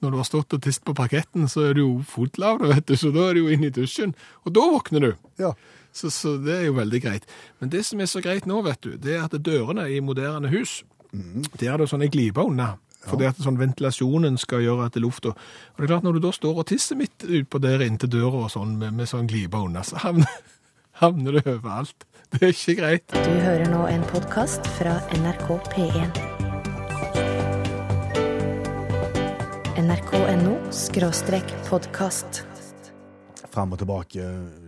når 0.03 0.11
du 0.11 0.19
har 0.19 0.27
stått 0.27 0.53
og 0.57 0.61
tist 0.65 0.83
på 0.85 0.93
parketten, 0.97 1.47
så 1.49 1.69
er 1.69 1.77
du 1.77 1.81
jo 1.85 1.93
fotlav, 2.09 2.61
vet 2.73 2.85
du. 2.89 2.97
Så 2.99 3.13
da 3.15 3.29
er 3.29 3.37
du 3.37 3.45
jo 3.45 3.53
inne 3.53 3.69
i 3.71 3.75
dusjen. 3.75 4.13
Og 4.45 4.53
da 4.57 4.65
våkner 4.73 5.07
du. 5.07 5.11
Ja. 5.41 5.53
Så, 5.95 6.09
så 6.11 6.35
det 6.43 6.57
er 6.57 6.65
jo 6.67 6.75
veldig 6.75 6.99
greit. 7.05 7.29
Men 7.63 7.71
det 7.71 7.85
som 7.87 8.01
er 8.03 8.09
så 8.11 8.19
greit 8.21 8.45
nå, 8.49 8.59
vet 8.65 8.81
du, 8.83 8.97
det 8.99 9.15
er 9.15 9.29
at 9.29 9.37
dørene 9.39 9.87
i 9.93 10.01
moderne 10.03 10.51
hus, 10.51 10.81
der 11.55 11.71
er 11.71 11.79
det 11.79 11.87
sånn 11.87 12.03
ei 12.03 12.11
glipe 12.11 12.43
under. 13.05 13.11
Fordi 13.13 13.29
at 13.29 13.43
sånn 13.45 13.59
ventilasjonen 13.61 14.37
skal 14.41 14.65
gjøre 14.65 14.89
at 14.89 14.95
det 14.95 15.01
er 15.01 15.05
luft. 15.05 15.29
Og 15.29 15.35
og 15.35 15.77
det 15.77 15.85
er 15.85 15.93
klart, 15.93 16.03
når 16.03 16.17
du 16.17 16.25
da 16.25 16.31
står 16.31 16.59
og 16.61 16.67
tisser 16.67 16.95
midt 16.95 17.25
utpå 17.27 17.59
der 17.61 17.83
inntil 17.85 18.09
døra 18.09 18.45
og 18.45 18.51
sånn, 18.51 18.77
med, 18.79 18.93
med 18.93 19.07
sånn 19.07 19.27
glipe 19.27 19.57
under, 19.57 19.83
så 19.83 19.99
havner, 20.03 20.31
havner 21.01 21.39
det 21.39 21.45
overalt. 21.47 22.05
Det 22.31 22.41
er 22.41 22.53
ikke 22.55 22.75
greit. 22.79 23.13
Du 23.13 23.33
hører 23.45 23.69
nå 23.69 23.85
en 23.87 24.03
podkast 24.09 24.65
fra 24.79 24.97
NRK 25.15 25.49
P1. 25.71 26.21
nrk.no 29.85 30.55
skråstrek 30.73 31.51
podkast. 31.67 32.41
Fram 33.51 33.75
og 33.75 33.79
tilbake 33.79 34.23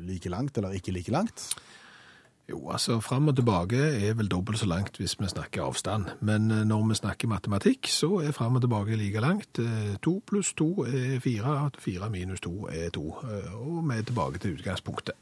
like 0.06 0.30
langt, 0.32 0.60
eller 0.60 0.76
ikke 0.78 0.94
like 0.96 1.12
langt? 1.12 1.50
Jo, 2.48 2.62
altså 2.72 3.02
fram 3.04 3.28
og 3.28 3.36
tilbake 3.36 3.76
er 4.08 4.14
vel 4.16 4.30
dobbelt 4.32 4.62
så 4.62 4.68
langt 4.72 4.96
hvis 5.02 5.18
vi 5.20 5.28
snakker 5.28 5.66
avstand. 5.66 6.06
Men 6.24 6.46
eh, 6.52 6.62
når 6.68 6.86
vi 6.88 6.96
snakker 7.02 7.28
matematikk, 7.28 7.90
så 7.92 8.22
er 8.24 8.32
fram 8.36 8.56
og 8.56 8.64
tilbake 8.64 8.96
like 8.96 9.20
langt. 9.20 9.60
Eh, 9.60 9.98
To 10.06 10.22
pluss 10.26 10.54
to 10.56 10.86
er 10.88 11.20
fire, 11.20 11.58
fire 11.84 12.08
minus 12.10 12.40
to 12.46 12.70
er 12.72 12.88
to. 12.96 13.04
Eh, 13.28 13.52
Og 13.52 13.82
vi 13.90 13.98
er 13.98 14.08
tilbake 14.08 14.40
til 14.40 14.56
utgangspunktet. 14.56 15.16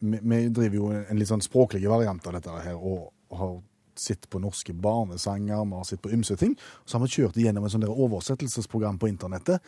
vi, 0.00 0.18
vi 0.22 0.48
driver 0.48 0.74
jo 0.76 0.90
en 0.90 1.18
litt 1.18 1.30
sånn 1.30 1.42
språklig 1.42 1.86
variant 1.88 2.26
av 2.26 2.34
dette 2.34 2.50
her, 2.50 2.74
og, 2.74 3.12
har 3.34 3.56
sett 3.98 4.28
på 4.30 4.38
norske 4.38 4.72
barnesanger, 4.72 5.64
vi 5.64 5.74
har 5.74 5.84
sett 5.84 6.02
på 6.02 6.10
ymse 6.14 6.36
ting. 6.36 6.56
Så 6.86 6.98
har 6.98 7.02
vi 7.06 7.14
kjørt 7.14 7.36
igjennom 7.38 7.64
en 7.64 7.70
sånn 7.70 7.86
oversettelsesprogram 7.88 8.98
på 8.98 9.08
internettet 9.10 9.62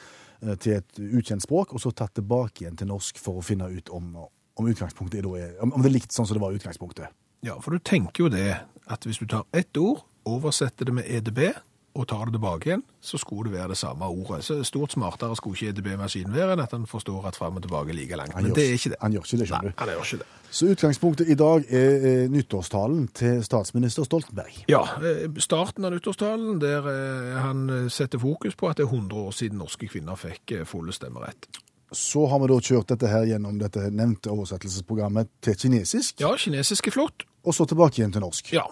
til 0.62 0.76
et 0.76 0.98
ukjent 0.98 1.42
språk, 1.42 1.74
og 1.74 1.82
så 1.82 1.90
tatt 1.90 2.14
tilbake 2.14 2.62
igjen 2.62 2.76
til 2.78 2.90
norsk 2.90 3.18
for 3.18 3.40
å 3.40 3.42
finne 3.42 3.66
ut 3.70 3.90
om, 3.90 4.12
om 4.56 4.68
utgangspunktet 4.72 5.20
er, 5.20 5.28
da 5.28 5.62
om 5.68 5.76
det 5.82 5.90
er 5.90 5.96
likt 5.98 6.12
sånn 6.16 6.26
som 6.26 6.36
det 6.38 6.42
var 6.42 6.52
i 6.54 6.60
utgangspunktet. 6.60 7.12
Ja, 7.44 7.58
for 7.60 7.76
du 7.76 7.78
tenker 7.84 8.24
jo 8.26 8.28
det, 8.32 8.56
at 8.88 9.04
hvis 9.04 9.18
du 9.20 9.26
tar 9.30 9.44
ett 9.52 9.76
ord, 9.76 10.04
oversetter 10.26 10.88
det 10.88 10.94
med 10.96 11.04
EDB, 11.06 11.52
og 11.96 12.04
tar 12.10 12.26
det 12.28 12.34
tilbake 12.36 12.66
igjen, 12.68 12.82
så 13.00 13.16
skulle 13.16 13.48
det 13.48 13.54
være 13.56 13.70
det 13.72 13.78
samme 13.80 14.04
ordet. 14.12 14.42
Så 14.44 14.58
stort 14.68 14.92
smartere 14.92 15.32
skulle 15.38 15.56
ikke 15.56 15.70
EDB-maskinen 15.72 16.34
være 16.34 16.52
enn 16.52 16.60
at 16.60 16.74
han 16.76 16.82
forstår 16.84 17.24
at 17.30 17.38
frem 17.40 17.56
og 17.56 17.62
tilbake 17.64 17.88
er 17.88 17.96
like 17.96 18.18
langt. 18.20 18.34
Men 18.36 18.50
gjør- 18.50 18.54
det 18.58 18.64
er 18.66 18.74
ikke 18.76 18.90
det. 18.92 18.98
Han 19.00 19.12
gjør 19.14 19.24
ikke 19.24 19.38
det, 19.40 19.46
skjønner 19.48 19.70
du. 19.70 19.72
han 19.78 19.88
gjør 19.88 20.02
ikke 20.04 20.18
det. 20.20 20.26
Så 20.50 20.66
utgangspunktet 20.74 21.28
i 21.32 21.34
dag 21.40 21.64
er 21.72 22.04
eh, 22.10 22.28
nyttårstalen 22.28 23.08
til 23.16 23.40
statsminister 23.48 24.04
Stoltenberg. 24.04 24.58
Ja, 24.68 24.82
eh, 25.00 25.24
starten 25.40 25.84
av 25.88 25.92
nyttårstalen 25.96 26.60
der 26.60 26.90
eh, 26.92 27.40
han 27.40 27.64
setter 27.88 28.18
fokus 28.20 28.54
på 28.60 28.68
at 28.68 28.76
det 28.76 28.84
er 28.84 28.92
100 28.92 29.16
år 29.16 29.32
siden 29.32 29.58
norske 29.64 29.88
kvinner 29.88 30.16
fikk 30.20 30.52
fulle 30.68 30.92
stemmerett. 30.92 31.48
Så 31.94 32.26
har 32.26 32.40
vi 32.42 32.46
da 32.50 32.56
kjørt 32.60 32.88
dette 32.90 33.06
her 33.08 33.26
gjennom 33.28 33.58
dette 33.60 33.84
nevnte 33.94 34.30
oversettelsesprogrammet 34.34 35.28
til 35.40 35.54
kinesisk, 35.54 36.20
Ja, 36.20 36.32
kinesisk 36.36 36.86
er 36.88 36.90
flott. 36.96 37.22
og 37.44 37.54
så 37.54 37.66
tilbake 37.66 38.00
igjen 38.00 38.12
til 38.12 38.20
norsk. 38.26 38.52
Ja, 38.52 38.64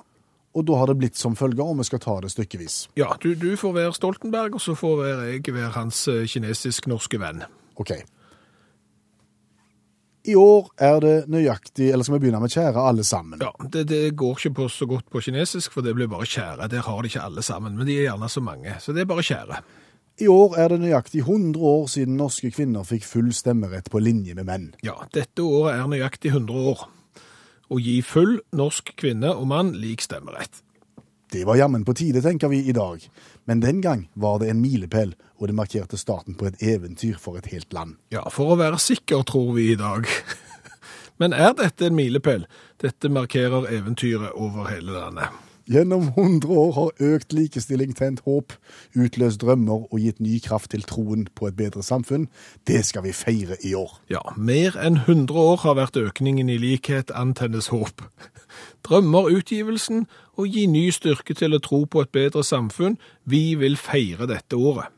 Og 0.54 0.64
da 0.66 0.76
har 0.78 0.86
det 0.86 0.98
blitt 0.98 1.16
som 1.16 1.34
følger, 1.36 1.62
og 1.66 1.78
vi 1.78 1.84
skal 1.84 1.98
ta 1.98 2.20
det 2.20 2.30
stykkevis. 2.30 2.88
ja 2.96 3.12
du, 3.22 3.34
du 3.34 3.56
får 3.56 3.72
være 3.74 3.92
Stoltenberg, 3.94 4.54
og 4.54 4.60
så 4.60 4.74
får 4.74 4.96
være 5.02 5.30
jeg 5.32 5.54
være 5.54 5.70
hans 5.74 6.08
eh, 6.08 6.26
kinesisk-norske 6.26 7.18
venn. 7.20 7.42
Ok. 7.76 7.90
I 10.26 10.34
år 10.40 10.68
er 10.80 11.00
det 11.04 11.14
nøyaktig, 11.28 11.90
eller 11.92 12.04
skal 12.06 12.14
vi 12.16 12.22
begynne 12.24 12.40
med 12.40 12.50
kjære 12.54 12.80
alle 12.88 13.04
sammen? 13.04 13.42
Ja, 13.44 13.50
det, 13.68 13.82
det 13.90 14.14
går 14.16 14.38
ikke 14.38 14.54
på 14.56 14.68
så 14.72 14.86
godt 14.88 15.10
på 15.12 15.20
kinesisk, 15.20 15.72
for 15.74 15.84
det 15.84 15.92
blir 15.98 16.08
bare 16.08 16.24
kjære. 16.24 16.68
Der 16.72 16.80
har 16.86 17.02
de 17.02 17.10
ikke 17.10 17.20
alle 17.26 17.42
sammen, 17.44 17.76
men 17.76 17.86
de 17.86 17.98
er 17.98 18.06
gjerne 18.08 18.28
så 18.32 18.40
mange, 18.40 18.72
så 18.80 18.94
det 18.96 19.02
er 19.04 19.10
bare 19.10 19.22
kjære. 19.26 19.58
I 20.22 20.28
år 20.30 20.52
er 20.62 20.68
det 20.70 20.76
nøyaktig 20.78 21.24
100 21.24 21.58
år 21.58 21.88
siden 21.90 22.18
norske 22.20 22.52
kvinner 22.54 22.84
fikk 22.86 23.02
full 23.02 23.32
stemmerett 23.34 23.88
på 23.90 23.98
linje 23.98 24.36
med 24.38 24.46
menn. 24.46 24.68
Ja, 24.86 24.94
dette 25.10 25.42
året 25.42 25.80
er 25.80 25.88
nøyaktig 25.90 26.30
100 26.30 26.68
år. 26.70 26.84
Å 27.66 27.78
gi 27.82 27.96
full 28.06 28.36
norsk 28.54 28.92
kvinne 29.00 29.32
og 29.34 29.48
mann 29.50 29.72
lik 29.74 30.04
stemmerett. 30.04 30.60
Det 31.34 31.42
var 31.48 31.58
jammen 31.58 31.82
på 31.82 31.96
tide, 31.98 32.22
tenker 32.22 32.52
vi 32.52 32.60
i 32.62 32.74
dag. 32.76 33.02
Men 33.50 33.58
den 33.64 33.80
gang 33.82 34.04
var 34.14 34.38
det 34.38 34.52
en 34.52 34.60
milepæl, 34.62 35.16
og 35.42 35.50
det 35.50 35.56
markerte 35.58 35.98
starten 35.98 36.38
på 36.38 36.46
et 36.46 36.62
eventyr 36.62 37.18
for 37.18 37.40
et 37.40 37.48
helt 37.50 37.74
land. 37.74 37.96
Ja, 38.14 38.22
for 38.30 38.54
å 38.54 38.58
være 38.60 38.78
sikker, 38.78 39.24
tror 39.26 39.50
vi 39.56 39.72
i 39.72 39.80
dag. 39.80 40.06
Men 41.18 41.34
er 41.34 41.58
dette 41.58 41.88
en 41.88 41.98
milepæl? 41.98 42.46
Dette 42.78 43.10
markerer 43.10 43.66
eventyret 43.66 44.30
over 44.38 44.70
hele 44.70 44.94
landet. 44.94 45.34
Gjennom 45.64 46.10
100 46.12 46.48
år 46.52 46.72
har 46.76 46.90
økt 47.00 47.32
likestilling 47.32 47.94
tent 47.96 48.20
håp, 48.26 48.52
utløst 48.92 49.40
drømmer 49.40 49.86
og 49.88 49.96
gitt 49.96 50.18
ny 50.20 50.36
kraft 50.44 50.74
til 50.74 50.82
troen 50.84 51.22
på 51.32 51.48
et 51.48 51.56
bedre 51.56 51.80
samfunn. 51.82 52.26
Det 52.68 52.82
skal 52.84 53.06
vi 53.06 53.14
feire 53.16 53.56
i 53.64 53.72
år. 53.72 53.94
Ja, 54.12 54.20
mer 54.36 54.76
enn 54.76 55.00
100 55.06 55.32
år 55.40 55.62
har 55.62 55.78
vært 55.78 55.96
økningen 55.96 56.50
i 56.52 56.58
likhet 56.60 57.14
antennes 57.16 57.70
håp. 57.72 58.04
Drømmer 58.84 59.30
utgivelsen 59.32 60.04
og 60.36 60.52
gi 60.52 60.66
ny 60.68 60.90
styrke 60.92 61.32
til 61.38 61.56
å 61.56 61.62
tro 61.64 61.86
på 61.88 62.04
et 62.04 62.12
bedre 62.12 62.44
samfunn. 62.44 62.98
Vi 63.24 63.54
vil 63.56 63.80
feire 63.80 64.28
dette 64.28 64.60
året. 64.60 64.92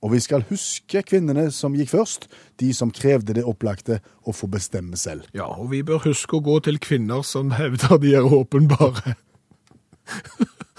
Og 0.00 0.14
vi 0.14 0.20
skal 0.22 0.46
huske 0.48 1.02
kvinnene 1.04 1.50
som 1.52 1.74
gikk 1.76 1.90
først, 1.92 2.28
de 2.62 2.70
som 2.72 2.92
krevde 2.94 3.34
det 3.36 3.42
opplagte 3.44 3.98
å 4.22 4.32
få 4.32 4.46
bestemme 4.48 4.96
selv. 4.96 5.26
Ja, 5.36 5.50
og 5.50 5.74
vi 5.74 5.82
bør 5.82 6.06
huske 6.06 6.38
å 6.38 6.44
gå 6.46 6.56
til 6.64 6.78
kvinner 6.80 7.26
som 7.26 7.50
hevder 7.58 7.98
de 8.00 8.14
er 8.16 8.38
åpenbare. 8.38 9.18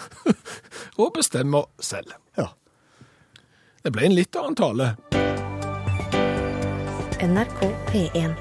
og 1.02 1.14
bestemmer 1.16 1.70
selv. 1.80 2.14
Ja. 2.38 2.52
Det 3.84 3.94
ble 3.94 4.08
en 4.08 4.18
litt 4.18 4.36
annen 4.38 4.58
tale. 4.58 4.92
NRK 7.22 7.62
P1. 7.92 8.36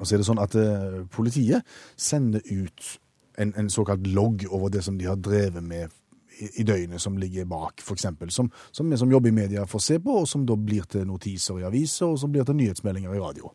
Og 0.00 0.06
så 0.06 0.14
er 0.14 0.22
det 0.22 0.26
sånn 0.28 0.40
at 0.40 0.56
eh, 0.56 1.00
politiet 1.12 1.66
sender 2.00 2.44
ut 2.48 2.92
en, 3.40 3.52
en 3.56 3.70
såkalt 3.72 4.06
logg 4.08 4.46
over 4.48 4.72
det 4.72 4.84
som 4.84 4.96
de 4.98 5.08
har 5.08 5.20
drevet 5.20 5.64
med 5.64 5.92
i, 6.40 6.48
i 6.60 6.64
døgnet 6.64 7.02
som 7.02 7.18
ligger 7.20 7.44
bak, 7.44 7.82
eksempel. 7.92 8.30
Som, 8.32 8.50
som 8.72 8.90
vi 8.90 8.96
som 8.96 9.12
jobber 9.12 9.28
i 9.28 9.36
media 9.36 9.66
får 9.68 9.84
se 9.84 9.98
på, 10.00 10.22
og 10.22 10.28
som 10.28 10.46
da 10.48 10.56
blir 10.56 10.88
til 10.88 11.04
notiser 11.08 11.60
i 11.60 11.66
aviser, 11.68 12.08
og 12.08 12.20
som 12.22 12.32
blir 12.32 12.48
til 12.48 12.56
nyhetsmeldinger 12.56 13.16
i 13.16 13.20
radio. 13.20 13.52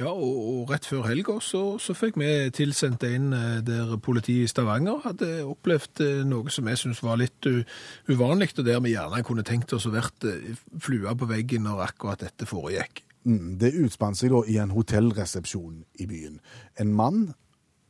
Ja, 0.00 0.14
og, 0.14 0.36
og 0.48 0.70
rett 0.72 0.86
før 0.88 1.04
helga 1.10 1.34
så, 1.44 1.76
så 1.82 1.92
fikk 1.96 2.16
vi 2.20 2.30
tilsendt 2.56 3.04
en 3.04 3.34
eh, 3.36 3.58
der 3.64 3.98
politiet 4.00 4.46
i 4.46 4.48
Stavanger 4.48 5.02
hadde 5.04 5.28
opplevd 5.44 6.00
eh, 6.06 6.22
noe 6.24 6.48
som 6.52 6.68
jeg 6.70 6.80
syns 6.80 7.02
var 7.04 7.18
litt 7.20 7.44
u, 7.44 7.60
uvanlig, 8.08 8.54
og 8.56 8.64
der 8.64 8.80
vi 8.80 8.94
gjerne 8.94 9.20
kunne 9.28 9.44
tenkt 9.44 9.74
oss 9.76 9.84
å 9.90 9.92
vært 9.92 10.24
eh, 10.24 10.54
flua 10.80 11.12
på 11.12 11.28
veggen 11.28 11.66
når 11.68 11.82
akkurat 11.90 12.24
dette 12.24 12.48
foregikk. 12.48 13.02
Mm, 13.28 13.58
det 13.60 13.74
utspant 13.76 14.16
seg 14.16 14.32
da 14.32 14.40
i 14.48 14.56
en 14.62 14.72
hotellresepsjon 14.72 15.82
i 16.00 16.06
byen. 16.08 16.38
En 16.80 16.94
mann, 16.96 17.26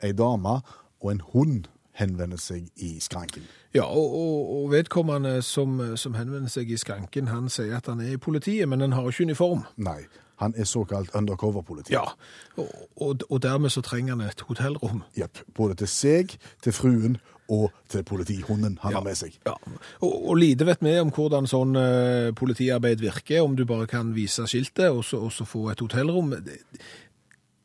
ei 0.03 0.11
dame 0.11 0.57
og 0.99 1.13
en 1.13 1.23
hund 1.31 1.69
henvender 2.01 2.41
seg 2.43 2.67
i 2.83 2.97
skranken. 3.05 3.47
Ja, 3.77 3.85
og, 3.87 4.17
og, 4.19 4.51
og 4.57 4.67
vedkommende 4.73 5.37
som, 5.47 5.79
som 6.01 6.19
henvender 6.19 6.51
seg 6.51 6.73
i 6.75 6.81
skranken, 6.81 7.31
han 7.31 7.47
sier 7.53 7.77
at 7.79 7.87
han 7.93 8.03
er 8.03 8.17
i 8.17 8.19
politiet, 8.19 8.67
men 8.67 8.83
han 8.83 8.99
har 8.99 9.07
ikke 9.07 9.29
uniform. 9.31 9.63
Nei, 9.79 10.01
han 10.41 10.55
er 10.57 10.69
såkalt 10.69 11.15
undercover-politi. 11.17 11.93
Ja, 11.95 12.07
og, 12.57 12.71
og, 12.97 13.27
og 13.29 13.43
dermed 13.45 13.73
så 13.73 13.83
trenger 13.85 14.17
han 14.17 14.25
et 14.29 14.41
hotellrom. 14.49 15.05
Jepp. 15.19 15.43
Både 15.57 15.77
til 15.83 15.91
seg, 15.93 16.37
til 16.65 16.75
fruen 16.77 17.19
og 17.51 17.73
til 17.91 18.05
politihunden 18.07 18.79
han 18.83 18.95
har 18.95 19.05
med 19.05 19.19
seg. 19.19 19.35
Ja, 19.47 19.57
og, 20.01 20.15
og 20.31 20.39
lite 20.39 20.67
vet 20.69 20.85
vi 20.87 20.95
om 21.03 21.11
hvordan 21.15 21.49
sånn 21.51 21.77
uh, 21.77 22.31
politiarbeid 22.39 23.03
virker, 23.03 23.43
om 23.45 23.57
du 23.59 23.67
bare 23.69 23.89
kan 23.91 24.15
vise 24.17 24.47
skiltet 24.49 24.89
og 24.91 25.05
så 25.05 25.47
få 25.49 25.67
et 25.73 25.83
hotellrom. 25.83 26.33
Det, 26.47 26.61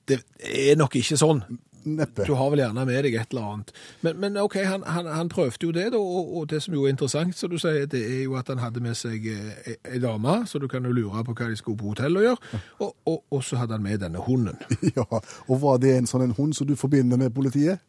det 0.09 0.19
er 0.41 0.79
nok 0.81 0.97
ikke 0.99 1.19
sånn. 1.21 1.43
Neppe. 1.85 2.25
Du 2.25 2.33
har 2.33 2.49
vel 2.49 2.63
gjerne 2.63 2.85
med 2.87 3.03
deg 3.05 3.17
et 3.19 3.33
eller 3.33 3.49
annet. 3.51 3.73
Men, 4.01 4.19
men 4.21 4.37
ok, 4.41 4.57
han, 4.65 4.83
han, 4.89 5.05
han 5.05 5.29
prøvde 5.29 5.67
jo 5.67 5.71
det, 5.75 5.87
da, 5.93 6.01
og, 6.01 6.31
og 6.37 6.49
det 6.49 6.61
som 6.65 6.73
jo 6.73 6.85
er 6.85 6.95
interessant, 6.95 7.37
som 7.37 7.51
du 7.51 7.57
sier, 7.61 7.85
det 7.91 8.01
er 8.01 8.23
jo 8.23 8.37
at 8.39 8.49
han 8.49 8.61
hadde 8.63 8.83
med 8.83 8.97
seg 8.97 9.27
eh, 9.31 9.75
ei 9.91 10.01
dame, 10.01 10.37
så 10.49 10.61
du 10.61 10.67
kan 10.71 10.85
jo 10.85 10.93
lure 10.95 11.23
på 11.25 11.35
hva 11.37 11.49
de 11.51 11.59
skulle 11.59 11.79
på 11.79 11.93
hotell 11.93 12.17
å 12.17 12.25
gjøre, 12.25 12.61
og, 12.79 12.95
og, 13.05 13.19
og 13.31 13.43
så 13.45 13.61
hadde 13.61 13.77
han 13.77 13.85
med 13.85 14.01
denne 14.05 14.23
hunden. 14.25 14.57
Ja, 14.95 15.05
og 15.49 15.57
var 15.59 15.79
det 15.81 15.95
en 15.97 16.07
sånn 16.07 16.23
en 16.23 16.35
hund 16.37 16.53
som 16.55 16.67
du 16.69 16.75
forbinder 16.79 17.19
med 17.19 17.33
politiet? 17.35 17.81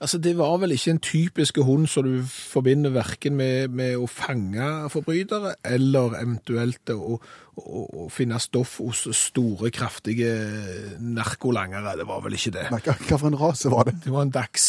Altså, 0.00 0.18
Det 0.18 0.38
var 0.38 0.56
vel 0.60 0.74
ikke 0.76 0.90
en 0.90 0.98
typisk 1.00 1.58
hund 1.64 1.86
som 1.86 2.04
du 2.04 2.24
forbinder 2.28 2.92
verken 2.92 3.36
med, 3.36 3.68
med 3.68 3.96
å 3.96 4.08
fange 4.10 4.66
forbrytere, 4.92 5.54
eller 5.64 6.18
eventuelt 6.20 6.92
å, 6.92 7.16
å, 7.56 7.84
å 8.04 8.08
finne 8.12 8.40
stoff 8.42 8.76
hos 8.84 9.06
store, 9.16 9.70
kraftige 9.70 10.34
narkolangere. 11.00 11.96
Det 11.96 12.08
var 12.08 12.20
vel 12.26 12.36
ikke 12.36 12.52
det. 12.58 12.66
Nei, 12.74 12.82
hva, 12.84 12.98
hva 13.08 13.22
for 13.22 13.32
en 13.32 13.40
rase 13.40 13.72
var 13.72 13.88
det? 13.88 13.96
Det 14.04 14.12
var 14.12 14.28
en 14.28 14.36
dags. 14.36 14.68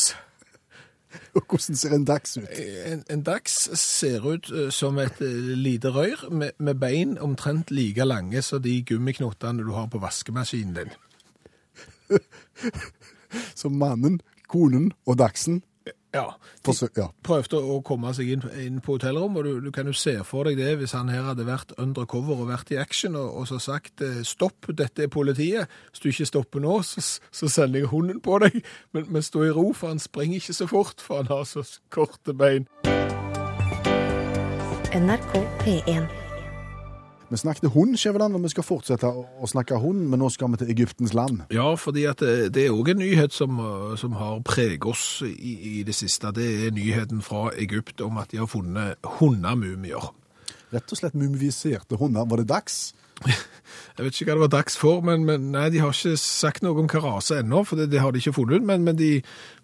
Og 1.35 1.43
hvordan 1.43 1.75
ser 1.75 1.95
en 1.95 2.05
dags 2.05 2.37
ut? 2.37 2.47
En, 2.85 3.03
en 3.09 3.23
dags 3.23 3.57
ser 3.79 4.25
ut 4.25 4.51
eh, 4.51 4.69
som 4.73 4.97
et 5.01 5.21
eh, 5.21 5.51
lite 5.57 5.91
røyr 5.95 6.27
med, 6.31 6.55
med 6.59 6.79
bein 6.79 7.17
omtrent 7.21 7.71
like 7.71 8.05
lange 8.05 8.41
som 8.41 8.61
de 8.63 8.79
gummiknottene 8.87 9.63
du 9.63 9.71
har 9.75 9.87
på 9.91 10.01
vaskemaskinen 10.03 10.79
din. 10.79 10.95
Så 13.59 13.69
mannen, 13.69 14.21
konen 14.51 14.91
og 15.07 15.19
dagsen 15.21 15.61
Ja, 16.15 16.33
de 16.65 16.73
ja. 16.97 17.05
prøvde 17.23 17.59
å 17.59 17.77
komme 17.85 18.13
seg 18.15 18.31
inn, 18.31 18.43
inn 18.57 18.79
på 18.83 18.95
hotellrom, 18.95 19.37
og 19.37 19.45
du, 19.45 19.51
du 19.67 19.69
kan 19.75 19.87
jo 19.87 19.93
se 19.95 20.15
for 20.25 20.47
deg 20.47 20.57
det 20.57 20.73
hvis 20.79 20.95
han 20.97 21.11
her 21.11 21.27
hadde 21.29 21.45
vært 21.47 21.75
undercover 21.77 22.41
og 22.41 22.49
vært 22.49 22.71
i 22.73 22.79
action, 22.81 23.15
og, 23.19 23.29
og 23.37 23.47
så 23.51 23.59
sagt 23.61 24.01
eh, 24.01 24.23
stopp, 24.27 24.69
dette 24.71 25.05
er 25.05 25.11
politiet. 25.13 25.71
Hvis 25.91 26.03
du 26.03 26.09
ikke 26.09 26.29
stopper 26.31 26.63
nå, 26.63 26.79
så, 26.87 27.03
så 27.31 27.51
sender 27.51 27.83
jeg 27.83 27.91
hunden 27.93 28.21
på 28.23 28.39
deg. 28.43 28.59
Men, 28.95 29.11
men 29.13 29.25
stå 29.25 29.45
i 29.47 29.51
ro, 29.53 29.69
for 29.77 29.93
han 29.93 30.01
springer 30.01 30.41
ikke 30.41 30.57
så 30.57 30.69
fort, 30.71 31.03
for 31.03 31.21
han 31.21 31.31
har 31.31 31.43
så 31.47 31.67
korte 31.93 32.33
bein. 32.33 32.65
NRK 34.97 35.43
P1. 35.61 36.26
Vi 37.29 37.37
snakket 37.37 37.73
hund, 37.73 37.97
Skjæveland, 37.99 38.35
og 38.37 38.43
vi 38.45 38.49
skal 38.53 38.63
fortsette 38.63 39.09
å 39.09 39.47
snakke 39.51 39.75
hund, 39.83 40.05
men 40.07 40.21
nå 40.21 40.29
skal 40.31 40.53
vi 40.53 40.61
til 40.61 40.69
Egyptens 40.71 41.11
land. 41.17 41.41
Ja, 41.51 41.73
fordi 41.75 42.05
det, 42.21 42.35
det 42.55 42.63
er 42.65 42.75
òg 42.75 42.93
en 42.93 43.01
nyhet 43.01 43.35
som, 43.35 43.59
eh, 43.59 43.97
som 43.99 44.15
har 44.15 44.39
preget 44.47 44.87
oss 44.87 45.23
i, 45.27 45.55
i 45.79 45.83
det 45.83 45.95
siste. 45.97 46.31
Det 46.35 46.47
er 46.67 46.75
nyheten 46.75 47.19
fra 47.25 47.49
Egypt 47.59 47.99
om 48.05 48.21
at 48.21 48.31
de 48.31 48.39
har 48.39 48.47
funnet 48.47 48.95
hundemumier. 49.19 50.07
Rett 50.71 50.91
og 50.91 50.99
slett 50.99 51.19
mumifiserte 51.19 51.99
hunder. 51.99 52.27
Var 52.31 52.43
det 52.43 52.47
dags? 52.47 52.79
Jeg 53.97 54.05
vet 54.05 54.17
ikke 54.17 54.29
hva 54.29 54.37
det 54.37 54.43
var 54.45 54.53
dags 54.55 54.77
for, 54.79 55.01
men, 55.05 55.25
men 55.27 55.49
nei, 55.53 55.67
de 55.73 55.81
har 55.83 55.93
ikke 55.95 56.17
sagt 56.21 56.65
noe 56.65 56.81
om 56.81 56.89
hva 56.91 57.01
rase 57.03 57.39
ennå, 57.41 57.63
for 57.67 57.79
det, 57.79 57.89
det 57.93 58.01
har 58.03 58.13
de 58.13 58.21
ikke 58.21 58.35
funnet 58.37 58.61
ut. 58.61 58.67
Men, 58.69 58.85
men 58.87 58.99
de 58.99 59.11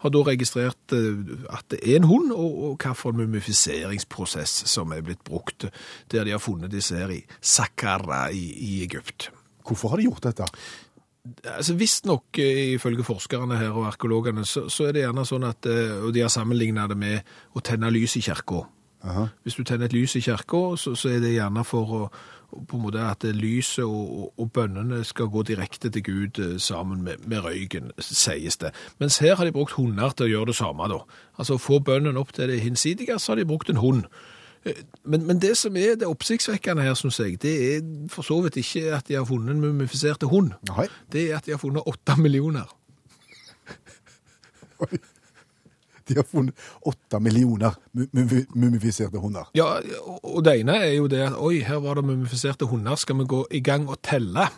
har 0.03 0.13
da 0.13 0.23
registrert 0.27 0.95
eh, 0.97 1.35
at 1.53 1.67
det 1.73 1.81
er 1.81 1.99
en 2.01 2.09
hund, 2.09 2.31
og, 2.35 2.63
og 2.73 2.87
en 2.87 3.19
mumifiseringsprosess 3.23 4.63
som 4.71 4.93
er 4.95 5.05
blitt 5.05 5.23
brukt, 5.27 5.69
der 6.11 6.27
de 6.27 6.35
har 6.35 6.43
funnet 6.43 6.73
disse 6.73 6.97
her 6.97 7.13
i 7.13 7.23
Saqqara 7.39 8.27
i, 8.31 8.45
i 8.53 8.73
Egypt. 8.87 9.31
Hvorfor 9.63 9.93
har 9.93 10.01
de 10.01 10.09
gjort 10.09 10.25
dette? 10.27 10.49
Altså 11.47 11.73
Visstnok, 11.79 12.37
eh, 12.39 12.73
ifølge 12.75 13.03
forskerne 13.07 13.57
her 13.57 13.71
og 13.71 13.87
arkeologene, 13.87 14.45
så, 14.45 14.67
så 14.69 14.89
er 14.89 14.95
det 14.95 15.05
gjerne 15.05 15.23
sånn 15.25 15.45
at 15.47 15.67
eh, 15.71 15.99
Og 16.03 16.11
de 16.15 16.25
har 16.25 16.31
sammenligna 16.33 16.87
det 16.91 16.97
med 16.99 17.35
å 17.55 17.63
tenne 17.63 17.91
lys 17.93 18.17
i 18.19 18.25
kirka. 18.25 18.65
Hvis 19.43 19.55
du 19.59 19.63
tenner 19.67 19.89
et 19.89 19.93
lys 19.93 20.15
i 20.15 20.21
kirka, 20.23 20.61
så, 20.79 20.93
så 20.95 21.09
er 21.11 21.19
det 21.19 21.33
gjerne 21.35 21.63
for 21.67 21.95
å 21.97 22.03
på 22.67 22.77
en 22.77 22.83
måte 22.85 23.01
at 23.03 23.23
lyset 23.35 23.85
og, 23.85 24.33
og, 24.37 24.51
bønnene 24.53 25.03
skal 25.07 25.29
gå 25.31 25.43
direkte 25.47 25.89
til 25.93 26.03
Gud 26.03 26.39
eh, 26.39 26.59
sammen 26.61 27.01
med, 27.05 27.25
med 27.27 27.43
røyken, 27.45 27.91
sies 27.99 28.57
det. 28.61 28.73
Mens 28.99 29.17
her 29.23 29.35
har 29.35 29.45
de 29.45 29.55
brukt 29.55 29.75
hunder 29.77 30.13
til 30.13 30.27
å 30.27 30.31
gjøre 30.33 30.51
det 30.51 30.57
samme, 30.59 30.87
da. 30.91 31.01
Altså 31.37 31.57
å 31.57 31.61
få 31.61 31.79
bønnen 31.79 32.19
opp 32.19 32.33
til 32.33 32.51
det 32.51 32.61
hinsidige, 32.63 33.19
så 33.19 33.33
har 33.33 33.41
de 33.41 33.47
brukt 33.49 33.69
en 33.73 33.81
hund. 33.81 34.05
Eh, 34.65 34.83
Men, 35.03 35.25
men 35.27 35.41
det 35.41 35.57
som 35.59 35.75
er 35.75 35.97
det 35.99 36.07
oppsiktsvekkende 36.07 36.83
her, 36.85 36.93
syns 36.95 37.19
jeg, 37.19 37.41
det 37.43 37.53
er 37.75 37.81
for 38.09 38.23
så 38.23 38.39
vidt 38.45 38.61
ikke 38.61 38.93
at 38.95 39.07
de 39.07 39.17
har 39.19 39.25
funnet 39.27 39.51
en 39.55 39.61
mumifiserte 39.61 40.29
hund. 40.31 40.53
Nei. 40.69 40.87
Det 41.11 41.29
er 41.31 41.41
at 41.41 41.45
de 41.45 41.51
har 41.51 41.59
funnet 41.59 41.83
åtte 41.85 42.15
millioner. 42.21 42.71
De 46.09 46.17
har 46.19 46.27
funnet 46.27 46.55
åtte 46.89 47.19
millioner 47.23 47.75
mu- 47.95 48.09
mu- 48.13 48.45
mumifiserte 48.55 49.21
hunder. 49.23 49.47
Ja, 49.55 49.69
og- 50.23 50.43
det 50.43 50.57
ene 50.59 50.75
er 50.83 50.93
jo 50.97 51.07
det 51.07 51.21
at 51.29 51.37
oi, 51.39 51.61
her 51.63 51.79
var 51.83 51.95
det 51.99 52.05
mumifiserte 52.09 52.67
hunder, 52.67 52.95
skal 52.99 53.17
vi 53.21 53.29
gå 53.31 53.45
i 53.51 53.61
gang 53.63 53.87
og 53.89 54.01
telle? 54.03 54.49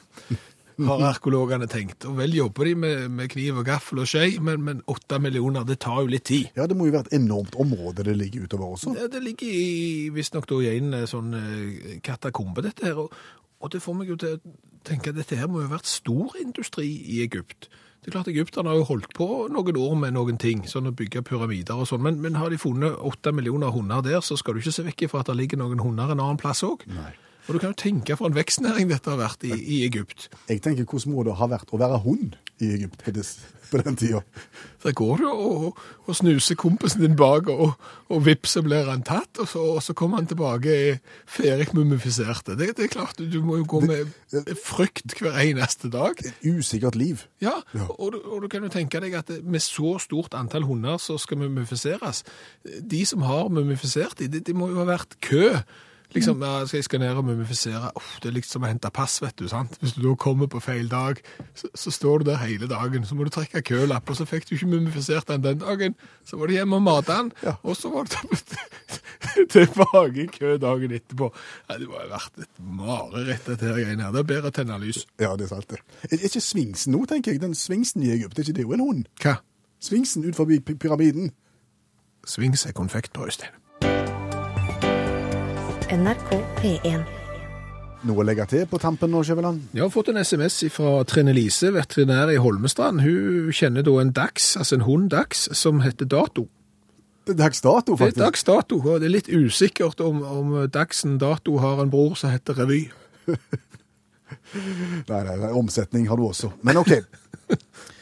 Har 0.75 0.99
arkeologene 1.07 1.69
tenkt. 1.71 2.03
Og 2.03 2.17
vel 2.17 2.33
jobber 2.35 2.67
de 2.67 2.73
med, 2.75 3.05
med 3.15 3.29
kniv 3.31 3.61
og 3.61 3.63
gaffel 3.69 4.01
og 4.03 4.09
skje, 4.11 4.25
men, 4.43 4.81
åtte 4.91 5.21
millioner, 5.23 5.63
det 5.63 5.77
tar 5.85 6.01
jo 6.03 6.09
litt 6.11 6.25
tid. 6.27 6.49
Ja, 6.57 6.65
det 6.67 6.75
må 6.75 6.89
jo 6.89 6.91
være 6.97 7.07
et 7.07 7.15
enormt 7.21 7.55
område 7.63 8.03
det 8.03 8.17
ligger 8.19 8.43
utover 8.49 8.73
også. 8.75 8.91
Ja, 8.97 9.05
det 9.07 9.21
ligger 9.23 9.47
i, 9.47 10.09
visstnok 10.11 10.49
da 10.51 10.57
i 10.65 10.73
en 10.73 10.91
eh, 10.97 11.05
sånn 11.07 11.31
eh, 11.39 11.93
katakombe, 12.03 12.65
dette 12.65 12.89
her. 12.89 12.99
Og, 13.05 13.15
og 13.63 13.71
det 13.71 13.79
får 13.85 13.95
meg 14.01 14.11
jo 14.11 14.17
til 14.19 14.35
å 14.35 14.41
tenke 14.85 15.13
at 15.13 15.21
dette 15.21 15.39
her 15.39 15.47
må 15.47 15.61
jo 15.63 15.69
ha 15.69 15.77
vært 15.77 15.87
stor 15.87 16.35
industri 16.43 16.89
i 17.15 17.21
Egypt. 17.23 17.69
Det 18.05 18.11
er 18.11 18.19
klart 18.19 18.27
Egypterne 18.29 18.69
har 18.69 18.77
jo 18.77 18.85
holdt 18.85 19.07
på 19.17 19.25
noen 19.49 19.77
år 19.81 19.93
med 19.97 20.13
noen 20.13 20.35
ting, 20.37 20.59
sånn 20.69 20.91
å 20.91 20.93
bygge 20.93 21.23
pyramider 21.25 21.79
og 21.81 21.87
sånn, 21.89 22.03
men, 22.05 22.19
men 22.21 22.35
har 22.37 22.53
de 22.53 22.59
funnet 22.61 22.99
åtte 23.01 23.33
millioner 23.33 23.73
hunder 23.73 24.03
der, 24.05 24.19
så 24.21 24.37
skal 24.37 24.53
du 24.53 24.61
ikke 24.61 24.73
se 24.75 24.85
vekk 24.85 25.07
fra 25.09 25.23
at 25.23 25.31
det 25.31 25.39
ligger 25.39 25.57
noen 25.57 25.81
hunder 25.81 26.13
en 26.13 26.21
annen 26.21 26.37
plass 26.37 26.61
òg. 26.67 26.85
Og 27.47 27.53
du 27.53 27.59
kan 27.61 27.73
jo 27.73 27.77
tenke 27.77 28.15
for 28.17 28.29
en 28.29 28.35
vekstnæring 28.37 28.89
dette 28.89 29.11
har 29.11 29.19
vært 29.21 29.43
i, 29.45 29.53
i 29.53 29.83
Egypt. 29.85 30.29
Jeg 30.49 30.63
tenker, 30.65 30.87
hvordan 30.89 31.13
må 31.13 31.25
det 31.27 31.35
ha 31.37 31.47
vært 31.51 31.69
å 31.75 31.77
være 31.81 32.01
hund 32.05 32.33
i 32.63 32.71
Egypt 32.77 33.03
på, 33.03 33.11
des, 33.13 33.29
på 33.69 33.81
den 33.83 33.97
tida? 33.99 34.21
Der 34.85 34.95
går 34.97 35.21
du 35.21 35.27
og, 35.29 35.79
og 36.07 36.17
snuser 36.17 36.57
kompisen 36.57 37.03
din 37.03 37.17
bak, 37.19 37.49
og, 37.53 37.75
og 38.09 38.23
vips, 38.25 38.55
så 38.55 38.63
blir 38.65 38.89
han 38.89 39.03
tatt, 39.05 39.37
og 39.43 39.49
så, 39.51 39.61
og 39.75 39.81
så 39.85 39.93
kommer 39.97 40.21
han 40.21 40.29
tilbake 40.31 40.75
ferdig 41.29 41.67
mumifisert. 41.77 42.49
Det, 42.57 42.71
det 42.77 42.87
er 42.87 42.93
klart, 42.95 43.19
du 43.21 43.39
må 43.45 43.59
jo 43.61 43.67
gå 43.75 43.81
med 43.85 44.13
frykt 44.63 45.13
hver 45.19 45.37
eneste 45.43 45.91
dag. 45.93 46.17
Usikkert 46.45 46.97
liv. 46.97 47.27
Ja, 47.43 47.59
Ja. 47.75 47.89
Og, 47.99 48.13
du, 48.15 48.21
og 48.25 48.41
du 48.41 48.49
kan 48.51 48.63
jo 48.65 48.69
tenke 48.73 48.99
deg 49.03 49.13
at 49.19 49.29
med 49.43 49.61
så 49.61 49.97
stort 50.01 50.33
antall 50.37 50.65
hunder 50.65 50.97
som 51.01 51.19
skal 51.21 51.43
mumifiseres, 51.45 52.23
de 52.63 53.05
som 53.05 53.21
har 53.27 53.51
mumifisert 53.53 54.17
de, 54.23 54.39
de 54.41 54.55
må 54.55 54.71
jo 54.71 54.81
ha 54.81 54.87
vært 54.95 55.19
kø. 55.21 55.59
Liksom, 56.15 56.41
ja, 56.41 56.65
skal 56.65 56.77
jeg 56.79 56.85
skal 56.87 57.01
ned 57.03 57.17
og 57.19 57.25
mumifisere? 57.27 57.89
Uff, 57.99 58.13
det 58.23 58.29
er 58.31 58.35
liksom 58.37 58.63
å 58.63 58.69
hente 58.71 58.89
pass, 58.95 59.17
vet 59.21 59.35
du, 59.41 59.45
sant? 59.51 59.75
Hvis 59.81 59.93
du 59.97 60.01
da 60.05 60.13
kommer 60.15 60.47
på 60.51 60.61
feil 60.63 60.87
dag, 60.91 61.19
så, 61.53 61.67
så 61.75 61.91
står 61.91 62.23
du 62.23 62.29
der 62.31 62.37
hele 62.41 62.69
dagen, 62.71 63.03
så 63.05 63.17
må 63.19 63.27
du 63.27 63.33
trekke 63.35 63.61
kølapp, 63.67 64.09
og 64.09 64.15
så 64.17 64.25
fikk 64.29 64.47
du 64.49 64.55
ikke 64.55 64.69
mumifisert 64.71 65.27
den 65.27 65.43
den 65.43 65.59
dagen, 65.61 65.95
så 66.25 66.39
var 66.39 66.47
det 66.47 66.55
hjemme 66.61 66.79
og 66.79 66.85
mate 66.87 67.11
den, 67.19 67.31
og 67.61 67.75
så 67.75 67.91
var 67.91 68.07
du 68.07 68.15
tilbake 69.51 70.23
i 70.23 70.27
kø 70.31 70.55
dagen 70.61 70.91
etterpå. 70.95 71.29
Ja, 71.69 71.77
det 71.81 71.87
må 71.89 71.99
ha 71.99 72.07
vært 72.13 72.39
et 72.45 72.61
mareritt, 72.63 73.43
dette 73.49 73.67
her 73.67 73.79
greiene 73.81 74.05
her. 74.07 74.13
Det 74.15 74.21
er 74.23 74.29
bedre 74.31 74.51
å 74.53 74.55
tenne 74.55 74.77
lys. 74.81 75.03
Ja, 75.21 75.33
det 75.35 75.47
er 75.49 75.51
sant 75.55 75.67
det. 75.73 75.81
Er 76.09 76.23
ikke 76.29 76.41
svingsen 76.43 76.95
nå, 76.95 77.03
tenker 77.09 77.35
jeg? 77.35 77.41
Den 77.43 77.55
svingsen 77.57 78.05
i 78.05 78.13
Egypt, 78.15 78.39
er 78.39 78.47
ikke 78.47 78.57
det 78.61 78.65
jo 78.67 78.75
en 78.77 78.85
hund? 78.85 79.05
Hva? 79.23 79.35
Svingsen 79.83 80.23
ut 80.25 80.37
forbi 80.37 80.61
py- 80.63 80.77
pyramiden. 80.81 81.33
Svings 82.25 82.63
er 82.65 82.73
konfekt 82.77 83.11
på, 83.13 83.27
Øystein. 83.27 83.53
NRK 85.85 86.31
P1. 86.57 87.03
Noe 88.05 88.21
å 88.21 88.25
legge 88.25 88.45
til 88.49 88.65
på 88.69 88.77
tampen 88.81 89.11
nå, 89.13 89.21
Skjæveland? 89.25 89.61
Jeg 89.73 89.83
har 89.83 89.91
fått 89.93 90.09
en 90.11 90.17
SMS 90.21 90.59
fra 90.73 90.99
Trine 91.09 91.33
Lise, 91.33 91.71
veterinær 91.73 92.31
i 92.33 92.37
Holmestrand. 92.41 93.01
Hun 93.05 93.51
kjenner 93.55 93.85
da 93.85 93.95
en 94.01 94.13
dachs, 94.15 94.51
altså 94.59 94.79
en 94.79 94.85
hund 94.85 95.09
dachs, 95.13 95.45
som 95.57 95.81
heter 95.85 96.09
Dato. 96.09 96.47
Dags 97.25 97.61
dato, 97.65 97.95
Det 97.95 98.01
er 98.01 98.03
faktisk. 98.03 98.19
dags 98.21 98.43
Dato, 98.45 98.77
og 98.83 98.99
det 99.01 99.07
er 99.07 99.15
litt 99.15 99.29
usikkert 99.33 100.01
om, 100.05 100.21
om 100.21 100.51
dagsen 100.69 101.17
Dato 101.21 101.57
har 101.57 101.81
en 101.81 101.89
bror 101.93 102.13
som 102.17 102.33
heter 102.33 102.57
Revy. 102.61 102.83
Nei, 105.09 105.21
nei, 105.25 105.35
nei, 105.37 105.49
omsetning 105.53 106.05
har 106.09 106.17
du 106.17 106.25
også. 106.27 106.51
Men 106.65 106.77
OK. 106.81 106.91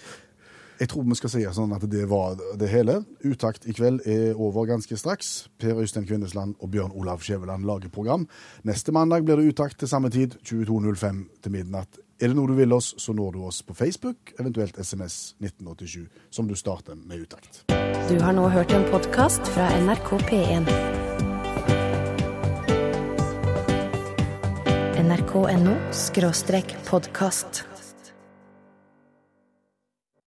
Jeg 0.83 0.89
tror 0.91 1.05
vi 1.07 1.15
skal 1.15 1.31
si 1.31 1.41
sånn 1.55 1.71
at 1.71 1.83
det 1.87 2.03
var 2.11 2.33
det 2.59 2.67
hele. 2.67 2.97
Utakt 3.23 3.63
i 3.71 3.73
kveld 3.75 4.01
er 4.03 4.35
over 4.35 4.65
ganske 4.67 4.97
straks. 4.99 5.29
Per 5.55 5.79
Øystein 5.79 6.03
Kvindesland 6.09 6.57
og 6.59 6.73
Bjørn 6.73 6.91
Olav 6.99 7.23
Skjæveland 7.23 7.63
lager 7.63 7.87
program. 7.87 8.25
Neste 8.67 8.91
mandag 8.91 9.23
blir 9.23 9.39
det 9.39 9.53
utakt 9.53 9.79
til 9.79 9.87
samme 9.87 10.11
tid, 10.11 10.35
22.05 10.43 11.23
til 11.39 11.55
midnatt. 11.55 12.01
Er 12.19 12.33
det 12.33 12.35
noe 12.35 12.51
du 12.51 12.57
vil 12.59 12.75
oss, 12.75 12.91
så 12.99 13.15
når 13.15 13.31
du 13.31 13.39
oss 13.47 13.63
på 13.63 13.77
Facebook, 13.79 14.35
eventuelt 14.35 14.75
SMS 14.75 15.37
1987, 15.39 16.03
som 16.35 16.51
du 16.51 16.55
starter 16.59 16.99
med 16.99 17.23
utakt. 17.29 17.63
Du 18.11 18.19
har 18.19 18.35
nå 18.35 18.51
hørt 18.51 18.75
en 18.75 18.83
podkast 18.91 19.47
fra 19.55 19.71
NRK 19.87 20.17
P1. 20.27 20.67
nrk.no 25.03 25.77
podkast. 26.91 27.72